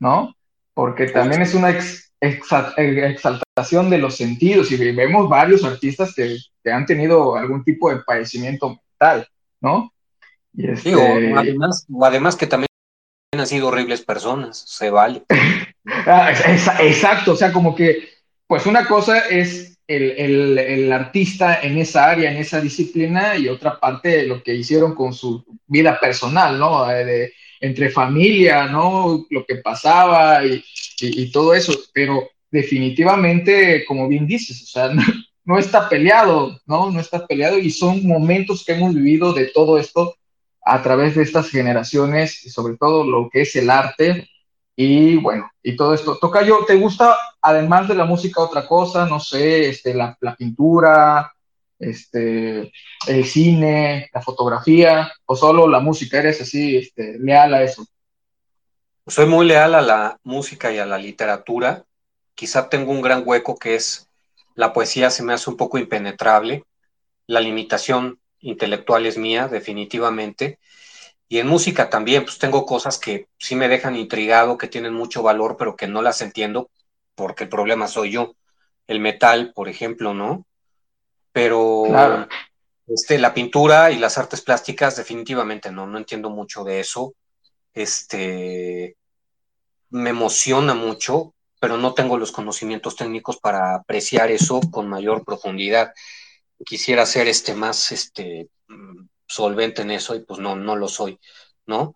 [0.04, 0.36] ¿no?
[0.74, 1.74] Porque también es una
[2.20, 8.02] exaltación de los sentidos y vemos varios artistas que, que han tenido algún tipo de
[8.02, 9.26] padecimiento mental,
[9.62, 9.94] ¿no?
[10.54, 10.94] Y este...
[11.34, 12.68] además, o además que también
[13.34, 15.24] han sido horribles personas, se vale.
[15.86, 16.32] Ah,
[16.80, 18.08] exacto, o sea, como que,
[18.48, 23.82] pues una cosa es el, el, artista en esa área, en esa disciplina, y otra
[23.82, 26.90] parte lo que hicieron con su vida personal, ¿no?
[26.90, 29.26] Eh, de, entre familia, ¿no?
[29.30, 30.62] Lo que pasaba y,
[31.00, 35.02] y, todo eso, pero definitivamente, como bien dices, o sea, no,
[35.46, 36.92] no está peleado, ¿no?
[36.92, 40.16] No está peleado y son momentos que hemos vivido de todo esto
[40.66, 44.28] a través de estas generaciones y sobre todo lo que es el arte
[44.76, 46.18] y bueno, y todo esto.
[46.20, 49.06] Tocayo, ¿te gusta además de la música otra cosa?
[49.06, 51.33] No sé, este, la, pintura,
[51.90, 52.72] este,
[53.08, 56.20] el cine, la fotografía o solo la música?
[56.20, 57.86] ¿Eres así este, leal a eso?
[59.08, 61.86] Soy muy leal a la música y a la literatura.
[62.36, 64.10] Quizá tengo un gran hueco que es
[64.56, 66.66] la poesía se me hace un poco impenetrable.
[67.28, 70.60] La limitación intelectual es mía, definitivamente.
[71.28, 75.24] Y en música también, pues tengo cosas que sí me dejan intrigado, que tienen mucho
[75.24, 76.70] valor, pero que no las entiendo
[77.16, 78.36] porque el problema soy yo.
[78.88, 80.46] El metal, por ejemplo, ¿no?
[81.34, 81.84] Pero
[82.88, 87.14] este, la pintura y las artes plásticas, definitivamente no, no entiendo mucho de eso.
[87.74, 88.96] Este,
[89.90, 95.92] me emociona mucho, pero no tengo los conocimientos técnicos para apreciar eso con mayor profundidad
[96.64, 101.20] quisiera ser este más este mm, solvente en eso y pues no, no lo soy,
[101.66, 101.96] ¿no?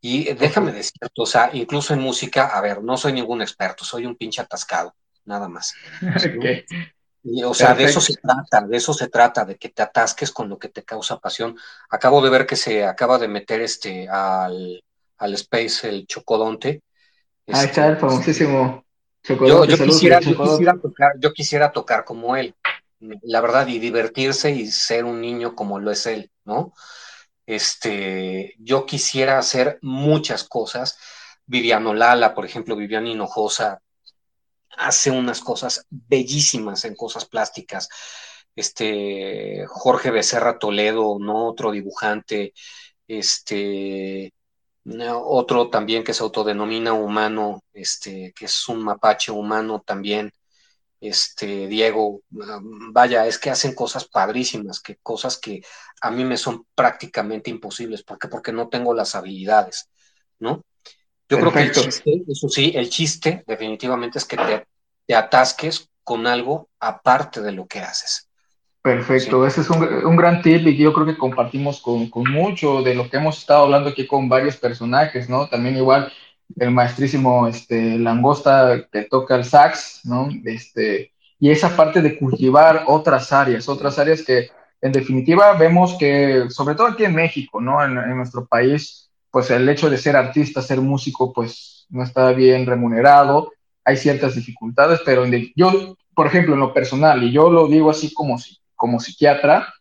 [0.00, 4.06] Y déjame decirte, o sea, incluso en música, a ver, no soy ningún experto, soy
[4.06, 4.94] un pinche atascado,
[5.24, 5.74] nada más.
[7.44, 10.48] o sea, de eso se trata, de eso se trata, de que te atasques con
[10.48, 11.56] lo que te causa pasión.
[11.90, 14.82] Acabo de ver que se acaba de meter este al,
[15.18, 16.82] al Space el Chocodonte.
[17.52, 18.84] ah, está el este, famosísimo
[19.22, 19.76] Chocodonte.
[19.76, 22.54] Yo, quisiera, yo, quisiera tocar, yo quisiera tocar como él
[23.00, 26.72] la verdad, y divertirse y ser un niño como lo es él, ¿no?
[27.44, 30.98] Este, yo quisiera hacer muchas cosas.
[31.46, 33.80] Viviano Lala, por ejemplo, Viviana Hinojosa,
[34.76, 37.88] hace unas cosas bellísimas en cosas plásticas.
[38.54, 41.46] Este, Jorge Becerra Toledo, ¿no?
[41.46, 42.54] Otro dibujante,
[43.06, 44.32] este,
[45.12, 50.32] otro también que se autodenomina humano, este, que es un mapache humano también,
[51.00, 55.62] este, Diego, vaya, es que hacen cosas padrísimas, que cosas que
[56.00, 58.02] a mí me son prácticamente imposibles.
[58.02, 58.28] ¿Por qué?
[58.28, 59.90] Porque no tengo las habilidades,
[60.38, 60.64] ¿no?
[61.28, 66.26] Yo creo que el chiste, eso sí, el chiste definitivamente es que te, atasques con
[66.26, 68.28] algo aparte de lo que haces.
[68.82, 72.94] Perfecto, ese es un, gran tip y yo creo que compartimos con, con, mucho de
[72.94, 75.48] lo que hemos estado hablando aquí con varios personajes, ¿no?
[75.48, 76.12] También igual
[76.54, 80.28] el maestrísimo este, Langosta que toca el sax, ¿no?
[80.44, 84.50] Este, y esa parte de cultivar otras áreas, otras áreas que
[84.80, 87.82] en definitiva vemos que, sobre todo aquí en México, ¿no?
[87.84, 89.05] En, nuestro país,
[89.36, 93.52] pues el hecho de ser artista, ser músico, pues no está bien remunerado,
[93.84, 98.14] hay ciertas dificultades, pero yo, por ejemplo, en lo personal, y yo lo digo así
[98.14, 98.38] como,
[98.74, 99.74] como psiquiatra,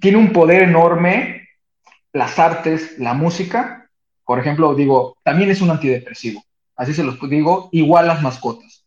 [0.00, 1.46] tiene un poder enorme
[2.14, 3.90] las artes, la música,
[4.24, 6.42] por ejemplo, digo, también es un antidepresivo.
[6.74, 8.86] Así se los digo, igual las mascotas.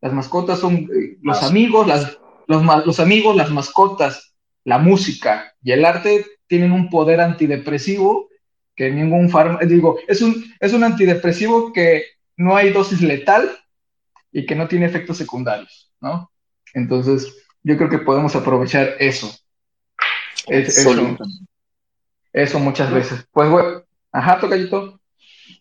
[0.00, 2.16] Las mascotas son eh, los amigos, las,
[2.46, 4.32] los, los amigos, las mascotas,
[4.64, 8.29] la música y el arte tienen un poder antidepresivo
[8.76, 12.04] que ningún fármaco, digo, es un, es un antidepresivo que
[12.36, 13.50] no hay dosis letal
[14.32, 16.30] y que no tiene efectos secundarios, ¿no?
[16.74, 19.30] Entonces, yo creo que podemos aprovechar eso.
[20.46, 21.18] eso,
[22.32, 23.26] eso muchas veces.
[23.32, 25.00] Pues bueno, Ajá, tocayito.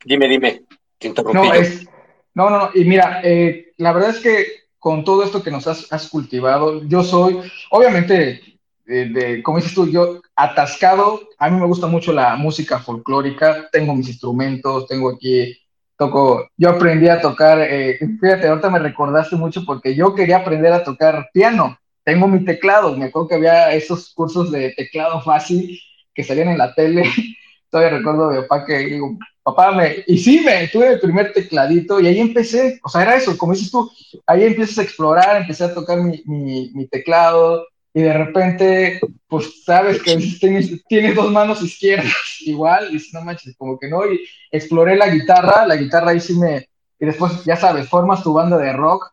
[0.05, 0.63] Dime, dime,
[0.97, 1.87] te no, es,
[2.33, 4.45] no, no, y mira, eh, la verdad es que
[4.77, 8.58] con todo esto que nos has, cultivado, yo soy, obviamente,
[8.89, 13.95] de, como dices tú, yo atascado, a mí me gusta mucho la música folclórica, tengo
[13.95, 15.55] mis instrumentos, tengo aquí,
[15.95, 20.73] toco, yo aprendí a tocar, eh, fíjate, ahorita me recordaste mucho porque yo quería aprender
[20.73, 25.79] a tocar piano, tengo mi teclado, me acuerdo que había esos cursos de teclado fácil
[26.13, 27.03] que salían en la tele.
[27.69, 31.99] Todavía recuerdo de papá que digo, papá, me, y sí, me tuve el primer tecladito
[31.99, 33.91] y ahí empecé, o sea, era eso, como dices tú,
[34.25, 37.63] ahí empiezas a explorar, empecé a tocar mi, mi, mi teclado
[37.93, 43.55] y de repente, pues sabes que tienes, tienes, dos manos izquierdas igual, y no manches,
[43.57, 44.19] como que no, y
[44.51, 48.57] exploré la guitarra, la guitarra ahí sí me, y después, ya sabes, formas tu banda
[48.57, 49.11] de rock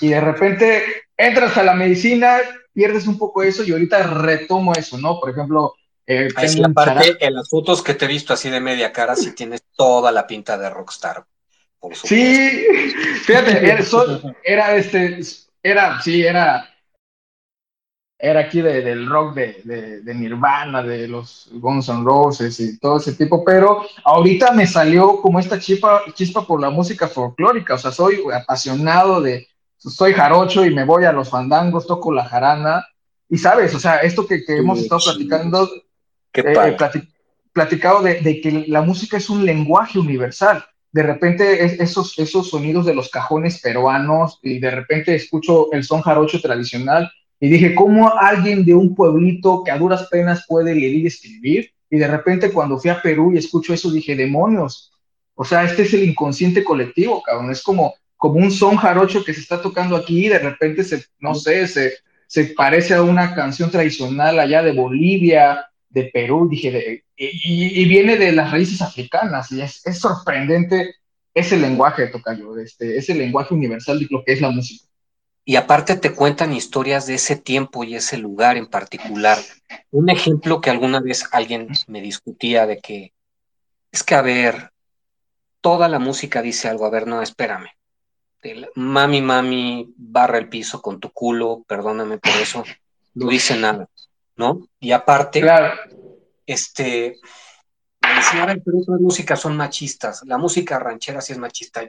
[0.00, 0.82] y de repente
[1.16, 2.38] entras a la medicina,
[2.72, 5.20] pierdes un poco eso y ahorita retomo eso, ¿no?
[5.20, 5.74] Por ejemplo,
[6.06, 9.32] eh, Ahí parte, en las fotos que te he visto así de media cara, sí
[9.32, 11.24] tienes toda la pinta de rockstar.
[11.78, 12.66] Por sí,
[13.24, 13.84] fíjate, era,
[14.44, 15.20] era, este,
[15.62, 16.68] era, sí, era,
[18.22, 22.98] era aquí de, del rock de, de, Nirvana, de los Guns N' Roses y todo
[22.98, 27.78] ese tipo, pero ahorita me salió como esta chispa, chispa por la música folclórica, o
[27.78, 29.48] sea, soy apasionado de,
[29.78, 32.86] soy jarocho y me voy a los fandangos, toco la jarana,
[33.26, 35.70] y sabes, o sea, esto que, que hemos estado platicando,
[36.34, 36.76] eh,
[37.52, 40.64] platicado de, de, que la música es un lenguaje universal.
[40.92, 46.02] De repente esos, esos sonidos de los cajones peruanos y de repente escucho el son
[46.02, 47.08] jarocho tradicional
[47.40, 51.72] y dije, ¿cómo alguien de un pueblito que a duras penas puede leer y escribir?
[51.88, 54.92] Y de repente cuando fui a Perú y escucho eso dije, demonios.
[55.34, 57.50] O sea, este es el inconsciente colectivo, cabrón.
[57.50, 61.02] Es como, como un son jarocho que se está tocando aquí y de repente se,
[61.18, 61.94] no sé, se,
[62.26, 68.32] se parece a una canción tradicional allá de Bolivia, de Perú, dije, y, viene de
[68.32, 70.94] las raíces africanas, y es, sorprendente
[71.34, 74.86] ese lenguaje, Tocayo, este, ese lenguaje universal de lo que es la música.
[75.50, 79.36] Y aparte te cuentan historias de ese tiempo y ese lugar en particular.
[79.90, 83.12] Un ejemplo que alguna vez alguien me discutía de que
[83.90, 84.70] es que, a ver,
[85.60, 87.66] toda la música dice algo, a ver, no, espérame.
[88.76, 92.62] mami, mami, barra el piso con tu culo, perdóname por eso,
[93.14, 93.88] no dice nada.
[94.36, 94.68] ¿no?
[94.78, 95.42] Y aparte,
[96.46, 97.16] este,
[98.00, 101.82] me decía, a ver, pero otras músicas son machistas, la música ranchera sí es machista.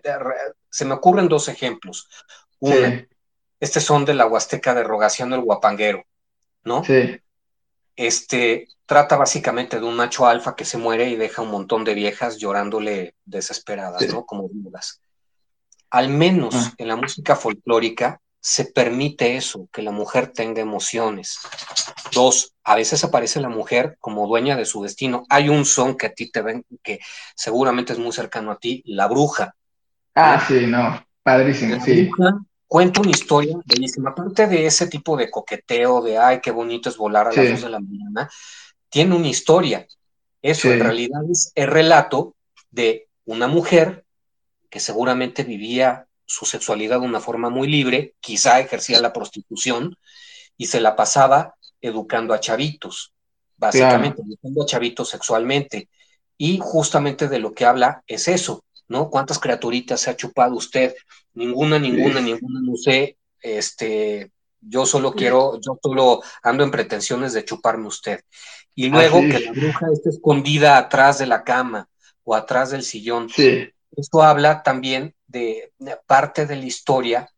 [0.68, 2.10] Se me ocurren dos ejemplos.
[2.58, 3.06] Uno,
[3.62, 6.04] este son de la Huasteca de Rogación el Guapanguero,
[6.64, 6.84] ¿no?
[6.84, 7.22] Sí.
[7.96, 11.94] Este trata básicamente de un macho alfa que se muere y deja un montón de
[11.94, 14.26] viejas llorándole desesperadas, ¿no?
[14.26, 15.02] Como viudas.
[15.92, 16.74] Al menos ah.
[16.78, 21.38] en la música folclórica se permite eso, que la mujer tenga emociones.
[22.12, 25.26] Dos, a veces aparece la mujer como dueña de su destino.
[25.30, 27.00] Hay un son que a ti te ven, que
[27.36, 29.54] seguramente es muy cercano a ti, La Bruja.
[30.16, 34.12] Ah, sí, no, padrísimo, la Bruja cuenta una historia bellísima.
[34.12, 37.62] Aparte de ese tipo de coqueteo, de ay, qué bonito es volar a las dos
[37.64, 38.30] de la mañana,
[38.88, 39.86] tiene una historia.
[40.42, 42.34] Eso en realidad es el relato
[42.70, 44.06] de una mujer
[44.70, 49.98] que seguramente vivía su sexualidad de una forma muy libre, quizá ejercía la prostitución
[50.56, 53.12] y se la pasaba educando a chavitos,
[53.58, 55.90] básicamente, educando a chavitos sexualmente.
[56.38, 59.10] Y justamente de lo que habla es eso, ¿no?
[59.10, 60.94] ¿Cuántas criaturitas se ha chupado usted?
[61.34, 67.46] Ninguna, ninguna, ninguna, no sé, este, yo solo quiero, yo solo ando en pretensiones de
[67.46, 68.22] chuparme usted.
[68.76, 71.88] Y luego que la bruja esté escondida atrás de la cama
[72.26, 73.30] o atrás del sillón.
[73.30, 73.70] Sí.
[73.96, 75.72] Esto habla también de,
[76.06, 77.30] parte de la historia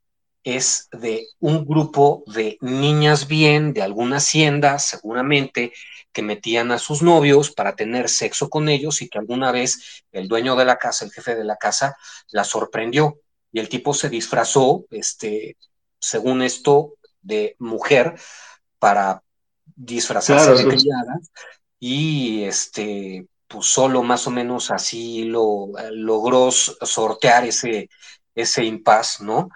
[0.44, 5.74] es de un grupo de niñas bien de alguna hacienda, seguramente,
[6.12, 10.28] que metían a sus novios para tener sexo con ellos y que alguna vez el
[10.28, 11.98] dueño de la casa, el jefe de la casa,
[12.32, 13.20] la sorprendió
[13.52, 15.58] y el tipo se disfrazó, este,
[16.00, 18.16] según esto, de mujer
[18.80, 19.24] para
[19.76, 21.20] disfrazarse de criada
[21.80, 27.90] y este pues solo más o menos así lo eh, logró sortear ese,
[28.34, 29.50] ese impasse, ¿no?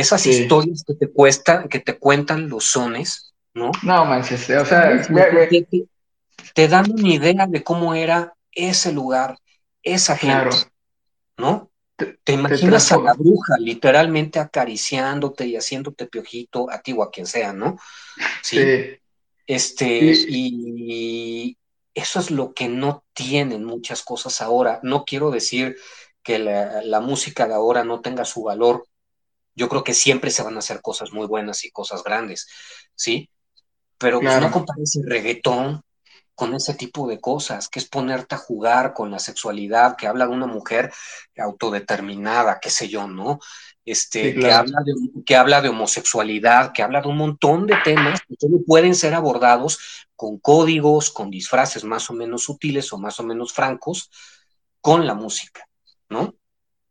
[0.00, 3.70] Esas historias que te cuestan, que te cuentan los sones, ¿no?
[3.82, 5.02] No manches, o sea,
[6.54, 9.36] te, dan una idea de cómo era ese lugar,
[9.82, 10.56] esa gente,
[11.36, 11.70] ¿no?
[11.96, 17.26] Te, imaginas a la bruja literalmente acariciándote y haciéndote piojito a ti o a quien
[17.26, 17.78] sea, ¿no?
[18.42, 18.58] Sí.
[19.46, 21.58] Este, y,
[21.92, 24.78] eso es lo que no tienen muchas cosas ahora.
[24.84, 25.76] No quiero decir
[26.22, 28.86] que la, música de ahora no tenga su valor.
[29.54, 32.46] Yo creo que siempre se van a hacer cosas muy buenas y cosas grandes,
[32.94, 33.30] ¿sí?
[33.98, 35.82] Pero pues, no compares el reggaetón
[36.34, 40.26] con ese tipo de cosas, que es ponerte a jugar con la sexualidad, que habla
[40.26, 40.90] de una mujer
[41.36, 43.40] autodeterminada, qué sé yo, ¿no?
[43.84, 48.22] Este, que, habla de, que habla de homosexualidad, que habla de un montón de temas
[48.22, 53.20] que solo pueden ser abordados con códigos, con disfraces más o menos sutiles o más
[53.20, 54.10] o menos francos,
[54.80, 55.68] con la música,
[56.08, 56.36] ¿no?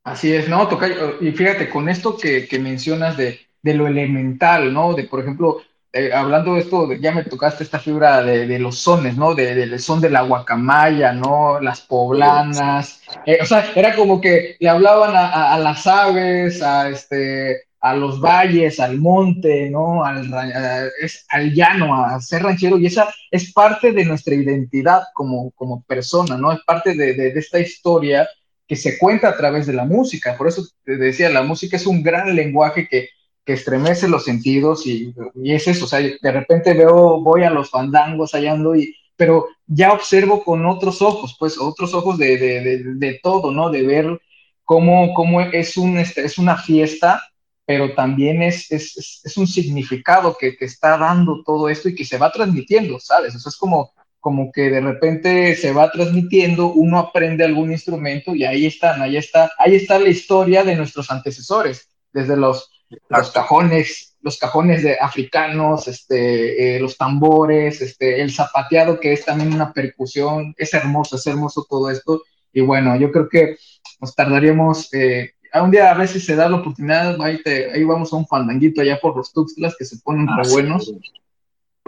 [0.03, 0.87] Así es, no, toca,
[1.19, 4.93] y fíjate, con esto que, mencionas de, de, lo elemental, ¿no?
[4.93, 5.61] De, por ejemplo,
[5.91, 9.33] eh, hablando de esto, ya me tocaste esta fibra de, los sones, ¿no?
[9.33, 11.59] del son de la guacamaya, ¿no?
[11.59, 13.01] Las poblanas.
[13.25, 18.21] Eh, o sea, era como que le hablaban a, las aves, a, este, a los
[18.21, 20.05] valles, al monte, ¿no?
[20.05, 22.77] Al, al llano, a ser ranchero.
[22.77, 26.51] Y esa es parte de nuestra identidad como, como persona, ¿no?
[26.51, 28.29] Es parte de, de esta historia
[28.69, 30.37] que se cuenta a través de la música.
[30.37, 33.09] Por eso te decía, la música es un gran lenguaje que
[33.49, 37.49] que estremece los sentidos y, y, es eso, o sea, de repente veo, voy a
[37.49, 42.37] los fandangos, allá ando, y, pero ya observo con otros ojos, pues otros ojos de,
[42.37, 43.71] de, de, todo, ¿no?
[43.71, 44.21] De ver
[44.63, 47.23] cómo, cómo es, un, este, es una fiesta,
[47.65, 52.05] pero también es, es, es un significado que, que, está dando todo esto y que
[52.05, 53.35] se va transmitiendo, ¿sabes?
[53.35, 58.35] O sea, es como, como que de repente se va transmitiendo, uno aprende algún instrumento
[58.35, 62.69] y ahí están, ahí está, ahí está la historia de nuestros antecesores, desde los
[63.09, 69.25] los cajones, los cajones de africanos, este, eh, los tambores, este, el zapateado, que es
[69.25, 72.23] también una percusión, es hermoso, es hermoso todo esto.
[72.51, 73.57] Y bueno, yo creo que
[74.01, 78.11] nos tardaríamos, eh, a un día a si se da la oportunidad, ahí, ahí vamos
[78.11, 80.91] a un fandanguito allá por los Tuxtlas que se ponen ah, re buenos.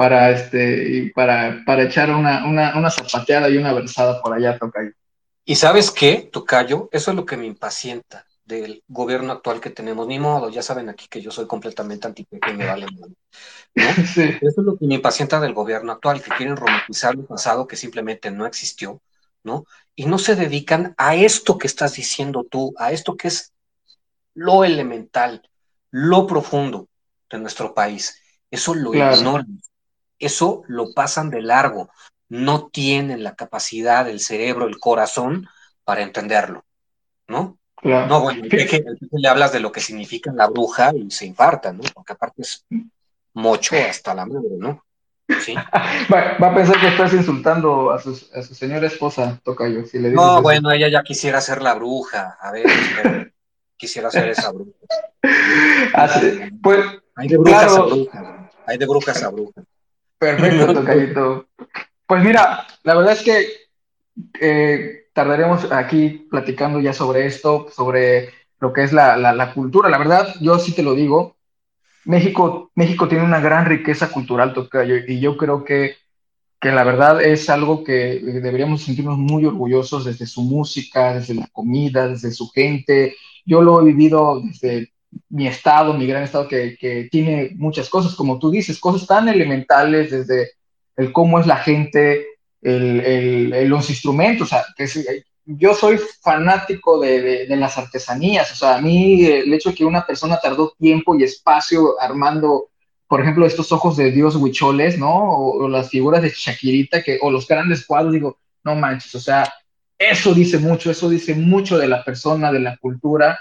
[0.02, 4.94] Para, este, para, para echar una, una, una zapateada y una versada por allá, Tocayo.
[5.46, 6.90] ¿Y sabes qué, Tocayo?
[6.92, 10.08] Eso es lo que me impacienta del gobierno actual que tenemos.
[10.08, 13.08] Ni modo, ya saben aquí que yo soy completamente anti y me vale ¿no?
[13.76, 17.76] Eso es lo que me impacienta del gobierno actual, que quieren romantizar un pasado que
[17.76, 19.02] simplemente no existió,
[19.44, 19.66] ¿no?
[19.96, 23.54] Y no se dedican a esto que estás diciendo tú, a esto que es
[24.34, 25.48] lo elemental,
[25.92, 26.88] lo profundo
[27.30, 28.18] de nuestro país.
[28.50, 29.62] Eso lo ignoran,
[30.22, 31.90] eso lo pasan de largo,
[32.30, 35.48] no tienen la capacidad, el cerebro, el corazón
[35.84, 36.64] para entenderlo,
[37.28, 37.58] ¿no?
[37.84, 41.82] No, bueno, que, le hablas de lo que significa la bruja y se infarta, ¿no?
[41.94, 42.66] Porque aparte es
[43.34, 44.84] mocho hasta la madre, ¿no?
[45.40, 45.56] ¿Sí?
[46.14, 49.86] Va, a pensar que estás insultando a su, a su señora esposa, Tocayo.
[49.86, 52.38] Si le no, bueno, ella ya quisiera ser la bruja.
[52.40, 53.34] A ver,
[53.78, 54.72] quisiera ser esa bruja.
[55.94, 56.86] Así, pues,
[57.16, 58.24] Hay de brujas a brujas.
[58.68, 59.66] Hay de brujas a brujas.
[60.22, 61.48] Perfecto, Tocayito.
[62.06, 63.48] Pues mira, la verdad es que
[64.40, 68.30] eh, tardaremos aquí platicando ya sobre esto, sobre
[68.60, 69.90] lo que es la, la, cultura.
[69.90, 71.38] La verdad, yo sí te lo digo,
[72.06, 75.96] México, México tiene una gran riqueza cultural, Tocayo, y yo creo que,
[76.60, 81.48] que la verdad es algo que deberíamos sentirnos muy orgullosos desde su música, desde la
[81.52, 83.16] comida, desde su gente.
[83.44, 84.94] Yo lo he vivido desde
[85.30, 89.28] mi estado, mi gran estado, que, que tiene muchas cosas, como tú dices, cosas tan
[89.28, 90.52] elementales desde
[90.96, 92.28] el cómo es la gente,
[92.62, 94.88] el, los instrumentos, o sea, que
[95.46, 99.86] yo soy fanático de, de, las artesanías, o sea, a mí el hecho de que
[99.86, 102.70] una persona tardó tiempo y espacio armando,
[103.08, 105.12] por ejemplo, estos ojos de Dios huicholes, ¿no?
[105.12, 109.52] O, las figuras de Shakirita, que, o los grandes cuadros, digo, no manches, o sea,
[109.98, 113.40] eso dice mucho, eso dice mucho de la persona, de la cultura,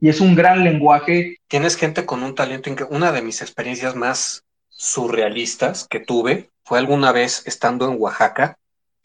[0.00, 1.38] y es un gran lenguaje.
[1.48, 7.12] Tienes gente con un talento, una de mis experiencias más surrealistas que tuve fue alguna
[7.12, 8.58] vez estando en Oaxaca,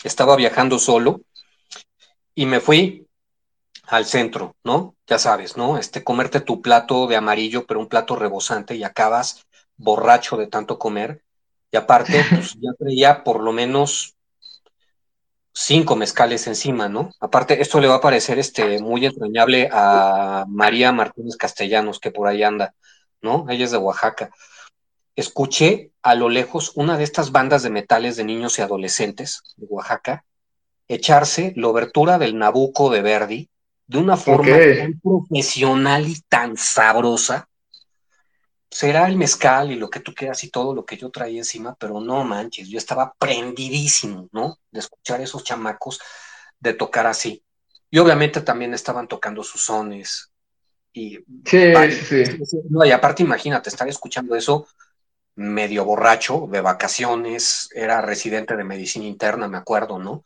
[0.03, 1.21] estaba viajando solo
[2.35, 3.07] y me fui
[3.87, 4.95] al centro, ¿no?
[5.07, 5.77] Ya sabes, ¿no?
[5.77, 9.45] Este, comerte tu plato de amarillo, pero un plato rebosante y acabas
[9.77, 11.23] borracho de tanto comer.
[11.71, 14.12] Y aparte, pues ya traía por lo menos
[15.53, 17.11] cinco mezcales encima, ¿no?
[17.19, 22.27] Aparte, esto le va a parecer este, muy entrañable a María Martínez Castellanos, que por
[22.27, 22.73] ahí anda,
[23.21, 23.45] ¿no?
[23.49, 24.31] Ella es de Oaxaca
[25.15, 29.67] escuché a lo lejos una de estas bandas de metales de niños y adolescentes de
[29.69, 30.25] Oaxaca
[30.87, 33.49] echarse la obertura del Nabucco de Verdi
[33.87, 37.47] de una forma tan profesional y tan sabrosa.
[38.73, 41.75] Será el mezcal y lo que tú quieras y todo lo que yo traía encima,
[41.75, 44.57] pero no manches, yo estaba prendidísimo, ¿no?
[44.71, 45.99] De escuchar esos chamacos,
[46.59, 47.43] de tocar así.
[47.91, 50.31] Y obviamente también estaban tocando sus sones.
[50.91, 51.73] Y, sí,
[52.07, 52.23] sí.
[52.69, 54.67] No, y aparte, imagínate, estar escuchando eso
[55.35, 60.23] medio borracho, de vacaciones, era residente de medicina interna, me acuerdo, ¿no?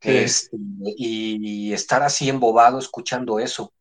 [0.00, 0.56] Este,
[0.96, 3.72] y, estar así embobado escuchando eso.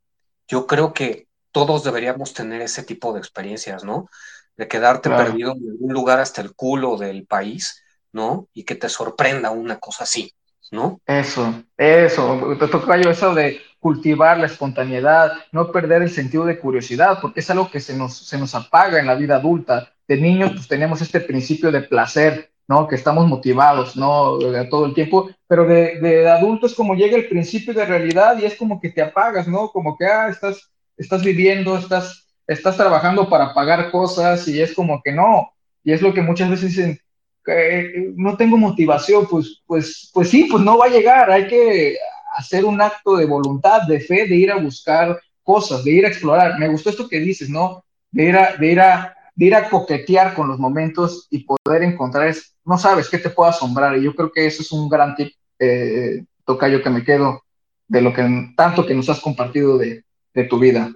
[0.47, 1.24] Yo creo que
[1.55, 4.09] todos deberíamos tener ese tipo de experiencias, ¿no?
[4.57, 8.49] De quedarte perdido en algún lugar hasta el culo del país, ¿no?
[8.53, 10.33] Y que te sorprenda una cosa así,
[10.71, 10.99] ¿no?
[11.05, 16.59] Eso, eso, te toca yo eso de cultivar la espontaneidad, no perder el sentido de
[16.59, 20.17] curiosidad, porque es algo que se nos, se nos apaga en la vida adulta de
[20.17, 22.85] niños pues tenemos este principio de placer, ¿no?
[22.85, 24.39] Que estamos motivados, ¿no?
[24.69, 28.57] todo el tiempo, pero de, de adultos como llega el principio de realidad y es
[28.57, 29.69] como que te apagas, ¿no?
[29.69, 35.01] Como que, ah, estás, estás viviendo, estás, estás trabajando para pagar cosas y es como
[35.03, 35.51] que no.
[35.83, 36.99] Y es lo que muchas veces dicen,
[37.47, 41.97] eh, no tengo motivación, pues, pues, pues sí, pues no va a llegar, hay que
[42.35, 46.09] hacer un acto de voluntad, de fe, de ir a buscar cosas, de ir a
[46.09, 46.59] explorar.
[46.59, 47.85] Me gustó esto que dices, ¿no?
[48.11, 51.83] De ir a, de ir a, de ir a coquetear con los momentos y poder
[51.83, 53.97] encontrar, es, no sabes qué te puede asombrar.
[53.97, 57.43] Y yo creo que eso es un gran tip, eh, tocayo, que me quedo
[57.87, 60.03] de lo que tanto que nos has compartido de,
[60.35, 60.93] de tu vida.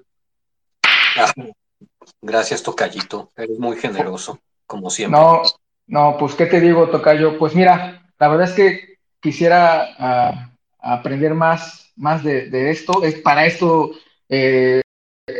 [2.22, 3.32] Gracias, Tocayito.
[3.36, 5.20] Eres muy generoso, como siempre.
[5.20, 5.42] No,
[5.88, 7.40] no, pues, ¿qué te digo, Tocayo?
[7.40, 10.50] Pues mira, la verdad es que quisiera uh,
[10.80, 13.04] aprender más, más de, de, esto.
[13.04, 13.92] Es, para esto
[14.28, 14.82] eh,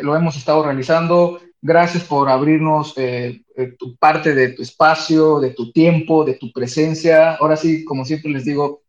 [0.02, 1.42] lo hemos estado realizando.
[1.62, 6.52] Gracias por abrirnos eh, eh, tu parte de tu espacio, de tu tiempo, de tu
[6.54, 7.36] presencia.
[7.36, 8.82] Ahora sí, como siempre les digo,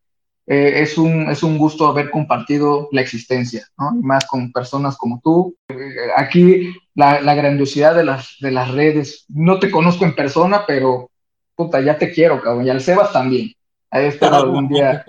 [0.53, 3.93] eh, es, un, es un gusto haber compartido la existencia, ¿no?
[3.97, 5.57] Y más con personas como tú.
[5.69, 5.77] Eh,
[6.17, 11.09] aquí la, la, grandiosidad de las, de las redes, no te conozco en persona, pero
[11.55, 13.53] puta, ya te quiero, cabrón, y al Sebas también.
[13.93, 15.05] Ahí espero algún día,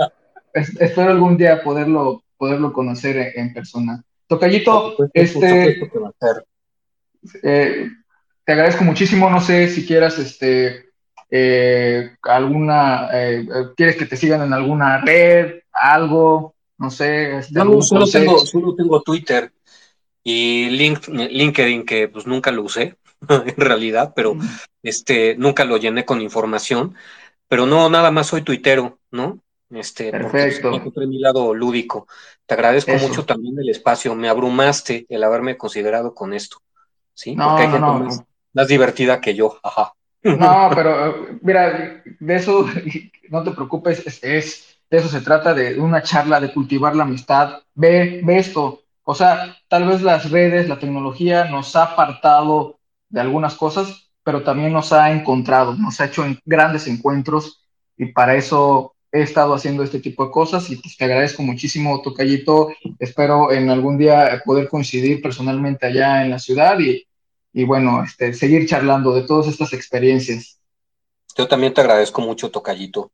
[0.53, 4.03] es, espero algún día poderlo, poderlo conocer en, en persona.
[4.27, 5.89] Tocayito, este,
[7.41, 7.89] eh,
[8.45, 10.90] te agradezco muchísimo, no sé si quieras, este,
[11.34, 13.48] eh, alguna, eh,
[13.78, 17.38] quieres que te sigan en alguna red, algo, no sé.
[17.38, 19.52] Este, no, solo, tengo, solo tengo Twitter
[20.24, 22.98] y link, LinkedIn, que pues nunca lo usé,
[23.30, 24.41] en realidad, pero mm.
[24.84, 26.95] este, nunca lo llené con información,
[27.48, 29.40] pero no, nada más soy tuitero, ¿no?
[29.70, 30.70] Este, Perfecto.
[30.84, 32.08] Porque mi lado lúdico.
[32.45, 33.08] Te agradezco Eso.
[33.08, 36.58] mucho también el espacio, me abrumaste el haberme considerado con esto,
[37.14, 37.38] ¿sí?
[37.38, 37.99] No, porque hay no, gente no.
[37.99, 39.94] Más, más divertida que yo, ajá.
[40.23, 42.65] No, pero mira, de eso
[43.30, 47.60] no te preocupes, es, de eso se trata, de una charla, de cultivar la amistad.
[47.73, 52.80] Ve, ve esto, o sea, tal vez las redes, la tecnología nos ha apartado
[53.10, 57.68] de algunas cosas, pero también nos ha encontrado, nos ha hecho grandes encuentros
[57.98, 62.02] y para eso he estado haciendo este tipo de cosas y pues te agradezco muchísimo,
[62.02, 62.69] Tocayito.
[62.99, 67.06] Espero en algún día poder coincidir personalmente allá en la ciudad y,
[67.53, 70.60] y bueno, este, seguir charlando de todas estas experiencias.
[71.38, 73.11] Yo también te agradezco mucho, Tocayito.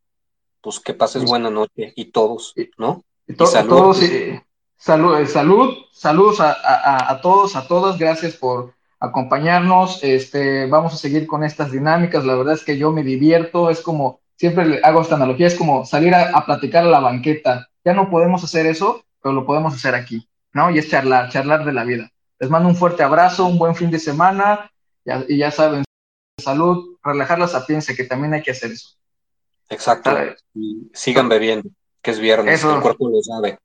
[0.62, 3.04] Pues que pases buena noche y todos, ¿no?
[3.28, 3.70] Y, to y salud.
[3.70, 4.42] Todos, y,
[4.76, 7.98] salud, salud, saludos a, a, a, todos, a todas.
[7.98, 10.04] Gracias por acompañarnos.
[10.04, 12.26] Este, vamos a seguir con estas dinámicas.
[12.26, 13.70] La verdad es que yo me divierto.
[13.70, 17.70] Es como, siempre hago esta analogía, es como salir a, a platicar a la banqueta.
[17.86, 20.72] Ya no podemos hacer eso, pero lo podemos hacer aquí, ¿no?
[20.72, 22.12] Y es charlar, charlar de la vida.
[22.40, 24.72] Les mando un fuerte abrazo, un buen fin de semana
[25.06, 25.84] ya, y ya saben,
[26.38, 28.96] salud, relajar la sapiencia, que también hay que hacer eso.
[29.70, 30.12] Exacto.
[30.54, 31.70] Y sigan bebiendo,
[32.02, 32.76] que es viernes, eso.
[32.76, 33.58] el cuerpo lo sabe.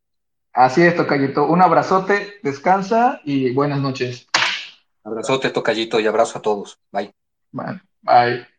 [0.52, 1.46] Así es, Tocayito.
[1.46, 4.26] Un abrazote, descansa y buenas noches.
[5.04, 6.78] Abrazote, Tocayito, y abrazo a todos.
[6.90, 7.14] Bye.
[7.50, 7.80] Bye.
[8.02, 8.46] Bye.